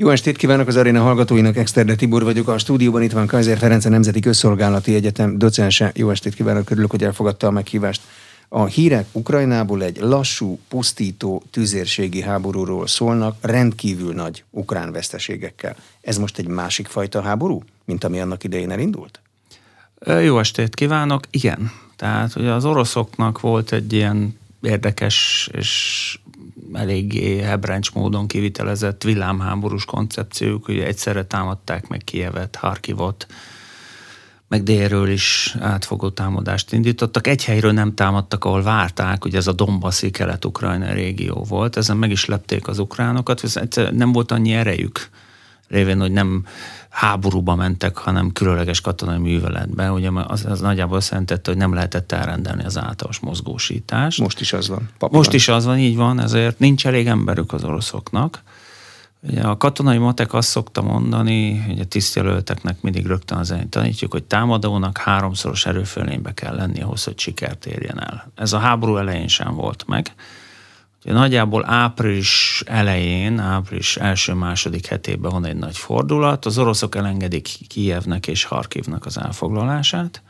Jó 0.00 0.10
estét 0.10 0.36
kívánok 0.36 0.66
az 0.66 0.76
aréna 0.76 1.02
hallgatóinak, 1.02 1.56
Exterde 1.56 1.94
Tibor 1.94 2.22
vagyok. 2.22 2.48
A 2.48 2.58
stúdióban 2.58 3.02
itt 3.02 3.12
van 3.12 3.26
Kaiser 3.26 3.58
Ferenc, 3.58 3.84
a 3.84 3.88
Nemzeti 3.88 4.20
Közszolgálati 4.20 4.94
Egyetem 4.94 5.38
docense. 5.38 5.92
Jó 5.94 6.10
estét 6.10 6.34
kívánok, 6.34 6.70
örülök, 6.70 6.90
hogy 6.90 7.04
elfogadta 7.04 7.46
a 7.46 7.50
meghívást. 7.50 8.02
A 8.48 8.64
hírek 8.64 9.06
Ukrajnából 9.12 9.82
egy 9.82 9.98
lassú, 9.98 10.58
pusztító 10.68 11.42
tüzérségi 11.50 12.20
háborúról 12.20 12.86
szólnak, 12.86 13.36
rendkívül 13.40 14.14
nagy 14.14 14.44
ukrán 14.50 14.92
veszteségekkel. 14.92 15.76
Ez 16.00 16.18
most 16.18 16.38
egy 16.38 16.46
másik 16.46 16.86
fajta 16.86 17.22
háború, 17.22 17.62
mint 17.84 18.04
ami 18.04 18.20
annak 18.20 18.44
idején 18.44 18.70
elindult? 18.70 19.20
Jó 20.22 20.38
estét 20.38 20.74
kívánok! 20.74 21.22
Igen. 21.30 21.70
Tehát 21.96 22.36
ugye 22.36 22.50
az 22.50 22.64
oroszoknak 22.64 23.40
volt 23.40 23.72
egy 23.72 23.92
ilyen 23.92 24.38
érdekes 24.62 25.48
és 25.52 26.18
eléggé 26.72 27.38
hebrencs 27.38 27.92
módon 27.92 28.26
kivitelezett 28.26 29.02
villámháborús 29.02 29.84
koncepciók, 29.84 30.64
hogy 30.64 30.78
egyszerre 30.78 31.24
támadták 31.24 31.88
meg 31.88 32.00
Kievet, 32.04 32.56
Harkivot, 32.56 33.26
meg 34.48 34.62
délről 34.62 35.08
is 35.08 35.56
átfogó 35.60 36.08
támadást 36.08 36.72
indítottak. 36.72 37.26
Egy 37.26 37.44
helyről 37.44 37.72
nem 37.72 37.94
támadtak, 37.94 38.44
ahol 38.44 38.62
várták, 38.62 39.22
hogy 39.22 39.34
ez 39.34 39.46
a 39.46 39.52
Dombaszi 39.52 40.10
kelet-ukrajna 40.10 40.92
régió 40.92 41.44
volt. 41.48 41.76
Ezen 41.76 41.96
meg 41.96 42.10
is 42.10 42.24
lepték 42.24 42.68
az 42.68 42.78
ukránokat, 42.78 43.40
viszont 43.40 43.92
nem 43.92 44.12
volt 44.12 44.32
annyi 44.32 44.52
erejük, 44.52 45.10
révén, 45.70 46.00
hogy 46.00 46.12
nem 46.12 46.46
háborúba 46.88 47.54
mentek, 47.54 47.96
hanem 47.96 48.32
különleges 48.32 48.80
katonai 48.80 49.18
műveletbe. 49.18 49.92
Ugye 49.92 50.10
az, 50.26 50.44
az 50.44 50.60
nagyjából 50.60 50.96
azt 50.96 51.10
jelentette, 51.10 51.50
hogy 51.50 51.60
nem 51.60 51.74
lehetett 51.74 52.12
elrendelni 52.12 52.64
az 52.64 52.78
általános 52.78 53.18
mozgósítást. 53.18 54.20
Most 54.20 54.40
is 54.40 54.52
az 54.52 54.68
van. 54.68 54.88
Papiban. 54.98 55.10
Most 55.10 55.32
is 55.32 55.48
az 55.48 55.64
van, 55.64 55.78
így 55.78 55.96
van, 55.96 56.20
ezért 56.20 56.58
nincs 56.58 56.86
elég 56.86 57.06
emberük 57.06 57.52
az 57.52 57.64
oroszoknak. 57.64 58.42
Ugye 59.22 59.42
a 59.42 59.56
katonai 59.56 59.98
matek 59.98 60.34
azt 60.34 60.48
szokta 60.48 60.82
mondani, 60.82 61.58
hogy 61.58 61.80
a 61.80 61.84
tisztjelölteknek 61.84 62.82
mindig 62.82 63.06
rögtön 63.06 63.38
az 63.38 63.54
tanítjuk, 63.68 64.12
hogy 64.12 64.24
támadónak 64.24 64.98
háromszoros 64.98 65.66
erőfölénybe 65.66 66.34
kell 66.34 66.54
lenni 66.54 66.82
ahhoz, 66.82 67.04
hogy 67.04 67.18
sikert 67.18 67.66
érjen 67.66 68.00
el. 68.00 68.32
Ez 68.34 68.52
a 68.52 68.58
háború 68.58 68.96
elején 68.96 69.28
sem 69.28 69.54
volt 69.54 69.84
meg. 69.86 70.14
Nagyjából 71.02 71.64
április 71.70 72.62
elején, 72.66 73.38
április 73.38 73.96
első-második 73.96 74.86
hetében 74.86 75.30
van 75.30 75.44
egy 75.44 75.56
nagy 75.56 75.76
fordulat. 75.76 76.46
Az 76.46 76.58
oroszok 76.58 76.94
elengedik 76.94 77.48
Kijevnek 77.68 78.26
és 78.26 78.44
Harkivnak 78.44 79.06
az 79.06 79.18
elfoglalását. 79.18 80.22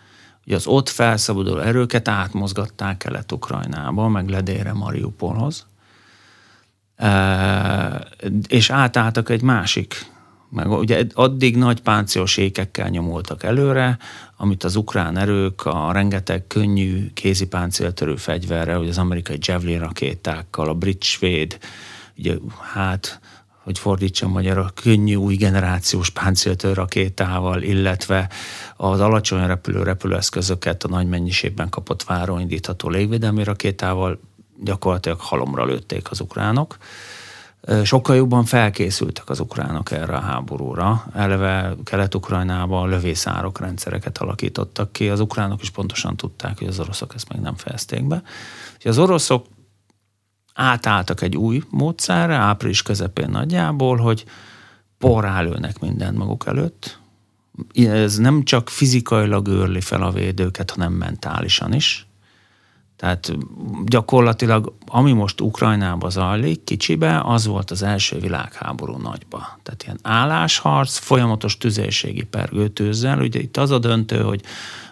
Ugye 0.46 0.56
az 0.56 0.66
ott 0.66 0.88
felszabaduló 0.88 1.58
erőket 1.58 2.08
átmozgatták 2.08 2.96
Kelet-Ukrajnába, 2.96 4.08
meg 4.08 4.28
ledére 4.28 4.72
Mariupolhoz. 4.72 5.66
És 8.48 8.70
átálltak 8.70 9.28
egy 9.28 9.42
másik 9.42 10.06
meg 10.50 10.70
ugye 10.70 11.04
addig 11.14 11.56
nagy 11.56 11.80
páncélos 11.80 12.36
ékekkel 12.36 12.88
nyomultak 12.88 13.42
előre, 13.42 13.98
amit 14.36 14.64
az 14.64 14.76
ukrán 14.76 15.18
erők 15.18 15.64
a 15.64 15.92
rengeteg 15.92 16.46
könnyű 16.46 17.10
kézi 17.12 17.46
páncéltörő 17.46 18.16
fegyverre, 18.16 18.78
ugye 18.78 18.88
az 18.88 18.98
amerikai 18.98 19.36
Javelin 19.40 19.78
rakétákkal, 19.78 20.68
a 20.68 20.74
brit 20.74 21.02
svéd, 21.02 21.58
ugye 22.16 22.34
hát 22.72 23.20
hogy 23.62 23.78
fordítsam 23.78 24.30
magyarra, 24.30 24.70
könnyű 24.74 25.14
új 25.14 25.34
generációs 25.34 26.10
páncéltörő 26.10 26.72
rakétával, 26.72 27.62
illetve 27.62 28.30
az 28.76 29.00
alacsony 29.00 29.46
repülő 29.46 29.82
repülőeszközöket 29.82 30.84
a 30.84 30.88
nagy 30.88 31.06
mennyiségben 31.06 31.68
kapott 31.68 32.02
váróindítható 32.02 32.88
légvédelmi 32.88 33.44
rakétával 33.44 34.20
gyakorlatilag 34.62 35.20
halomra 35.20 35.64
lőtték 35.64 36.10
az 36.10 36.20
ukránok 36.20 36.76
sokkal 37.84 38.16
jobban 38.16 38.44
felkészültek 38.44 39.28
az 39.28 39.40
ukránok 39.40 39.90
erre 39.90 40.16
a 40.16 40.20
háborúra. 40.20 41.04
Eleve 41.14 41.74
Kelet-Ukrajnában 41.84 42.88
lövészárok 42.88 43.60
rendszereket 43.60 44.18
alakítottak 44.18 44.92
ki. 44.92 45.08
Az 45.08 45.20
ukránok 45.20 45.62
is 45.62 45.70
pontosan 45.70 46.16
tudták, 46.16 46.58
hogy 46.58 46.68
az 46.68 46.80
oroszok 46.80 47.14
ezt 47.14 47.32
még 47.32 47.40
nem 47.40 47.54
fejezték 47.54 48.06
be. 48.06 48.22
Az 48.84 48.98
oroszok 48.98 49.46
átálltak 50.54 51.20
egy 51.20 51.36
új 51.36 51.62
módszerre, 51.70 52.34
április 52.34 52.82
közepén 52.82 53.30
nagyjából, 53.30 53.96
hogy 53.96 54.24
porrálőnek 54.98 55.78
mindent 55.78 56.16
maguk 56.16 56.46
előtt. 56.46 56.98
Ez 57.74 58.16
nem 58.16 58.42
csak 58.44 58.68
fizikailag 58.68 59.48
őrli 59.48 59.80
fel 59.80 60.02
a 60.02 60.10
védőket, 60.10 60.70
hanem 60.70 60.92
mentálisan 60.92 61.72
is. 61.72 62.09
Tehát 63.00 63.32
gyakorlatilag, 63.84 64.74
ami 64.86 65.12
most 65.12 65.40
Ukrajnába 65.40 66.08
zajlik, 66.08 66.64
kicsibe, 66.64 67.20
az 67.24 67.46
volt 67.46 67.70
az 67.70 67.82
első 67.82 68.18
világháború 68.18 68.96
nagyba. 68.96 69.58
Tehát 69.62 69.82
ilyen 69.82 69.98
állásharc, 70.02 70.96
folyamatos 70.96 71.56
tüzérségi 71.58 72.22
pergőtőzzel. 72.22 73.20
Ugye 73.20 73.40
itt 73.40 73.56
az 73.56 73.70
a 73.70 73.78
döntő, 73.78 74.22
hogy 74.22 74.42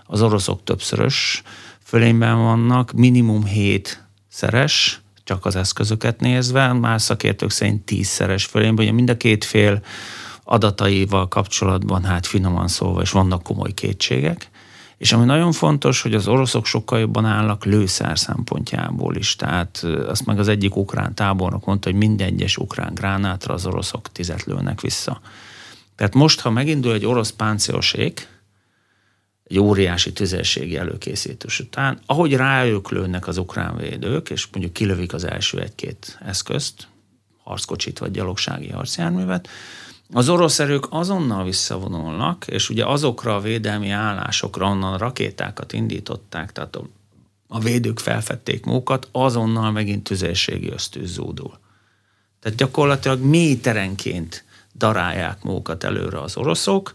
az 0.07 0.23
oroszok 0.23 0.65
többszörös 0.65 1.43
fölényben 1.85 2.39
vannak, 2.39 2.93
minimum 2.93 3.45
hét 3.45 4.05
szeres, 4.29 5.01
csak 5.25 5.47
az 5.47 5.57
eszközöket 5.57 6.21
nézve, 6.21 6.73
más 6.73 7.03
szakértők 7.03 7.51
szerint 7.51 7.85
tízszeres 7.85 8.45
fölényben, 8.45 8.85
ugye 8.85 8.95
mind 8.95 9.11
a 9.11 9.17
két 9.17 9.45
fél 9.45 9.83
adataival 10.45 11.29
kapcsolatban, 11.29 12.05
hát 12.05 12.27
finoman 12.27 12.69
szólva, 12.69 13.01
és 13.01 13.11
vannak 13.11 13.43
komoly 13.43 13.73
kétségek. 13.73 14.51
És 14.99 15.13
ami 15.13 15.25
nagyon 15.25 15.53
fontos, 15.53 16.03
hogy 16.03 16.15
az 16.15 16.29
oroszok 16.29 16.67
sokkal 16.67 16.99
jobban 16.99 17.25
állnak 17.25 17.65
lőszer 17.65 18.19
szempontjából 18.19 19.17
is. 19.17 19.37
Tehát 19.37 19.79
azt 20.07 20.27
meg 20.27 20.39
az 20.39 20.49
egyik 20.49 20.77
ukrán 20.77 21.15
tábornok 21.15 21.65
mondta, 21.65 21.91
hogy 21.91 21.99
minden 21.99 22.27
egyes 22.27 22.57
ukrán 22.57 22.95
gránátra 22.95 23.55
az 23.55 23.67
oroszok 23.67 24.13
tizet 24.13 24.45
lőnek 24.45 24.81
vissza. 24.81 25.21
Tehát 25.95 26.15
most, 26.15 26.41
ha 26.41 26.51
megindul 26.51 26.93
egy 26.93 27.07
orosz 27.07 27.31
páncélosék, 27.31 28.29
egy 29.45 29.59
óriási 29.59 30.13
tüzérségi 30.13 30.77
előkészítés 30.77 31.61
után, 31.61 31.99
ahogy 32.07 32.35
rájuk 32.35 32.91
lőnek 32.91 33.27
az 33.27 33.39
ukrán 33.39 33.77
védők, 33.77 34.31
és 34.31 34.47
mondjuk 34.53 34.73
kilövik 34.73 35.13
az 35.13 35.25
első 35.25 35.61
egy-két 35.61 36.19
eszközt, 36.25 36.89
harckocsit 37.43 37.99
vagy 37.99 38.11
gyalogsági 38.11 38.69
harcjárművet, 38.69 39.49
az 40.13 40.29
orosz 40.29 40.59
erők 40.59 40.87
azonnal 40.91 41.45
visszavonulnak, 41.45 42.47
és 42.47 42.71
ugye 42.71 42.87
azokra 42.87 43.35
a 43.35 43.41
védelmi 43.41 43.91
állásokra, 43.91 44.67
onnan 44.67 44.99
rakétákat 44.99 45.73
indították, 45.73 46.53
tehát 46.53 46.77
a, 46.77 46.89
a 47.49 47.59
védők 47.59 47.99
felfedték 47.99 48.65
mókat, 48.65 49.09
azonnal 49.13 49.71
megint 49.71 50.05
tüzérségi 50.05 50.71
ösztűz 50.71 51.13
zúdul. 51.13 51.59
Tehát 52.41 52.59
gyakorlatilag 52.59 53.21
méterenként 53.21 54.45
darálják 54.75 55.43
mókat 55.43 55.85
előre 55.85 56.21
az 56.21 56.37
oroszok, 56.37 56.93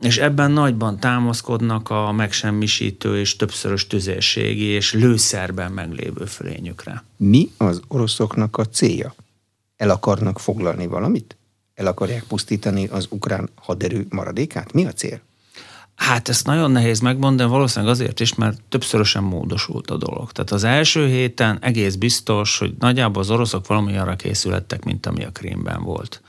és 0.00 0.18
ebben 0.18 0.50
nagyban 0.50 1.00
támaszkodnak 1.00 1.90
a 1.90 2.12
megsemmisítő 2.12 3.18
és 3.18 3.36
többszörös 3.36 3.86
tüzérségi 3.86 4.64
és 4.64 4.92
lőszerben 4.92 5.72
meglévő 5.72 6.24
fölényükre. 6.24 7.04
Mi 7.16 7.50
az 7.56 7.80
oroszoknak 7.88 8.56
a 8.56 8.64
célja? 8.64 9.14
El 9.76 9.90
akarnak 9.90 10.40
foglalni 10.40 10.86
valamit? 10.86 11.37
El 11.78 11.86
akarják 11.86 12.22
pusztítani 12.22 12.86
az 12.86 13.06
ukrán 13.10 13.48
haderő 13.54 14.06
maradékát? 14.08 14.72
Mi 14.72 14.86
a 14.86 14.92
cél? 14.92 15.20
Hát 15.94 16.28
ezt 16.28 16.46
nagyon 16.46 16.70
nehéz 16.70 17.00
megmondani, 17.00 17.50
valószínűleg 17.50 17.94
azért 17.94 18.20
is, 18.20 18.34
mert 18.34 18.60
többszörösen 18.68 19.22
módosult 19.22 19.90
a 19.90 19.96
dolog. 19.96 20.32
Tehát 20.32 20.50
az 20.50 20.64
első 20.64 21.06
héten 21.06 21.58
egész 21.60 21.94
biztos, 21.94 22.58
hogy 22.58 22.74
nagyjából 22.78 23.22
az 23.22 23.30
oroszok 23.30 23.66
valami 23.66 23.96
arra 23.96 24.16
készülettek, 24.16 24.84
mint 24.84 25.06
ami 25.06 25.24
a 25.24 25.30
Krímben 25.30 25.82
volt. 25.82 26.22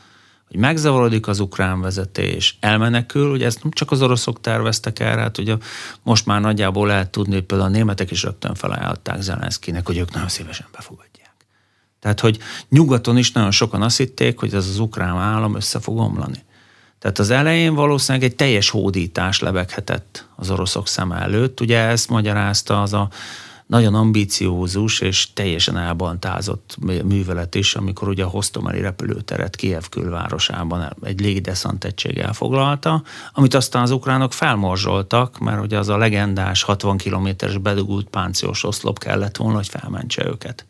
Hogy 0.48 0.60
megzavarodik 0.60 1.28
az 1.28 1.40
ukrán 1.40 1.82
vezetés, 1.82 2.58
elmenekül, 2.60 3.32
ugye 3.32 3.46
ezt 3.46 3.64
nem 3.64 3.72
csak 3.72 3.92
az 3.92 4.02
oroszok 4.02 4.42
terveztek 4.42 5.00
el, 5.00 5.18
hát 5.18 5.38
ugye 5.38 5.56
most 6.04 6.26
már 6.26 6.42
nagyjából 6.42 6.88
lehet 6.88 7.10
tudni, 7.10 7.34
hogy 7.34 7.44
például 7.44 7.70
a 7.70 7.74
németek 7.74 8.12
is 8.12 8.24
rögtön 8.24 8.56
felajánlották 8.56 9.22
Zelenszkinek, 9.22 9.86
hogy 9.86 9.98
ők 9.98 10.14
nagyon 10.14 10.30
szívesen 10.30 10.68
befogadják 10.72 11.09
tehát, 12.00 12.20
hogy 12.20 12.38
nyugaton 12.70 13.18
is 13.18 13.32
nagyon 13.32 13.52
sokan 13.52 13.82
azt 13.82 13.98
hitték, 13.98 14.40
hogy 14.40 14.54
ez 14.54 14.68
az 14.68 14.80
ukrán 14.80 15.18
állam 15.18 15.56
össze 15.56 15.80
fog 15.80 15.98
omlani. 15.98 16.44
Tehát 17.00 17.20
az 17.20 17.30
elején 17.30 17.74
valószínűleg 17.74 18.30
egy 18.30 18.36
teljes 18.36 18.70
hódítás 18.70 19.40
lebeghetett 19.40 20.28
az 20.36 20.50
oroszok 20.50 20.88
szem 20.88 21.12
előtt. 21.12 21.62
Ugye 21.62 21.78
ezt 21.78 22.10
magyarázta 22.10 22.82
az 22.82 22.94
a 22.94 23.10
nagyon 23.70 23.96
ambíciózus 23.96 25.00
és 25.00 25.34
teljesen 25.34 25.78
elbantázott 25.78 26.78
művelet 27.04 27.56
is, 27.56 27.76
amikor 27.76 28.08
ugye 28.08 28.24
a 28.24 28.28
Hostomeli 28.28 28.82
repülőteret 28.82 29.56
Kiev 29.56 29.84
külvárosában 29.90 30.96
egy 31.04 31.20
légideszant 31.20 31.84
egység 31.84 32.18
elfoglalta, 32.18 33.04
amit 33.32 33.54
aztán 33.54 33.82
az 33.82 33.92
ukránok 33.92 34.34
felmorzsoltak, 34.34 35.38
mert 35.40 35.62
ugye 35.62 35.78
az 35.78 35.90
a 35.90 35.98
legendás 35.98 36.64
60 36.64 36.98
kilométeres 36.98 37.58
bedugult 37.58 38.08
pánciós 38.08 38.64
oszlop 38.64 39.00
kellett 39.00 39.38
volna, 39.38 39.56
hogy 39.56 39.68
felmentse 39.68 40.26
őket. 40.26 40.66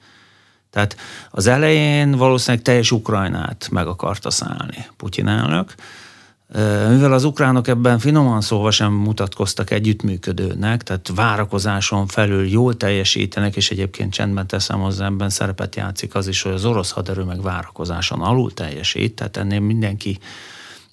Tehát 0.72 0.98
az 1.32 1.48
elején 1.48 2.12
valószínűleg 2.12 2.66
teljes 2.66 2.92
Ukrajnát 2.92 3.68
meg 3.72 3.88
akarta 3.88 4.30
szállni 4.30 4.88
Putyin 4.98 5.28
elnök, 5.28 5.76
mivel 6.90 7.14
az 7.14 7.24
ukránok 7.24 7.68
ebben 7.68 8.00
finoman 8.00 8.42
szóval 8.42 8.72
sem 8.72 8.94
mutatkoztak 8.94 9.72
együttműködőnek, 9.72 10.84
tehát 10.84 11.12
várakozáson 11.16 12.08
felül 12.08 12.48
jól 12.48 12.78
teljesítenek, 12.78 13.56
és 13.56 13.72
egyébként 13.72 14.14
csendben 14.14 14.48
teszem 14.48 14.80
hozzá, 14.80 15.06
ebben 15.06 15.30
szerepet 15.30 15.76
játszik 15.76 16.16
az 16.16 16.28
is, 16.28 16.42
hogy 16.42 16.52
az 16.52 16.66
orosz 16.66 16.92
haderő 16.92 17.24
meg 17.24 17.42
várakozáson 17.42 18.22
alul 18.22 18.54
teljesít, 18.54 19.16
tehát 19.16 19.38
ennél 19.38 19.60
mindenki 19.60 20.20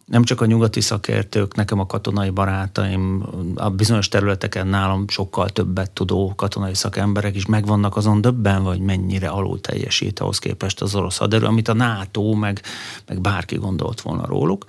nem 0.06 0.22
csak 0.22 0.40
a 0.40 0.46
nyugati 0.46 0.80
szakértők, 0.80 1.54
nekem 1.54 1.78
a 1.78 1.86
katonai 1.86 2.30
barátaim, 2.30 3.26
a 3.54 3.70
bizonyos 3.70 4.08
területeken 4.08 4.66
nálam 4.66 5.08
sokkal 5.08 5.48
többet 5.48 5.90
tudó 5.90 6.32
katonai 6.36 6.74
szakemberek 6.74 7.36
is 7.36 7.46
megvannak 7.46 7.96
azon 7.96 8.20
döbben, 8.20 8.62
vagy 8.62 8.80
mennyire 8.80 9.28
alul 9.28 9.60
teljesít 9.60 10.20
ahhoz 10.20 10.38
képest 10.38 10.80
az 10.80 10.94
orosz 10.94 11.16
haderő, 11.16 11.46
amit 11.46 11.68
a 11.68 11.74
NATO 11.74 12.32
meg, 12.32 12.62
meg 13.06 13.20
bárki 13.20 13.56
gondolt 13.56 14.00
volna 14.00 14.26
róluk. 14.26 14.64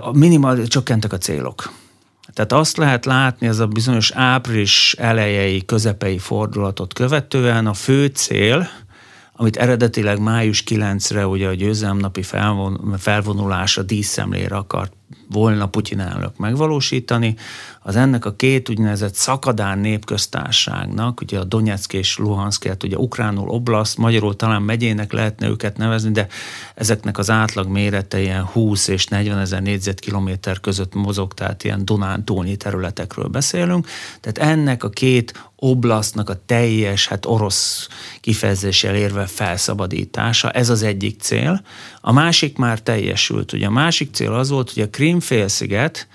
A 0.00 0.10
minimal 0.12 0.66
csökkentek 0.66 1.12
a 1.12 1.18
célok. 1.18 1.72
Tehát 2.32 2.52
azt 2.52 2.76
lehet 2.76 3.04
látni, 3.04 3.46
ez 3.46 3.58
a 3.58 3.66
bizonyos 3.66 4.10
április 4.10 4.94
elejei, 4.98 5.64
közepei 5.64 6.18
fordulatot 6.18 6.92
követően 6.92 7.66
a 7.66 7.74
fő 7.74 8.06
cél, 8.06 8.68
amit 9.36 9.56
eredetileg 9.56 10.20
május 10.20 10.62
9-re 10.66 11.26
ugye 11.26 11.48
a 11.48 11.54
győzelemnapi 11.54 12.22
felvon, 12.22 12.94
felvonulásra, 12.98 13.82
díszszemlére 13.82 14.56
akart 14.56 14.92
volna 15.30 15.66
Putyin 15.66 16.00
elnök 16.00 16.36
megvalósítani, 16.36 17.36
az 17.82 17.96
ennek 17.96 18.24
a 18.24 18.36
két 18.36 18.68
úgynevezett 18.68 19.14
szakadán 19.14 19.78
népköztárságnak, 19.78 21.20
ugye 21.20 21.38
a 21.38 21.44
Donetsk 21.44 21.92
és 21.92 22.18
Luhanszket, 22.18 22.82
ugye 22.82 22.96
ukránul 22.96 23.48
oblast, 23.48 23.96
magyarul 23.96 24.36
talán 24.36 24.62
megyének 24.62 25.12
lehetne 25.12 25.48
őket 25.48 25.76
nevezni, 25.76 26.10
de 26.10 26.26
ezeknek 26.74 27.18
az 27.18 27.30
átlag 27.30 27.68
mérete 27.68 28.20
ilyen 28.20 28.44
20 28.44 28.88
és 28.88 29.06
40 29.06 29.38
ezer 29.38 29.62
négyzetkilométer 29.62 30.60
között 30.60 30.94
mozog, 30.94 31.34
tehát 31.34 31.64
ilyen 31.64 31.84
Dunántúlnyi 31.84 32.56
területekről 32.56 33.28
beszélünk. 33.28 33.86
Tehát 34.20 34.52
ennek 34.52 34.84
a 34.84 34.90
két 34.90 35.50
oblasztnak 35.56 36.28
a 36.28 36.40
teljes, 36.46 37.08
hát 37.08 37.26
orosz 37.26 37.88
kifejezéssel 38.20 38.94
érve 38.94 39.26
felszabadítása, 39.26 40.50
ez 40.50 40.68
az 40.68 40.82
egyik 40.82 41.20
cél. 41.20 41.62
A 42.00 42.12
másik 42.12 42.56
már 42.56 42.80
teljesült. 42.80 43.52
Ugye 43.52 43.66
a 43.66 43.70
másik 43.70 44.14
cél 44.14 44.32
az 44.32 44.50
volt, 44.50 44.72
hogy 44.72 44.82
a 44.82 44.90
Krimfélsziget 44.96 46.08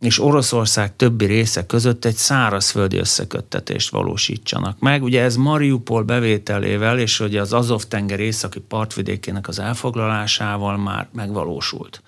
és 0.00 0.18
Oroszország 0.18 0.96
többi 0.96 1.24
része 1.24 1.66
között 1.66 2.04
egy 2.04 2.14
szárazföldi 2.14 2.96
összeköttetést 2.96 3.90
valósítsanak 3.90 4.78
meg. 4.78 5.02
Ugye 5.02 5.22
ez 5.22 5.36
Mariupol 5.36 6.02
bevételével 6.02 6.98
és 6.98 7.20
ugye 7.20 7.40
az 7.40 7.52
Azov-tenger 7.52 8.20
északi 8.20 8.60
partvidékének 8.60 9.48
az 9.48 9.58
elfoglalásával 9.58 10.76
már 10.76 11.08
megvalósult. 11.12 12.02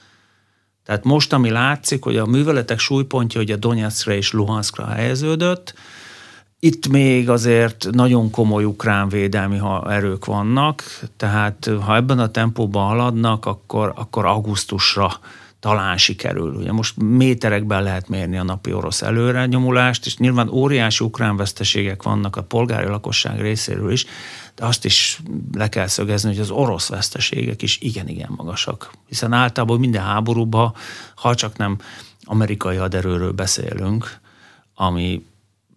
Tehát 0.85 1.05
most, 1.05 1.33
ami 1.33 1.51
látszik, 1.51 2.05
hogy 2.05 2.17
a 2.17 2.27
műveletek 2.27 2.79
súlypontja 2.79 3.41
hogy 3.41 3.51
a 3.51 3.57
Donetskra 3.57 4.15
és 4.15 4.33
Luhanskra 4.33 4.87
helyeződött, 4.87 5.75
itt 6.61 6.89
még 6.89 7.29
azért 7.29 7.89
nagyon 7.91 8.31
komoly 8.31 8.65
ukrán 8.65 9.09
védelmi 9.09 9.61
erők 9.89 10.25
vannak, 10.25 11.01
tehát 11.17 11.71
ha 11.85 11.97
ebben 11.97 12.19
a 12.19 12.31
tempóban 12.31 12.87
haladnak, 12.87 13.47
akkor, 13.47 13.93
akkor 13.97 14.27
augusztusra 14.27 15.11
talán 15.61 15.97
sikerül. 15.97 16.55
Ugye 16.55 16.73
most 16.73 16.97
méterekben 16.97 17.83
lehet 17.83 18.09
mérni 18.09 18.39
a 18.39 18.43
napi 18.43 18.73
orosz 18.73 19.03
előre 19.03 19.47
nyomulást, 19.47 20.07
és 20.07 20.17
nyilván 20.17 20.49
óriási 20.49 21.05
ukrán 21.05 21.37
veszteségek 21.37 22.03
vannak 22.03 22.37
a 22.37 22.43
polgári 22.43 22.87
lakosság 22.87 23.41
részéről 23.41 23.93
is, 23.93 24.07
de 24.55 24.65
azt 24.65 24.85
is 24.85 25.21
le 25.53 25.69
kell 25.69 25.87
szögezni, 25.87 26.29
hogy 26.29 26.41
az 26.41 26.51
orosz 26.51 26.89
veszteségek 26.89 27.63
is 27.63 27.79
igen-igen 27.81 28.31
magasak. 28.37 28.91
Hiszen 29.07 29.33
általában 29.33 29.79
minden 29.79 30.03
háborúban, 30.03 30.75
ha 31.15 31.35
csak 31.35 31.57
nem 31.57 31.79
amerikai 32.25 32.77
haderőről 32.77 33.33
beszélünk, 33.33 34.21
ami 34.75 35.27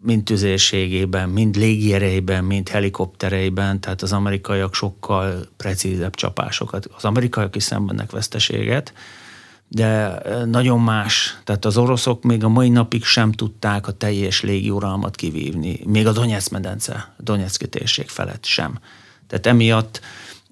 mind 0.04 0.24
tüzérségében, 0.24 1.30
mind 1.30 1.56
légierejében, 1.56 2.44
mind 2.44 2.69
helikoptereiben, 2.69 3.80
tehát 3.80 4.01
az 4.01 4.13
amerikaiak 4.13 4.74
sokkal 4.74 5.45
precízebb 5.57 6.16
csapásokat. 6.16 6.86
Az 6.86 7.06
amerikaiak 7.06 7.56
is 7.56 7.63
szenvednek 7.63 8.12
veszteséget, 8.12 8.94
de 9.74 10.22
nagyon 10.46 10.80
más. 10.80 11.38
Tehát 11.44 11.66
az 11.66 11.78
oroszok 11.78 12.24
még 12.24 12.44
a 12.44 12.50
mai 12.50 12.70
napig 12.70 13.04
sem 13.04 13.32
tudták 13.32 13.88
a 13.88 13.92
teljes 13.92 14.42
légiuralmat 14.42 15.16
kivívni, 15.16 15.80
még 15.86 16.08
a 16.08 16.12
Donetsz 16.12 16.50
medence, 16.50 16.94
a 16.94 17.22
Donetszki 17.22 17.68
térség 17.68 18.10
felett 18.10 18.46
sem. 18.46 18.80
Tehát 19.28 19.48
emiatt 19.48 20.02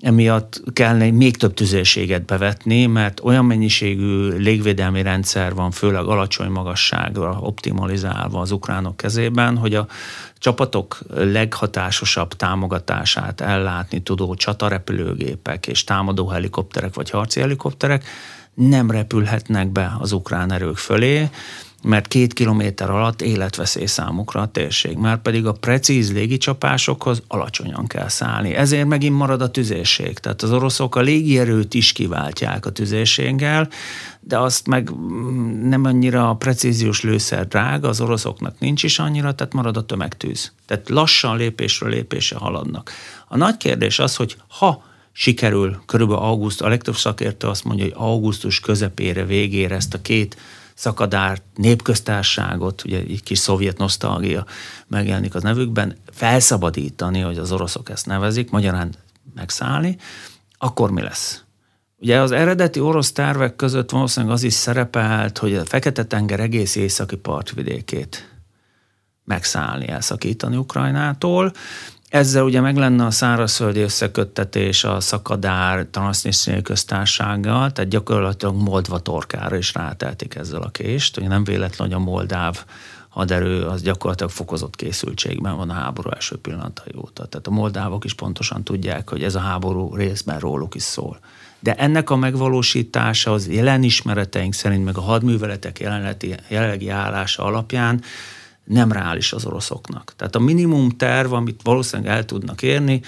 emiatt 0.01 0.61
kellene 0.73 1.11
még 1.11 1.37
több 1.37 1.53
tüzérséget 1.53 2.25
bevetni, 2.25 2.85
mert 2.85 3.19
olyan 3.23 3.45
mennyiségű 3.45 4.29
légvédelmi 4.29 5.01
rendszer 5.01 5.53
van, 5.53 5.71
főleg 5.71 6.05
alacsony 6.05 6.49
magasságra 6.49 7.37
optimalizálva 7.39 8.39
az 8.39 8.51
ukránok 8.51 8.97
kezében, 8.97 9.57
hogy 9.57 9.75
a 9.75 9.87
csapatok 10.37 10.99
leghatásosabb 11.13 12.33
támogatását 12.33 13.41
ellátni 13.41 13.99
tudó 13.99 14.35
csatarepülőgépek 14.35 15.67
és 15.67 15.83
támadó 15.83 16.27
helikopterek 16.27 16.93
vagy 16.93 17.09
harci 17.09 17.39
helikopterek 17.39 18.05
nem 18.53 18.91
repülhetnek 18.91 19.71
be 19.71 19.95
az 19.99 20.11
ukrán 20.11 20.51
erők 20.51 20.77
fölé, 20.77 21.29
mert 21.83 22.07
két 22.07 22.33
kilométer 22.33 22.89
alatt 22.89 23.21
életveszély 23.21 23.85
számukra 23.85 24.41
a 24.41 24.47
térség. 24.47 24.97
Már 24.97 25.21
pedig 25.21 25.45
a 25.45 25.51
precíz 25.51 26.13
légicsapásokhoz 26.13 27.21
alacsonyan 27.27 27.87
kell 27.87 28.07
szállni. 28.07 28.53
Ezért 28.53 28.87
megint 28.87 29.17
marad 29.17 29.41
a 29.41 29.51
tüzérség. 29.51 30.19
Tehát 30.19 30.41
az 30.41 30.51
oroszok 30.51 30.95
a 30.95 31.01
légierőt 31.01 31.73
is 31.73 31.91
kiváltják 31.91 32.65
a 32.65 32.71
tüzérséggel, 32.71 33.69
de 34.19 34.39
azt 34.39 34.67
meg 34.67 34.91
nem 35.63 35.83
annyira 35.83 36.29
a 36.29 36.35
precíziós 36.35 37.01
lőszer 37.01 37.47
drága, 37.47 37.87
az 37.87 38.01
oroszoknak 38.01 38.59
nincs 38.59 38.83
is 38.83 38.99
annyira, 38.99 39.35
tehát 39.35 39.53
marad 39.53 39.77
a 39.77 39.85
tömegtűz. 39.85 40.51
Tehát 40.65 40.89
lassan 40.89 41.37
lépésről 41.37 41.89
lépésre 41.89 42.37
haladnak. 42.37 42.91
A 43.27 43.37
nagy 43.37 43.57
kérdés 43.57 43.99
az, 43.99 44.15
hogy 44.15 44.37
ha 44.47 44.83
sikerül 45.19 45.81
körülbelül 45.85 46.23
augusztus, 46.23 46.65
a 46.65 46.69
legtöbb 46.69 46.95
szakértő 46.95 47.47
azt 47.47 47.63
mondja, 47.63 47.85
hogy 47.85 47.93
augusztus 47.97 48.59
közepére, 48.59 49.25
végére 49.25 49.75
ezt 49.75 49.93
a 49.93 50.01
két 50.01 50.37
szakadár 50.73 51.41
népköztárságot, 51.55 52.83
ugye 52.83 52.97
egy 52.97 53.23
kis 53.23 53.39
szovjet 53.39 53.77
nosztalgia 53.77 54.45
megjelenik 54.87 55.35
az 55.35 55.43
nevükben, 55.43 55.97
felszabadítani, 56.11 57.19
hogy 57.19 57.37
az 57.37 57.51
oroszok 57.51 57.89
ezt 57.89 58.05
nevezik, 58.05 58.49
magyarán 58.49 58.93
megszállni, 59.35 59.97
akkor 60.57 60.91
mi 60.91 61.01
lesz? 61.01 61.43
Ugye 61.97 62.19
az 62.19 62.31
eredeti 62.31 62.79
orosz 62.79 63.11
tervek 63.11 63.55
között 63.55 63.91
valószínűleg 63.91 64.35
az 64.35 64.43
is 64.43 64.53
szerepelt, 64.53 65.37
hogy 65.37 65.55
a 65.55 65.65
Fekete-tenger 65.65 66.39
egész 66.39 66.75
északi 66.75 67.15
partvidékét 67.15 68.33
megszállni, 69.25 69.87
elszakítani 69.87 70.55
Ukrajnától, 70.55 71.51
ezzel 72.09 72.43
ugye 72.43 72.61
meg 72.61 72.77
lenne 72.77 73.05
a 73.05 73.11
szárazföldi 73.11 73.79
összeköttetés 73.79 74.83
a 74.83 74.99
szakadár 74.99 75.85
Transnistriai 75.91 76.61
köztársággal, 76.61 77.71
tehát 77.71 77.89
gyakorlatilag 77.89 78.55
Moldva 78.55 78.99
torkára 78.99 79.57
is 79.57 79.73
ráteltik 79.73 80.35
ezzel 80.35 80.61
a 80.61 80.69
kést. 80.69 81.17
Ugye 81.17 81.27
nem 81.27 81.43
véletlen, 81.43 81.87
hogy 81.87 81.97
a 81.97 81.99
moldáv 81.99 82.65
haderő 83.09 83.63
az 83.63 83.81
gyakorlatilag 83.81 84.31
fokozott 84.31 84.75
készültségben 84.75 85.57
van 85.57 85.69
a 85.69 85.73
háború 85.73 86.09
első 86.09 86.37
pillanatai 86.37 86.93
óta. 86.97 87.25
Tehát 87.25 87.47
a 87.47 87.51
moldávok 87.51 88.05
is 88.05 88.13
pontosan 88.13 88.63
tudják, 88.63 89.09
hogy 89.09 89.23
ez 89.23 89.35
a 89.35 89.39
háború 89.39 89.95
részben 89.95 90.39
róluk 90.39 90.75
is 90.75 90.83
szól. 90.83 91.19
De 91.59 91.75
ennek 91.75 92.09
a 92.09 92.15
megvalósítása 92.15 93.31
az 93.31 93.47
jelen 93.47 93.83
ismereteink 93.83 94.53
szerint, 94.53 94.85
meg 94.85 94.97
a 94.97 95.01
hadműveletek 95.01 95.79
jelenlegi 96.47 96.89
állása 96.89 97.43
alapján 97.43 98.01
nem 98.69 98.91
reális 98.91 99.33
az 99.33 99.45
oroszoknak. 99.45 100.13
Tehát 100.15 100.35
a 100.35 100.39
minimum 100.39 100.89
terv, 100.89 101.33
amit 101.33 101.61
valószínűleg 101.63 102.11
el 102.11 102.25
tudnak 102.25 102.61
érni, 102.61 103.01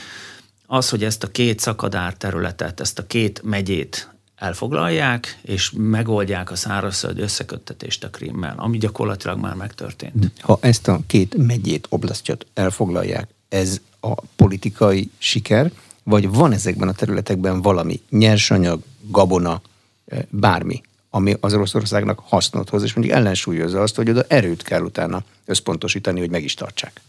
az, 0.65 0.89
hogy 0.89 1.03
ezt 1.03 1.23
a 1.23 1.27
két 1.27 1.59
szakadár 1.59 2.13
területet, 2.13 2.79
ezt 2.79 2.99
a 2.99 3.07
két 3.07 3.41
megyét 3.43 4.09
elfoglalják, 4.35 5.39
és 5.41 5.71
megoldják 5.77 6.51
a 6.51 6.55
szárazföld 6.55 7.19
összeköttetést 7.19 8.03
a 8.03 8.09
Krimmel, 8.09 8.53
ami 8.57 8.77
gyakorlatilag 8.77 9.39
már 9.39 9.55
megtörtént. 9.55 10.31
Ha 10.39 10.57
ezt 10.61 10.87
a 10.87 10.99
két 11.07 11.37
megyét, 11.37 11.87
oblasztját 11.89 12.45
elfoglalják, 12.53 13.29
ez 13.49 13.81
a 13.99 14.21
politikai 14.35 15.11
siker, 15.17 15.71
vagy 16.03 16.29
van 16.29 16.51
ezekben 16.51 16.87
a 16.87 16.93
területekben 16.93 17.61
valami 17.61 18.01
nyersanyag, 18.09 18.81
gabona, 19.07 19.61
eh, 20.05 20.19
bármi, 20.29 20.81
ami 21.13 21.35
az 21.39 21.53
Oroszországnak 21.53 22.19
hasznot 22.23 22.69
hoz, 22.69 22.83
és 22.83 22.93
mondjuk 22.93 23.17
ellensúlyozza 23.17 23.81
azt, 23.81 23.95
hogy 23.95 24.09
oda 24.09 24.23
erőt 24.27 24.63
kell 24.63 24.81
utána 24.81 25.23
összpontosítani, 25.45 26.19
hogy 26.19 26.29
meg 26.29 26.43
is 26.43 26.53
tartsák. 26.53 27.01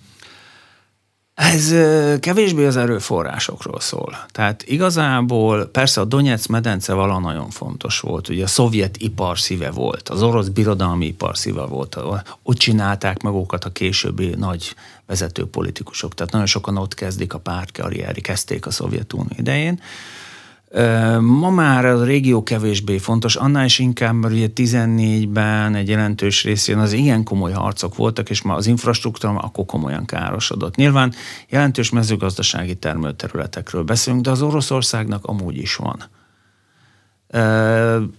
Ez 1.34 1.74
kevésbé 2.20 2.66
az 2.66 2.76
erőforrásokról 2.76 3.80
szól. 3.80 4.26
Tehát 4.30 4.62
igazából 4.62 5.66
persze 5.66 6.00
a 6.00 6.04
Donetsz 6.04 6.46
medence 6.46 6.92
vala 6.92 7.18
nagyon 7.18 7.50
fontos 7.50 8.00
volt. 8.00 8.28
Ugye 8.28 8.44
a 8.44 8.46
szovjet 8.46 8.96
ipar 8.96 9.38
szíve 9.38 9.70
volt, 9.70 10.08
az 10.08 10.22
orosz 10.22 10.48
birodalmi 10.48 11.06
ipar 11.06 11.36
szíve 11.38 11.64
volt. 11.64 11.98
Ott 12.42 12.56
csinálták 12.56 13.22
meg 13.22 13.34
a 13.48 13.70
későbbi 13.72 14.34
nagy 14.38 14.74
vezető 15.06 15.46
politikusok. 15.46 16.14
Tehát 16.14 16.32
nagyon 16.32 16.48
sokan 16.48 16.76
ott 16.76 16.94
kezdik 16.94 17.34
a 17.34 17.38
pártkarrieri, 17.38 18.20
kezdték 18.20 18.66
a 18.66 18.70
Szovjetunió 18.70 19.36
idején 19.36 19.80
Ma 21.20 21.50
már 21.50 21.84
a 21.84 22.04
régió 22.04 22.42
kevésbé 22.42 22.98
fontos, 22.98 23.36
annál 23.36 23.64
is 23.64 23.78
inkább, 23.78 24.14
mert 24.14 24.34
ugye 24.34 24.48
14-ben 24.54 25.74
egy 25.74 25.88
jelentős 25.88 26.44
részén 26.44 26.78
az 26.78 26.92
ilyen 26.92 27.24
komoly 27.24 27.52
harcok 27.52 27.96
voltak, 27.96 28.30
és 28.30 28.42
már 28.42 28.56
az 28.56 28.66
infrastruktúra 28.66 29.34
akkor 29.34 29.64
komolyan 29.64 30.04
károsodott. 30.04 30.74
Nyilván 30.74 31.12
jelentős 31.48 31.90
mezőgazdasági 31.90 32.74
termőterületekről 32.74 33.82
beszélünk, 33.82 34.22
de 34.22 34.30
az 34.30 34.42
Oroszországnak 34.42 35.24
amúgy 35.24 35.56
is 35.56 35.76
van. 35.76 36.04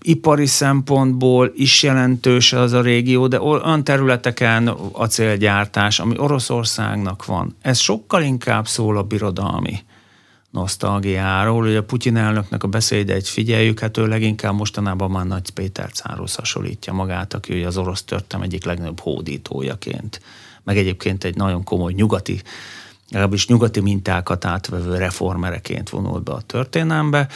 Ipari 0.02 0.46
szempontból 0.46 1.52
is 1.56 1.84
jelentős 1.84 2.54
az 2.54 2.74
a 2.74 2.82
régió, 2.82 3.28
de 3.28 3.42
olyan 3.42 3.84
területeken 3.84 4.68
acélgyártás, 4.92 6.00
ami 6.00 6.18
Oroszországnak 6.18 7.26
van, 7.26 7.56
ez 7.62 7.80
sokkal 7.80 8.22
inkább 8.22 8.68
szól 8.68 8.98
a 8.98 9.04
birodalmi 9.04 9.84
nosztalgiáról. 10.54 11.68
Ugye 11.68 11.82
Putyin 11.82 12.18
elnöknek 12.18 12.64
a 12.64 12.68
beszédeit 12.68 13.28
figyeljük, 13.28 13.80
hát 13.80 13.98
ő 13.98 14.08
leginkább 14.08 14.54
mostanában 14.54 15.12
már 15.12 15.26
Nagy 15.26 15.50
Péter 15.50 15.92
cárhoz 15.92 16.36
hasonlítja 16.36 16.94
magát, 16.94 17.34
aki 17.34 17.54
ugye 17.54 17.68
az 17.68 17.78
orosz 17.78 18.04
törtem 18.04 18.42
egyik 18.42 18.66
legnagyobb 18.66 19.00
hódítójaként, 19.00 20.22
meg 20.64 20.78
egyébként 20.78 21.24
egy 21.24 21.36
nagyon 21.36 21.64
komoly 21.64 21.94
nyugati 21.94 22.42
legalábbis 23.10 23.48
nyugati 23.48 23.80
mintákat 23.80 24.46
átvevő 24.46 24.96
reformereként 24.96 25.90
vonult 25.90 26.24
be 26.24 26.32
a 26.32 26.42
történelembe. 26.42 27.28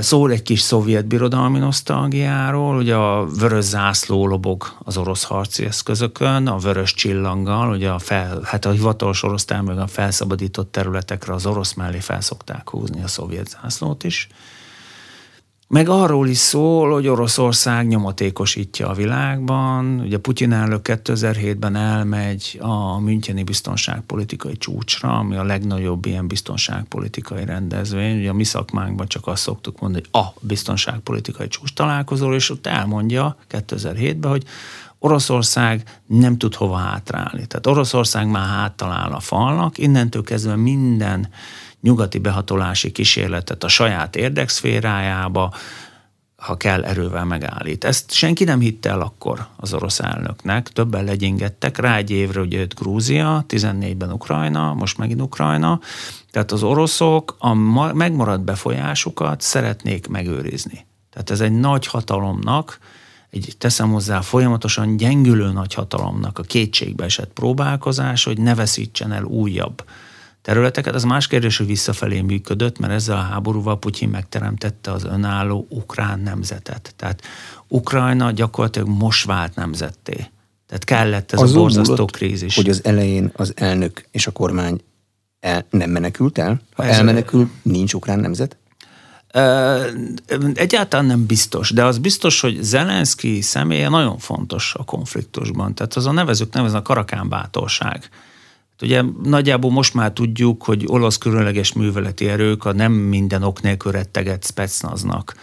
Szól 0.00 0.30
egy 0.30 0.42
kis 0.42 0.60
szovjet 0.60 1.06
birodalmi 1.06 1.58
nosztalgiáról, 1.58 2.76
ugye 2.76 2.94
a 2.94 3.26
vörös 3.26 3.64
zászló 3.64 4.26
lobog 4.26 4.64
az 4.84 4.96
orosz 4.96 5.24
harci 5.24 5.64
eszközökön, 5.64 6.46
a 6.46 6.58
vörös 6.58 6.94
csillanggal, 6.94 7.70
ugye 7.70 7.90
a, 7.90 7.98
fel, 7.98 8.40
hát 8.44 8.64
a 8.64 8.70
hivatalos 8.70 9.22
orosz 9.22 9.44
a 9.50 9.86
felszabadított 9.86 10.72
területekre 10.72 11.32
az 11.32 11.46
orosz 11.46 11.74
mellé 11.74 11.98
felszokták 11.98 12.70
húzni 12.70 13.02
a 13.02 13.08
szovjet 13.08 13.48
zászlót 13.48 14.04
is. 14.04 14.28
Meg 15.68 15.88
arról 15.88 16.28
is 16.28 16.36
szól, 16.36 16.92
hogy 16.92 17.06
Oroszország 17.06 17.86
nyomatékosítja 17.86 18.88
a 18.88 18.94
világban. 18.94 20.00
Ugye 20.00 20.18
Putyin 20.18 20.52
elnök 20.52 20.80
2007-ben 20.84 21.76
elmegy 21.76 22.58
a 22.60 22.98
Müncheni 23.00 23.42
biztonságpolitikai 23.42 24.56
csúcsra, 24.56 25.18
ami 25.18 25.36
a 25.36 25.44
legnagyobb 25.44 26.06
ilyen 26.06 26.26
biztonságpolitikai 26.26 27.44
rendezvény. 27.44 28.18
Ugye 28.18 28.30
a 28.30 28.32
mi 28.32 28.44
szakmánkban 28.44 29.06
csak 29.06 29.26
azt 29.26 29.42
szoktuk 29.42 29.80
mondani, 29.80 30.04
hogy 30.10 30.22
a 30.22 30.26
biztonságpolitikai 30.40 31.48
csúcs 31.48 31.72
találkozó, 31.72 32.32
és 32.32 32.50
ott 32.50 32.66
elmondja 32.66 33.36
2007-ben, 33.50 34.30
hogy 34.30 34.44
Oroszország 34.98 36.00
nem 36.06 36.38
tud 36.38 36.54
hova 36.54 36.76
hátrálni. 36.76 37.46
Tehát 37.46 37.66
Oroszország 37.66 38.30
már 38.30 38.46
háttalál 38.46 39.12
a 39.12 39.20
falnak, 39.20 39.78
innentől 39.78 40.22
kezdve 40.22 40.56
minden 40.56 41.28
nyugati 41.80 42.18
behatolási 42.18 42.92
kísérletet 42.92 43.64
a 43.64 43.68
saját 43.68 44.16
érdekszférájába, 44.16 45.54
ha 46.36 46.56
kell, 46.56 46.84
erővel 46.84 47.24
megállít. 47.24 47.84
Ezt 47.84 48.12
senki 48.12 48.44
nem 48.44 48.60
hitte 48.60 48.88
el 48.90 49.00
akkor 49.00 49.46
az 49.56 49.74
orosz 49.74 50.00
elnöknek, 50.00 50.68
többen 50.68 51.04
legyingettek, 51.04 51.78
rá 51.78 51.96
egy 51.96 52.10
évre 52.10 52.40
ugye 52.40 52.58
jött 52.58 52.74
Grúzia, 52.74 53.44
14-ben 53.48 54.12
Ukrajna, 54.12 54.74
most 54.74 54.98
megint 54.98 55.20
Ukrajna, 55.20 55.80
tehát 56.30 56.52
az 56.52 56.62
oroszok 56.62 57.36
a 57.38 57.54
megmaradt 57.94 58.44
befolyásukat 58.44 59.40
szeretnék 59.40 60.08
megőrizni. 60.08 60.86
Tehát 61.10 61.30
ez 61.30 61.40
egy 61.40 61.52
nagy 61.52 61.86
hatalomnak, 61.86 62.78
egy 63.30 63.54
teszem 63.58 63.92
hozzá 63.92 64.20
folyamatosan 64.20 64.96
gyengülő 64.96 65.52
nagy 65.52 65.74
hatalomnak 65.74 66.38
a 66.38 66.42
kétségbe 66.42 67.04
esett 67.04 67.32
próbálkozás, 67.32 68.24
hogy 68.24 68.38
ne 68.38 68.54
veszítsen 68.54 69.12
el 69.12 69.24
újabb 69.24 69.84
területeket. 70.48 70.94
Az 70.94 71.04
más 71.04 71.26
kérdés, 71.26 71.56
hogy 71.56 71.66
visszafelé 71.66 72.20
működött, 72.20 72.78
mert 72.78 72.92
ezzel 72.92 73.16
a 73.16 73.20
háborúval 73.20 73.78
Putyin 73.78 74.08
megteremtette 74.08 74.92
az 74.92 75.04
önálló 75.04 75.66
ukrán 75.70 76.20
nemzetet. 76.20 76.94
Tehát 76.96 77.22
Ukrajna 77.68 78.30
gyakorlatilag 78.30 78.88
most 78.88 79.24
vált 79.24 79.54
nemzetté. 79.54 80.30
Tehát 80.66 80.84
kellett 80.84 81.32
ez 81.32 81.40
Azon 81.40 81.56
a 81.56 81.60
borzasztó 81.60 81.92
múlott, 81.92 82.10
krízis. 82.10 82.54
hogy 82.54 82.68
az 82.68 82.84
elején 82.84 83.30
az 83.36 83.52
elnök 83.56 84.04
és 84.10 84.26
a 84.26 84.30
kormány 84.30 84.80
el, 85.40 85.66
nem 85.70 85.90
menekült 85.90 86.38
el? 86.38 86.60
Ha 86.74 86.84
ez 86.84 86.96
elmenekül, 86.96 87.50
nincs 87.62 87.94
ukrán 87.94 88.20
nemzet? 88.20 88.56
Egyáltalán 90.54 91.06
nem 91.06 91.26
biztos, 91.26 91.70
de 91.70 91.84
az 91.84 91.98
biztos, 91.98 92.40
hogy 92.40 92.58
Zelenszky 92.60 93.40
személye 93.40 93.88
nagyon 93.88 94.18
fontos 94.18 94.74
a 94.78 94.84
konfliktusban. 94.84 95.74
Tehát 95.74 95.94
az 95.94 96.06
a 96.06 96.12
nevezők 96.12 96.52
neveznek 96.52 96.80
a 96.80 96.84
karakán 96.84 97.28
bátorság. 97.28 98.08
Ugye 98.82 99.02
nagyjából 99.22 99.70
most 99.70 99.94
már 99.94 100.12
tudjuk, 100.12 100.62
hogy 100.62 100.84
olasz 100.86 101.18
különleges 101.18 101.72
műveleti 101.72 102.28
erők 102.28 102.64
a 102.64 102.72
nem 102.72 102.92
minden 102.92 103.42
ok 103.42 103.62
nélkül 103.62 103.92
retteget 103.92 104.46
specnaznak 104.46 105.34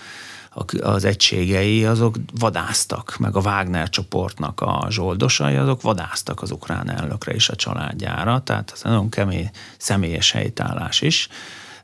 az 0.82 1.06
egységei, 1.06 1.86
azok 1.86 2.16
vadáztak, 2.40 3.16
meg 3.20 3.36
a 3.36 3.40
Wagner 3.40 3.90
csoportnak 3.90 4.62
a 4.62 4.88
zsoldosai, 4.90 5.56
azok 5.56 5.82
vadáztak 5.82 6.42
az 6.42 6.52
ukrán 6.52 6.90
elnökre 6.90 7.34
és 7.34 7.50
a 7.50 7.56
családjára, 7.56 8.42
tehát 8.44 8.72
ez 8.74 8.82
nagyon 8.82 9.10
kemény 9.10 9.50
személyes 9.78 10.32
helytállás 10.32 11.02
is. 11.02 11.28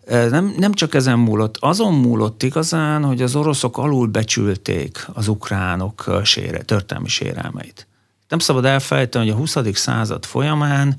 Nem, 0.07 0.53
nem 0.57 0.73
csak 0.73 0.93
ezen 0.93 1.19
múlott, 1.19 1.57
azon 1.59 1.93
múlott 1.93 2.43
igazán, 2.43 3.03
hogy 3.03 3.21
az 3.21 3.35
oroszok 3.35 3.77
alul 3.77 4.07
becsülték 4.07 5.07
az 5.13 5.27
ukránok 5.27 6.19
sére, 6.23 6.61
történelmi 6.61 7.09
sérelmeit. 7.09 7.87
Nem 8.27 8.39
szabad 8.39 8.65
elfelejteni, 8.65 9.25
hogy 9.25 9.33
a 9.33 9.37
20. 9.37 9.57
század 9.73 10.25
folyamán 10.25 10.95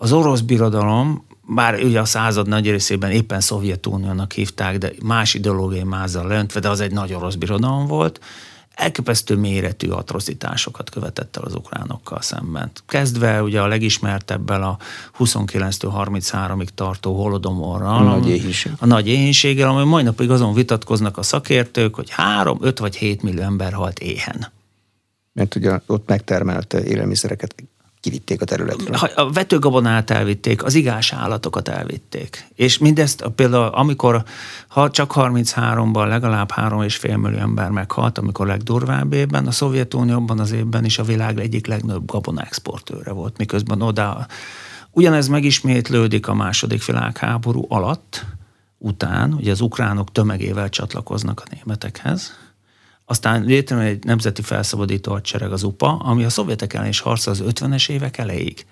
az 0.00 0.12
orosz 0.12 0.40
birodalom, 0.40 1.26
bár 1.54 1.74
ugye 1.74 2.00
a 2.00 2.04
század 2.04 2.48
nagy 2.48 2.70
részében 2.70 3.10
éppen 3.10 3.40
Szovjetuniónak 3.40 4.32
hívták, 4.32 4.78
de 4.78 4.92
más 5.02 5.34
ideológiai 5.34 5.82
mázzal 5.82 6.26
leöntve, 6.26 6.60
de 6.60 6.68
az 6.68 6.80
egy 6.80 6.92
nagy 6.92 7.12
orosz 7.12 7.34
birodalom 7.34 7.86
volt, 7.86 8.20
elképesztő 8.74 9.36
méretű 9.36 9.88
atrocitásokat 9.88 10.90
követett 10.90 11.36
el 11.36 11.42
az 11.42 11.54
ukránokkal 11.54 12.20
szemben. 12.22 12.70
Kezdve 12.86 13.42
ugye 13.42 13.60
a 13.60 13.66
legismertebbel 13.66 14.62
a 14.62 14.78
29-től 15.18 15.92
33-ig 15.96 16.68
tartó 16.74 17.22
holodomorral. 17.22 17.96
A 17.96 18.02
nagy 18.02 18.28
éhínség. 18.28 18.72
A 18.78 18.86
nagy 18.86 19.08
éhínséggel, 19.08 19.68
ami 19.68 19.84
mai 19.84 20.02
napig 20.02 20.30
azon 20.30 20.54
vitatkoznak 20.54 21.18
a 21.18 21.22
szakértők, 21.22 21.94
hogy 21.94 22.10
3, 22.10 22.58
5 22.60 22.78
vagy 22.78 22.96
7 22.96 23.22
millió 23.22 23.42
ember 23.42 23.72
halt 23.72 23.98
éhen. 23.98 24.52
Mert 25.32 25.54
ugye 25.54 25.80
ott 25.86 26.08
megtermelt 26.08 26.72
élelmiszereket 26.72 27.54
kivitték 28.00 28.40
a 28.40 28.44
területről. 28.44 28.94
A 29.14 29.32
vetőgabonát 29.32 30.10
elvitték, 30.10 30.64
az 30.64 30.74
igás 30.74 31.12
állatokat 31.12 31.68
elvitték. 31.68 32.46
És 32.54 32.78
mindezt 32.78 33.24
például, 33.34 33.64
amikor 33.64 34.22
ha 34.68 34.90
csak 34.90 35.12
33-ban 35.14 36.08
legalább 36.08 36.52
3,5 36.56 37.20
millió 37.20 37.38
ember 37.38 37.70
meghalt, 37.70 38.18
amikor 38.18 38.46
legdurvább 38.46 39.12
évben, 39.12 39.46
a 39.46 39.50
Szovjetunióban 39.50 40.38
az 40.38 40.52
évben 40.52 40.84
is 40.84 40.98
a 40.98 41.04
világ 41.04 41.38
egyik 41.38 41.66
legnagyobb 41.66 42.06
gabona 42.06 42.42
exportőre 42.42 43.12
volt, 43.12 43.38
miközben 43.38 43.82
oda 43.82 44.26
Ugyanez 44.90 45.28
megismétlődik 45.28 46.28
a 46.28 46.34
második 46.34 46.84
világháború 46.84 47.64
alatt, 47.68 48.24
után, 48.78 49.32
ugye 49.32 49.50
az 49.50 49.60
ukránok 49.60 50.12
tömegével 50.12 50.68
csatlakoznak 50.68 51.42
a 51.44 51.54
németekhez, 51.54 52.32
aztán 53.10 53.44
létrejön 53.44 53.84
egy 53.86 54.04
nemzeti 54.04 54.42
felszabadító 54.42 55.12
hadsereg 55.12 55.52
az 55.52 55.62
UPA, 55.62 55.96
ami 55.96 56.24
a 56.24 56.30
szovjetek 56.30 56.74
ellen 56.74 56.88
is 56.88 57.00
harcol 57.00 57.32
az 57.32 57.42
50-es 57.46 57.88
évek 57.88 58.18
elejéig. 58.18 58.66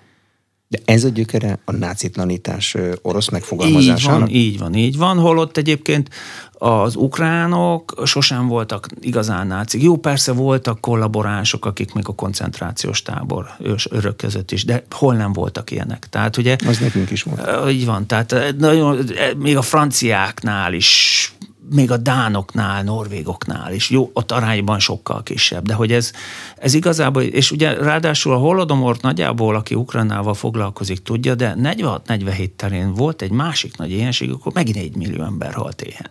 De 0.68 0.78
ez 0.84 1.04
a 1.04 1.08
gyökere 1.08 1.58
a 1.64 1.72
nácitlanítás 1.72 2.76
orosz 3.02 3.28
megfogalmazásának? 3.28 4.30
Így 4.30 4.34
van, 4.34 4.40
így 4.40 4.58
van, 4.58 4.74
így 4.74 4.96
van, 4.96 5.18
holott 5.18 5.56
egyébként 5.56 6.10
az 6.52 6.96
ukránok 6.96 8.02
sosem 8.04 8.48
voltak 8.48 8.86
igazán 9.00 9.46
nácik. 9.46 9.82
Jó, 9.82 9.96
persze 9.96 10.32
voltak 10.32 10.80
kollaboránsok, 10.80 11.64
akik 11.64 11.92
még 11.92 12.08
a 12.08 12.14
koncentrációs 12.14 13.02
tábor 13.02 13.46
örök 13.90 14.16
között 14.16 14.50
is, 14.50 14.64
de 14.64 14.84
hol 14.90 15.14
nem 15.14 15.32
voltak 15.32 15.70
ilyenek. 15.70 16.08
Tehát 16.08 16.36
ugye... 16.36 16.56
Az 16.66 16.78
nekünk 16.78 17.10
is 17.10 17.22
volt. 17.22 17.70
Így 17.70 17.84
van, 17.84 18.06
tehát 18.06 18.54
nagyon, 18.58 18.98
még 19.36 19.56
a 19.56 19.62
franciáknál 19.62 20.72
is 20.72 21.25
még 21.70 21.90
a 21.90 21.96
dánoknál, 21.96 22.82
norvégoknál 22.82 23.72
is, 23.72 23.90
jó, 23.90 24.10
ott 24.12 24.32
arányban 24.32 24.78
sokkal 24.78 25.22
kisebb, 25.22 25.66
de 25.66 25.74
hogy 25.74 25.92
ez, 25.92 26.12
ez 26.56 26.74
igazából, 26.74 27.22
és 27.22 27.50
ugye 27.50 27.74
ráadásul 27.74 28.32
a 28.32 28.38
holodomort 28.38 29.02
nagyjából, 29.02 29.56
aki 29.56 29.74
Ukránával 29.74 30.34
foglalkozik, 30.34 31.02
tudja, 31.02 31.34
de 31.34 31.56
46-47 31.62 32.50
terén 32.56 32.94
volt 32.94 33.22
egy 33.22 33.30
másik 33.30 33.76
nagy 33.76 33.90
éhenség, 33.90 34.30
akkor 34.30 34.52
megint 34.52 34.76
egy 34.76 34.96
millió 34.96 35.22
ember 35.22 35.54
halt 35.54 35.82
éhen. 35.82 36.10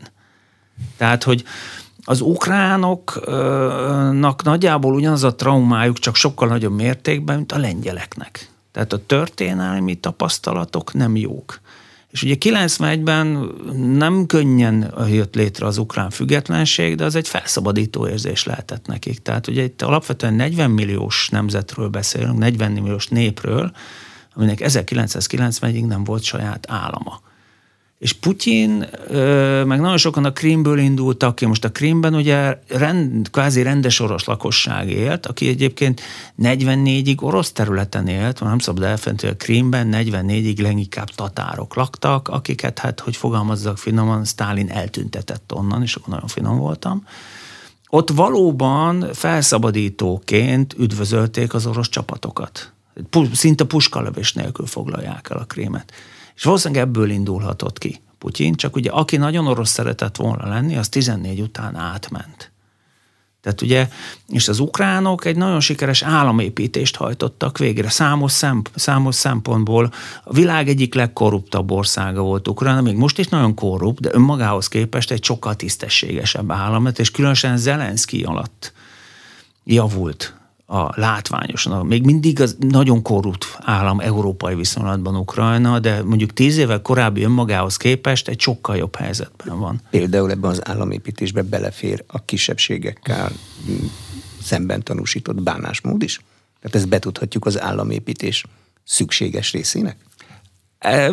Tehát, 0.98 1.24
hogy 1.24 1.44
az 2.04 2.22
ukránoknak 2.22 4.44
nagyjából 4.44 4.94
ugyanaz 4.94 5.24
a 5.24 5.36
traumájuk, 5.36 6.00
csak 6.00 6.16
sokkal 6.16 6.48
nagyobb 6.48 6.76
mértékben, 6.76 7.36
mint 7.36 7.52
a 7.52 7.58
lengyeleknek. 7.58 8.50
Tehát 8.72 8.94
a 8.94 9.06
történelmi 9.06 9.96
tapasztalatok 9.96 10.94
nem 10.94 11.16
jók. 11.16 11.60
És 12.16 12.24
ugye 12.24 12.36
91-ben 12.40 13.28
nem 13.98 14.26
könnyen 14.26 14.94
jött 15.10 15.36
létre 15.36 15.66
az 15.66 15.78
ukrán 15.78 16.10
függetlenség, 16.10 16.96
de 16.96 17.04
az 17.04 17.16
egy 17.16 17.28
felszabadító 17.28 18.08
érzés 18.08 18.44
lehetett 18.44 18.86
nekik. 18.88 19.20
Tehát 19.20 19.48
ugye 19.48 19.64
itt 19.64 19.82
alapvetően 19.82 20.34
40 20.34 20.72
milliós 20.72 21.30
nemzetről 21.30 21.88
beszélünk, 21.88 22.38
40 22.38 22.72
milliós 22.72 23.08
népről, 23.08 23.72
aminek 24.34 24.60
1990-ig 24.64 25.86
nem 25.88 26.04
volt 26.04 26.24
saját 26.24 26.66
állama. 26.70 27.22
És 28.06 28.14
Putyin, 28.14 28.86
meg 29.66 29.80
nagyon 29.80 29.98
sokan 29.98 30.26
a 30.26 30.34
Krímből 30.34 30.78
indultak 30.78 31.36
ki, 31.36 31.46
most 31.46 31.64
a 31.64 31.72
Krímben 31.72 32.16
ugye 32.16 32.60
rend, 32.68 33.30
kvázi 33.30 33.62
rendes 33.62 34.00
orosz 34.00 34.26
lakosság 34.26 34.90
élt, 34.90 35.26
aki 35.26 35.48
egyébként 35.48 36.02
44-ig 36.42 37.22
orosz 37.22 37.52
területen 37.52 38.08
élt, 38.08 38.40
nem 38.40 38.60
szabad 38.60 38.84
elfenteni, 38.84 39.32
a 39.32 39.36
Krímben 39.36 39.90
44-ig 39.92 40.62
leginkább 40.62 41.10
tatárok 41.10 41.76
laktak, 41.76 42.28
akiket 42.28 42.80
hát, 42.80 43.00
hogy 43.00 43.16
fogalmazzak 43.16 43.78
finoman, 43.78 44.26
Stalin 44.26 44.70
eltüntetett 44.70 45.54
onnan, 45.54 45.82
és 45.82 45.96
akkor 45.96 46.14
nagyon 46.14 46.28
finom 46.28 46.58
voltam. 46.58 47.06
Ott 47.90 48.10
valóban 48.10 49.06
felszabadítóként 49.14 50.76
üdvözölték 50.78 51.54
az 51.54 51.66
orosz 51.66 51.90
csapatokat. 51.90 52.72
Szinte 53.34 53.64
puskalövés 53.64 54.34
nélkül 54.34 54.66
foglalják 54.66 55.28
el 55.30 55.38
a 55.38 55.46
krémet. 55.46 55.94
És 56.36 56.44
valószínűleg 56.44 56.84
ebből 56.84 57.10
indulhatott 57.10 57.78
ki 57.78 58.02
Putyin, 58.18 58.56
csak 58.56 58.76
ugye 58.76 58.90
aki 58.90 59.18
nagyon 59.18 59.48
orosz 59.48 59.70
szeretett 59.70 60.16
volna 60.16 60.48
lenni, 60.48 60.78
az 60.78 60.90
14 60.90 61.42
után 61.42 61.76
átment. 61.76 62.52
Tehát 63.42 63.62
ugye, 63.62 63.90
és 64.28 64.48
az 64.48 64.60
ukránok 64.60 65.26
egy 65.26 65.36
nagyon 65.36 65.60
sikeres 65.60 66.02
államépítést 66.02 66.96
hajtottak 66.96 67.58
végre. 67.58 67.90
Számos, 67.90 68.32
szemp, 68.32 68.70
számos 68.76 69.16
szempontból 69.16 69.94
a 70.24 70.34
világ 70.34 70.68
egyik 70.68 70.94
legkorruptabb 70.94 71.72
országa 71.72 72.22
volt 72.22 72.48
Ukrajna, 72.48 72.82
még 72.82 72.96
most 72.96 73.20
is 73.20 73.28
nagyon 73.28 73.54
korrupt, 73.54 74.02
de 74.02 74.10
önmagához 74.14 74.68
képest 74.68 75.12
egy 75.12 75.24
sokkal 75.24 75.56
tisztességesebb 75.56 76.52
állam 76.52 76.88
és 76.96 77.12
különösen 77.12 77.58
Zelenszky 77.58 78.24
alatt 78.24 78.74
javult 79.64 80.34
a 80.66 81.00
látványosan. 81.00 81.86
Még 81.86 82.04
mindig 82.04 82.42
az 82.42 82.56
nagyon 82.60 83.02
korrupt 83.02 83.58
állam 83.60 84.00
európai 84.00 84.56
viszonylatban 84.56 85.16
Ukrajna, 85.16 85.80
de 85.80 86.04
mondjuk 86.04 86.34
tíz 86.34 86.58
évvel 86.58 86.82
korábbi 86.82 87.24
önmagához 87.24 87.78
képest 87.78 88.28
egy 88.28 88.40
sokkal 88.40 88.78
jobb 88.78 88.96
helyzetben 88.96 89.60
van. 89.60 89.82
Például 89.90 90.32
ebben 90.32 90.50
az 90.50 90.68
államépítésbe 90.68 91.42
belefér 91.42 92.04
a 92.08 92.26
kisebbségekkel 92.26 93.32
szemben 94.42 94.84
tanúsított 94.84 95.42
bánásmód 95.42 96.02
is? 96.02 96.20
Tehát 96.60 96.76
ezt 96.76 96.90
betudhatjuk 96.90 97.46
az 97.46 97.62
államépítés 97.62 98.46
szükséges 98.84 99.52
részének? 99.52 99.98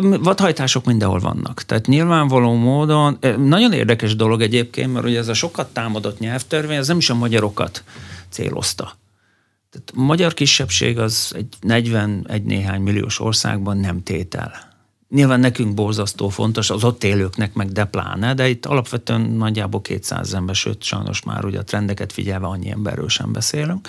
Vadhajtások 0.01 0.85
mindenhol 0.85 1.19
vannak. 1.19 1.63
Tehát 1.63 1.87
nyilvánvaló 1.87 2.53
módon, 2.53 3.17
nagyon 3.37 3.73
érdekes 3.73 4.15
dolog 4.15 4.41
egyébként, 4.41 4.93
mert 4.93 5.05
ugye 5.05 5.19
ez 5.19 5.27
a 5.27 5.33
sokat 5.33 5.67
támadott 5.73 6.19
nyelvtörvény, 6.19 6.77
ez 6.77 6.87
nem 6.87 6.97
is 6.97 7.09
a 7.09 7.15
magyarokat 7.15 7.83
célozta 8.29 9.01
tehát 9.73 9.91
a 9.95 10.01
magyar 10.01 10.33
kisebbség 10.33 10.99
az 10.99 11.31
egy 11.35 11.47
41 11.61 12.43
néhány 12.43 12.81
milliós 12.81 13.19
országban 13.19 13.77
nem 13.77 14.03
tétel. 14.03 14.71
Nyilván 15.09 15.39
nekünk 15.39 15.73
borzasztó 15.73 16.29
fontos, 16.29 16.69
az 16.69 16.83
ott 16.83 17.03
élőknek 17.03 17.53
meg 17.53 17.71
de 17.71 17.85
pláne, 17.85 18.33
de 18.33 18.49
itt 18.49 18.65
alapvetően 18.65 19.21
nagyjából 19.21 19.81
200 19.81 20.33
ember, 20.33 20.55
sőt 20.55 20.83
sajnos 20.83 21.23
már 21.23 21.45
ugye 21.45 21.59
a 21.59 21.63
trendeket 21.63 22.13
figyelve 22.13 22.47
annyi 22.47 22.69
emberről 22.69 23.09
sem 23.09 23.31
beszélünk. 23.31 23.87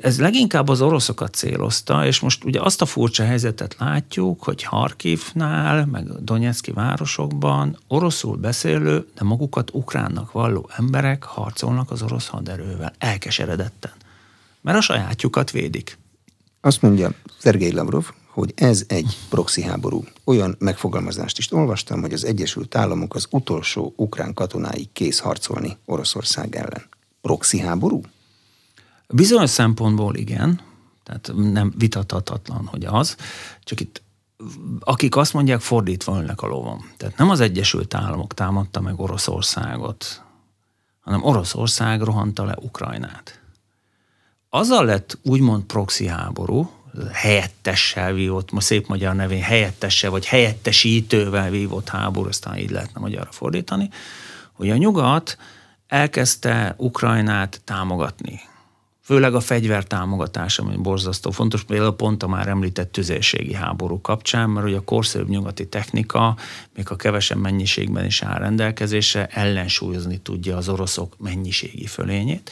Ez 0.00 0.20
leginkább 0.20 0.68
az 0.68 0.80
oroszokat 0.80 1.34
célozta, 1.34 2.06
és 2.06 2.20
most 2.20 2.44
ugye 2.44 2.60
azt 2.60 2.82
a 2.82 2.86
furcsa 2.86 3.24
helyzetet 3.24 3.76
látjuk, 3.78 4.42
hogy 4.42 4.62
Harkivnál, 4.62 5.86
meg 5.86 6.24
Donetszki 6.24 6.72
városokban 6.72 7.78
oroszul 7.88 8.36
beszélő, 8.36 9.06
de 9.14 9.24
magukat 9.24 9.70
ukránnak 9.72 10.32
valló 10.32 10.70
emberek 10.76 11.22
harcolnak 11.22 11.90
az 11.90 12.02
orosz 12.02 12.26
haderővel, 12.26 12.92
elkeseredetten 12.98 13.92
mert 14.66 14.78
a 14.78 14.80
sajátjukat 14.80 15.50
védik. 15.50 15.98
Azt 16.60 16.82
mondja 16.82 17.10
Szergei 17.38 17.72
Lavrov, 17.72 18.10
hogy 18.28 18.52
ez 18.56 18.84
egy 18.88 19.16
proxy 19.28 19.62
háború. 19.62 20.04
Olyan 20.24 20.56
megfogalmazást 20.58 21.38
is 21.38 21.52
olvastam, 21.52 22.00
hogy 22.00 22.12
az 22.12 22.24
Egyesült 22.24 22.74
Államok 22.74 23.14
az 23.14 23.26
utolsó 23.30 23.92
ukrán 23.96 24.34
katonáig 24.34 24.92
kész 24.92 25.18
harcolni 25.18 25.76
Oroszország 25.84 26.56
ellen. 26.56 26.84
Proxy 27.20 27.58
háború? 27.58 28.00
Bizonyos 29.08 29.50
szempontból 29.50 30.14
igen, 30.16 30.60
tehát 31.04 31.32
nem 31.52 31.72
vitathatatlan, 31.78 32.66
hogy 32.66 32.84
az, 32.84 33.16
csak 33.60 33.80
itt 33.80 34.02
akik 34.80 35.16
azt 35.16 35.32
mondják, 35.32 35.60
fordítva 35.60 36.18
önnek 36.18 36.42
a 36.42 36.46
lovom. 36.46 36.90
Tehát 36.96 37.16
nem 37.16 37.30
az 37.30 37.40
Egyesült 37.40 37.94
Államok 37.94 38.34
támadta 38.34 38.80
meg 38.80 39.00
Oroszországot, 39.00 40.22
hanem 41.00 41.22
Oroszország 41.22 42.00
rohanta 42.00 42.44
le 42.44 42.56
Ukrajnát 42.60 43.40
azzal 44.56 44.84
lett 44.84 45.18
úgymond 45.22 45.62
proxy 45.62 46.06
háború, 46.06 46.70
helyettessel 47.12 48.12
vívott, 48.12 48.52
ma 48.52 48.60
szép 48.60 48.86
magyar 48.86 49.14
nevén 49.14 49.42
helyettessel, 49.42 50.10
vagy 50.10 50.26
helyettesítővel 50.26 51.50
vívott 51.50 51.88
háború, 51.88 52.28
aztán 52.28 52.58
így 52.58 52.70
lehetne 52.70 53.00
magyarra 53.00 53.32
fordítani, 53.32 53.90
hogy 54.52 54.70
a 54.70 54.76
nyugat 54.76 55.38
elkezdte 55.86 56.74
Ukrajnát 56.78 57.60
támogatni. 57.64 58.40
Főleg 59.02 59.34
a 59.34 59.40
fegyvertámogatás, 59.40 60.58
ami 60.58 60.76
borzasztó 60.76 61.30
fontos, 61.30 61.64
például 61.64 61.96
pont 61.96 62.22
a 62.22 62.26
már 62.26 62.48
említett 62.48 62.92
tüzérségi 62.92 63.54
háború 63.54 64.00
kapcsán, 64.00 64.50
mert 64.50 64.66
ugye 64.66 64.76
a 64.76 64.84
korszerűbb 64.84 65.28
nyugati 65.28 65.68
technika, 65.68 66.36
még 66.74 66.90
a 66.90 66.96
kevesebb 66.96 67.38
mennyiségben 67.38 68.04
is 68.04 68.22
áll 68.22 68.38
rendelkezésre, 68.38 69.26
ellensúlyozni 69.26 70.18
tudja 70.18 70.56
az 70.56 70.68
oroszok 70.68 71.14
mennyiségi 71.18 71.86
fölényét. 71.86 72.50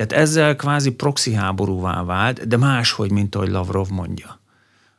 Tehát 0.00 0.24
ezzel 0.24 0.56
kvázi 0.56 0.90
proxy 0.90 1.32
háborúvá 1.32 2.02
vált, 2.02 2.48
de 2.48 2.56
máshogy, 2.56 3.10
mint 3.10 3.34
ahogy 3.34 3.48
Lavrov 3.48 3.88
mondja. 3.88 4.40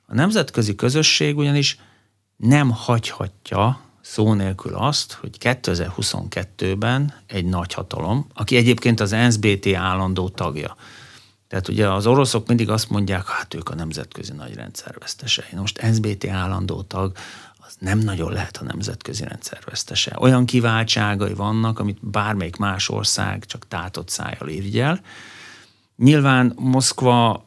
A 0.06 0.14
nemzetközi 0.14 0.76
közösség 0.76 1.38
ugyanis 1.38 1.80
nem 2.38 2.70
hagyhatja 2.70 3.80
szó 4.02 4.34
nélkül 4.34 4.76
azt, 4.76 5.14
hogy 5.14 5.38
2022-ben 5.40 7.14
egy 7.28 7.46
nagyhatalom, 7.46 8.28
aki 8.34 8.56
egyébként 8.56 9.00
az 9.00 9.12
NSBT 9.12 9.74
állandó 9.76 10.30
tagja, 10.30 10.76
tehát 11.48 11.68
ugye 11.68 11.90
az 11.90 12.08
oroszok 12.08 12.48
mindig 12.48 12.70
azt 12.70 12.90
mondják, 12.90 13.28
hát 13.28 13.54
ők 13.54 13.70
a 13.70 13.76
nemzetközi 13.76 14.34
nagy 14.34 14.54
rendszervesztesei. 14.54 15.56
Most 15.56 15.82
NSBT 15.82 16.28
állandó 16.28 16.82
tag, 16.82 17.18
nem 17.82 18.00
nagyon 18.00 18.32
lehet 18.32 18.58
a 18.58 18.64
nemzetközi 18.64 19.24
rendszer 19.24 19.60
vesztese. 19.66 20.16
Olyan 20.20 20.46
kiváltságai 20.46 21.34
vannak, 21.34 21.80
amit 21.80 22.10
bármelyik 22.10 22.56
más 22.56 22.90
ország 22.90 23.46
csak 23.46 23.68
tátott 23.68 24.10
szájjal 24.10 24.50
irigyel. 24.50 25.02
Nyilván 25.96 26.54
Moszkva 26.56 27.46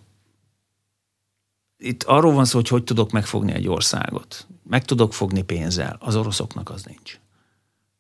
itt 1.77 2.03
arról 2.03 2.33
van 2.33 2.45
szó, 2.45 2.57
hogy 2.57 2.69
hogy 2.69 2.85
tudok 2.85 3.11
megfogni 3.11 3.53
egy 3.53 3.69
országot. 3.69 4.47
Meg 4.63 4.85
tudok 4.85 5.15
fogni 5.15 5.43
pénzzel. 5.43 5.97
Az 6.01 6.17
oroszoknak 6.17 6.71
az 6.71 6.83
nincs. 6.83 7.21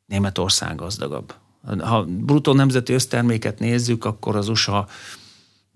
Németország 0.06 0.76
gazdagabb. 0.76 1.34
Ha 1.78 2.04
bruttó 2.04 2.52
nemzeti 2.52 2.92
összterméket 2.92 3.58
nézzük, 3.58 4.04
akkor 4.04 4.36
az 4.36 4.48
USA 4.48 4.88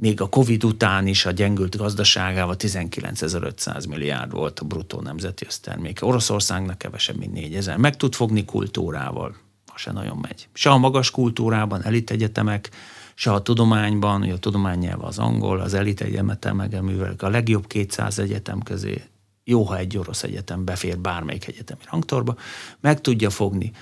még 0.01 0.21
a 0.21 0.29
Covid 0.29 0.65
után 0.65 1.07
is 1.07 1.27
a 1.27 1.31
gyengült 1.31 1.77
gazdaságával 1.77 2.55
19.500 2.59 3.89
milliárd 3.89 4.31
volt 4.31 4.61
a 4.61 4.65
bruttó 4.65 5.01
nemzeti 5.01 5.45
összterméke. 5.47 6.07
Oroszországnak 6.07 6.79
kevesebb, 6.79 7.17
mint 7.17 7.33
4000. 7.33 7.77
Meg 7.77 7.97
tud 7.97 8.15
fogni 8.15 8.45
kultúrával, 8.45 9.37
ha 9.67 9.79
se 9.79 9.93
nagyon 9.93 10.17
megy. 10.17 10.49
Se 10.53 10.71
a 10.71 10.79
magas 10.79 11.11
kultúrában, 11.11 11.85
elit 11.85 12.11
egyetemek, 12.11 12.71
se 13.15 13.33
a 13.33 13.43
tudományban, 13.43 14.21
hogy 14.21 14.31
a 14.31 14.39
tudománynyelv 14.39 15.05
az 15.05 15.19
angol, 15.19 15.61
az 15.61 15.75
elit 15.75 16.01
egyetemek 16.01 16.81
művelik 16.81 17.23
a 17.23 17.29
legjobb 17.29 17.67
200 17.67 18.19
egyetem 18.19 18.63
közé, 18.63 19.03
jó, 19.45 19.63
ha 19.63 19.77
egy 19.79 19.99
orosz 19.99 20.23
egyetem 20.23 20.65
befér 20.65 20.99
bármelyik 20.99 21.47
egyetemi 21.47 21.81
rangtorba, 21.91 22.37
meg 22.81 23.01
tudja 23.01 23.31
fogni 23.31 23.73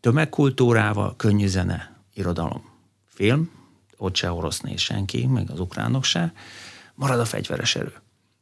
tömegkultúrával, 0.00 1.14
könnyű 1.16 1.46
zene, 1.46 2.02
irodalom, 2.14 2.64
film, 3.06 3.61
ott 4.02 4.16
se 4.16 4.32
orosz 4.32 4.60
néz 4.60 4.80
senki, 4.80 5.26
meg 5.26 5.50
az 5.50 5.60
ukránok 5.60 6.04
se, 6.04 6.32
marad 6.94 7.20
a 7.20 7.24
fegyveres 7.24 7.76
erő. 7.76 7.92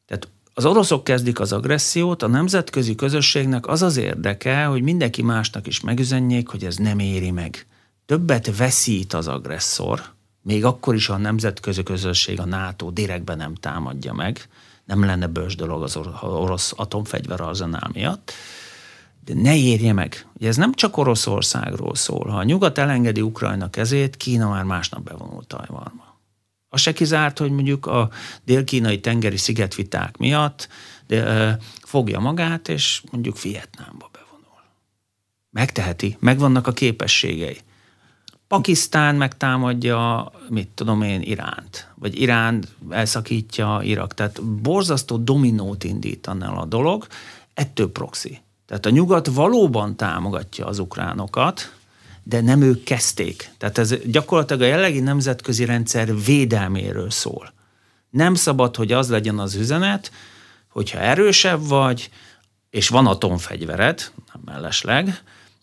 Tehát 0.07 0.29
az 0.55 0.65
oroszok 0.65 1.05
kezdik 1.05 1.41
az 1.41 1.53
agressziót, 1.53 2.23
a 2.23 2.27
nemzetközi 2.27 2.95
közösségnek 2.95 3.67
az 3.67 3.83
az 3.83 3.97
érdeke, 3.97 4.65
hogy 4.65 4.83
mindenki 4.83 5.23
másnak 5.23 5.67
is 5.67 5.81
megüzenjék, 5.81 6.49
hogy 6.49 6.65
ez 6.65 6.77
nem 6.77 6.99
éri 6.99 7.31
meg. 7.31 7.67
Többet 8.07 8.57
veszít 8.57 9.13
az 9.13 9.29
agresszor, 9.29 10.03
még 10.43 10.65
akkor 10.65 10.95
is, 10.95 11.07
ha 11.07 11.15
a 11.15 11.19
nemzetközi 11.19 11.83
közösség, 11.83 12.41
a 12.41 12.45
NATO 12.45 12.91
direktben 12.91 13.37
nem 13.37 13.55
támadja 13.55 14.13
meg, 14.13 14.49
nem 14.85 15.05
lenne 15.05 15.27
bős 15.27 15.57
dolog 15.57 15.83
az 15.83 15.99
orosz 16.21 16.73
atomfegyver 16.77 17.41
arzenál 17.41 17.91
miatt, 17.93 18.33
de 19.25 19.35
ne 19.35 19.57
érje 19.57 19.93
meg. 19.93 20.27
Ugye 20.35 20.49
ez 20.49 20.57
nem 20.57 20.75
csak 20.75 20.97
Oroszországról 20.97 21.95
szól. 21.95 22.29
Ha 22.29 22.37
a 22.37 22.43
nyugat 22.43 22.79
elengedi 22.79 23.21
Ukrajna 23.21 23.71
kezét, 23.71 24.17
Kína 24.17 24.49
már 24.49 24.65
másnap 24.65 25.03
bevonult 25.03 25.47
Tajvanba. 25.47 26.19
Az 26.69 26.81
se 26.81 26.93
kizárt, 26.93 27.39
hogy 27.39 27.51
mondjuk 27.51 27.87
a 27.87 28.11
dél-kínai 28.45 29.01
tengeri 29.01 29.37
szigetviták 29.37 30.17
miatt 30.17 30.69
de, 31.07 31.27
e, 31.27 31.59
fogja 31.83 32.19
magát, 32.19 32.69
és 32.69 33.03
mondjuk 33.11 33.43
Vietnámba 33.43 34.11
bevonul. 34.13 34.63
Megteheti, 35.51 36.17
megvannak 36.21 36.67
a 36.67 36.73
képességei. 36.73 37.61
Pakisztán 38.49 39.15
megtámadja, 39.15 40.31
mit 40.49 40.69
tudom 40.69 41.03
én, 41.03 41.21
Iránt, 41.23 41.93
vagy 41.95 42.21
Irán 42.21 42.65
elszakítja 42.89 43.81
Irak. 43.83 44.15
Tehát 44.15 44.43
borzasztó 44.45 45.17
dominót 45.17 45.85
indít 45.85 46.27
annál 46.27 46.57
a 46.57 46.65
dolog, 46.65 47.07
ettől 47.55 47.93
proxy. 47.93 48.41
Tehát 48.71 48.87
a 48.87 48.91
nyugat 48.91 49.27
valóban 49.27 49.97
támogatja 49.97 50.67
az 50.67 50.79
ukránokat, 50.79 51.75
de 52.23 52.41
nem 52.41 52.63
ők 52.63 52.83
kezdték. 52.85 53.51
Tehát 53.59 53.79
ez 53.79 53.95
gyakorlatilag 54.05 54.63
a 54.63 54.67
jelenlegi 54.67 55.01
nemzetközi 55.01 55.65
rendszer 55.65 56.23
védelméről 56.25 57.11
szól. 57.11 57.53
Nem 58.11 58.35
szabad, 58.35 58.77
hogy 58.77 58.93
az 58.93 59.09
legyen 59.09 59.39
az 59.39 59.55
üzenet, 59.55 60.11
hogyha 60.69 60.99
erősebb 60.99 61.67
vagy, 61.67 62.11
és 62.71 62.89
van 62.89 63.07
atomfegyvered, 63.07 64.13
nem 64.33 64.43
mellesleg, 64.45 65.23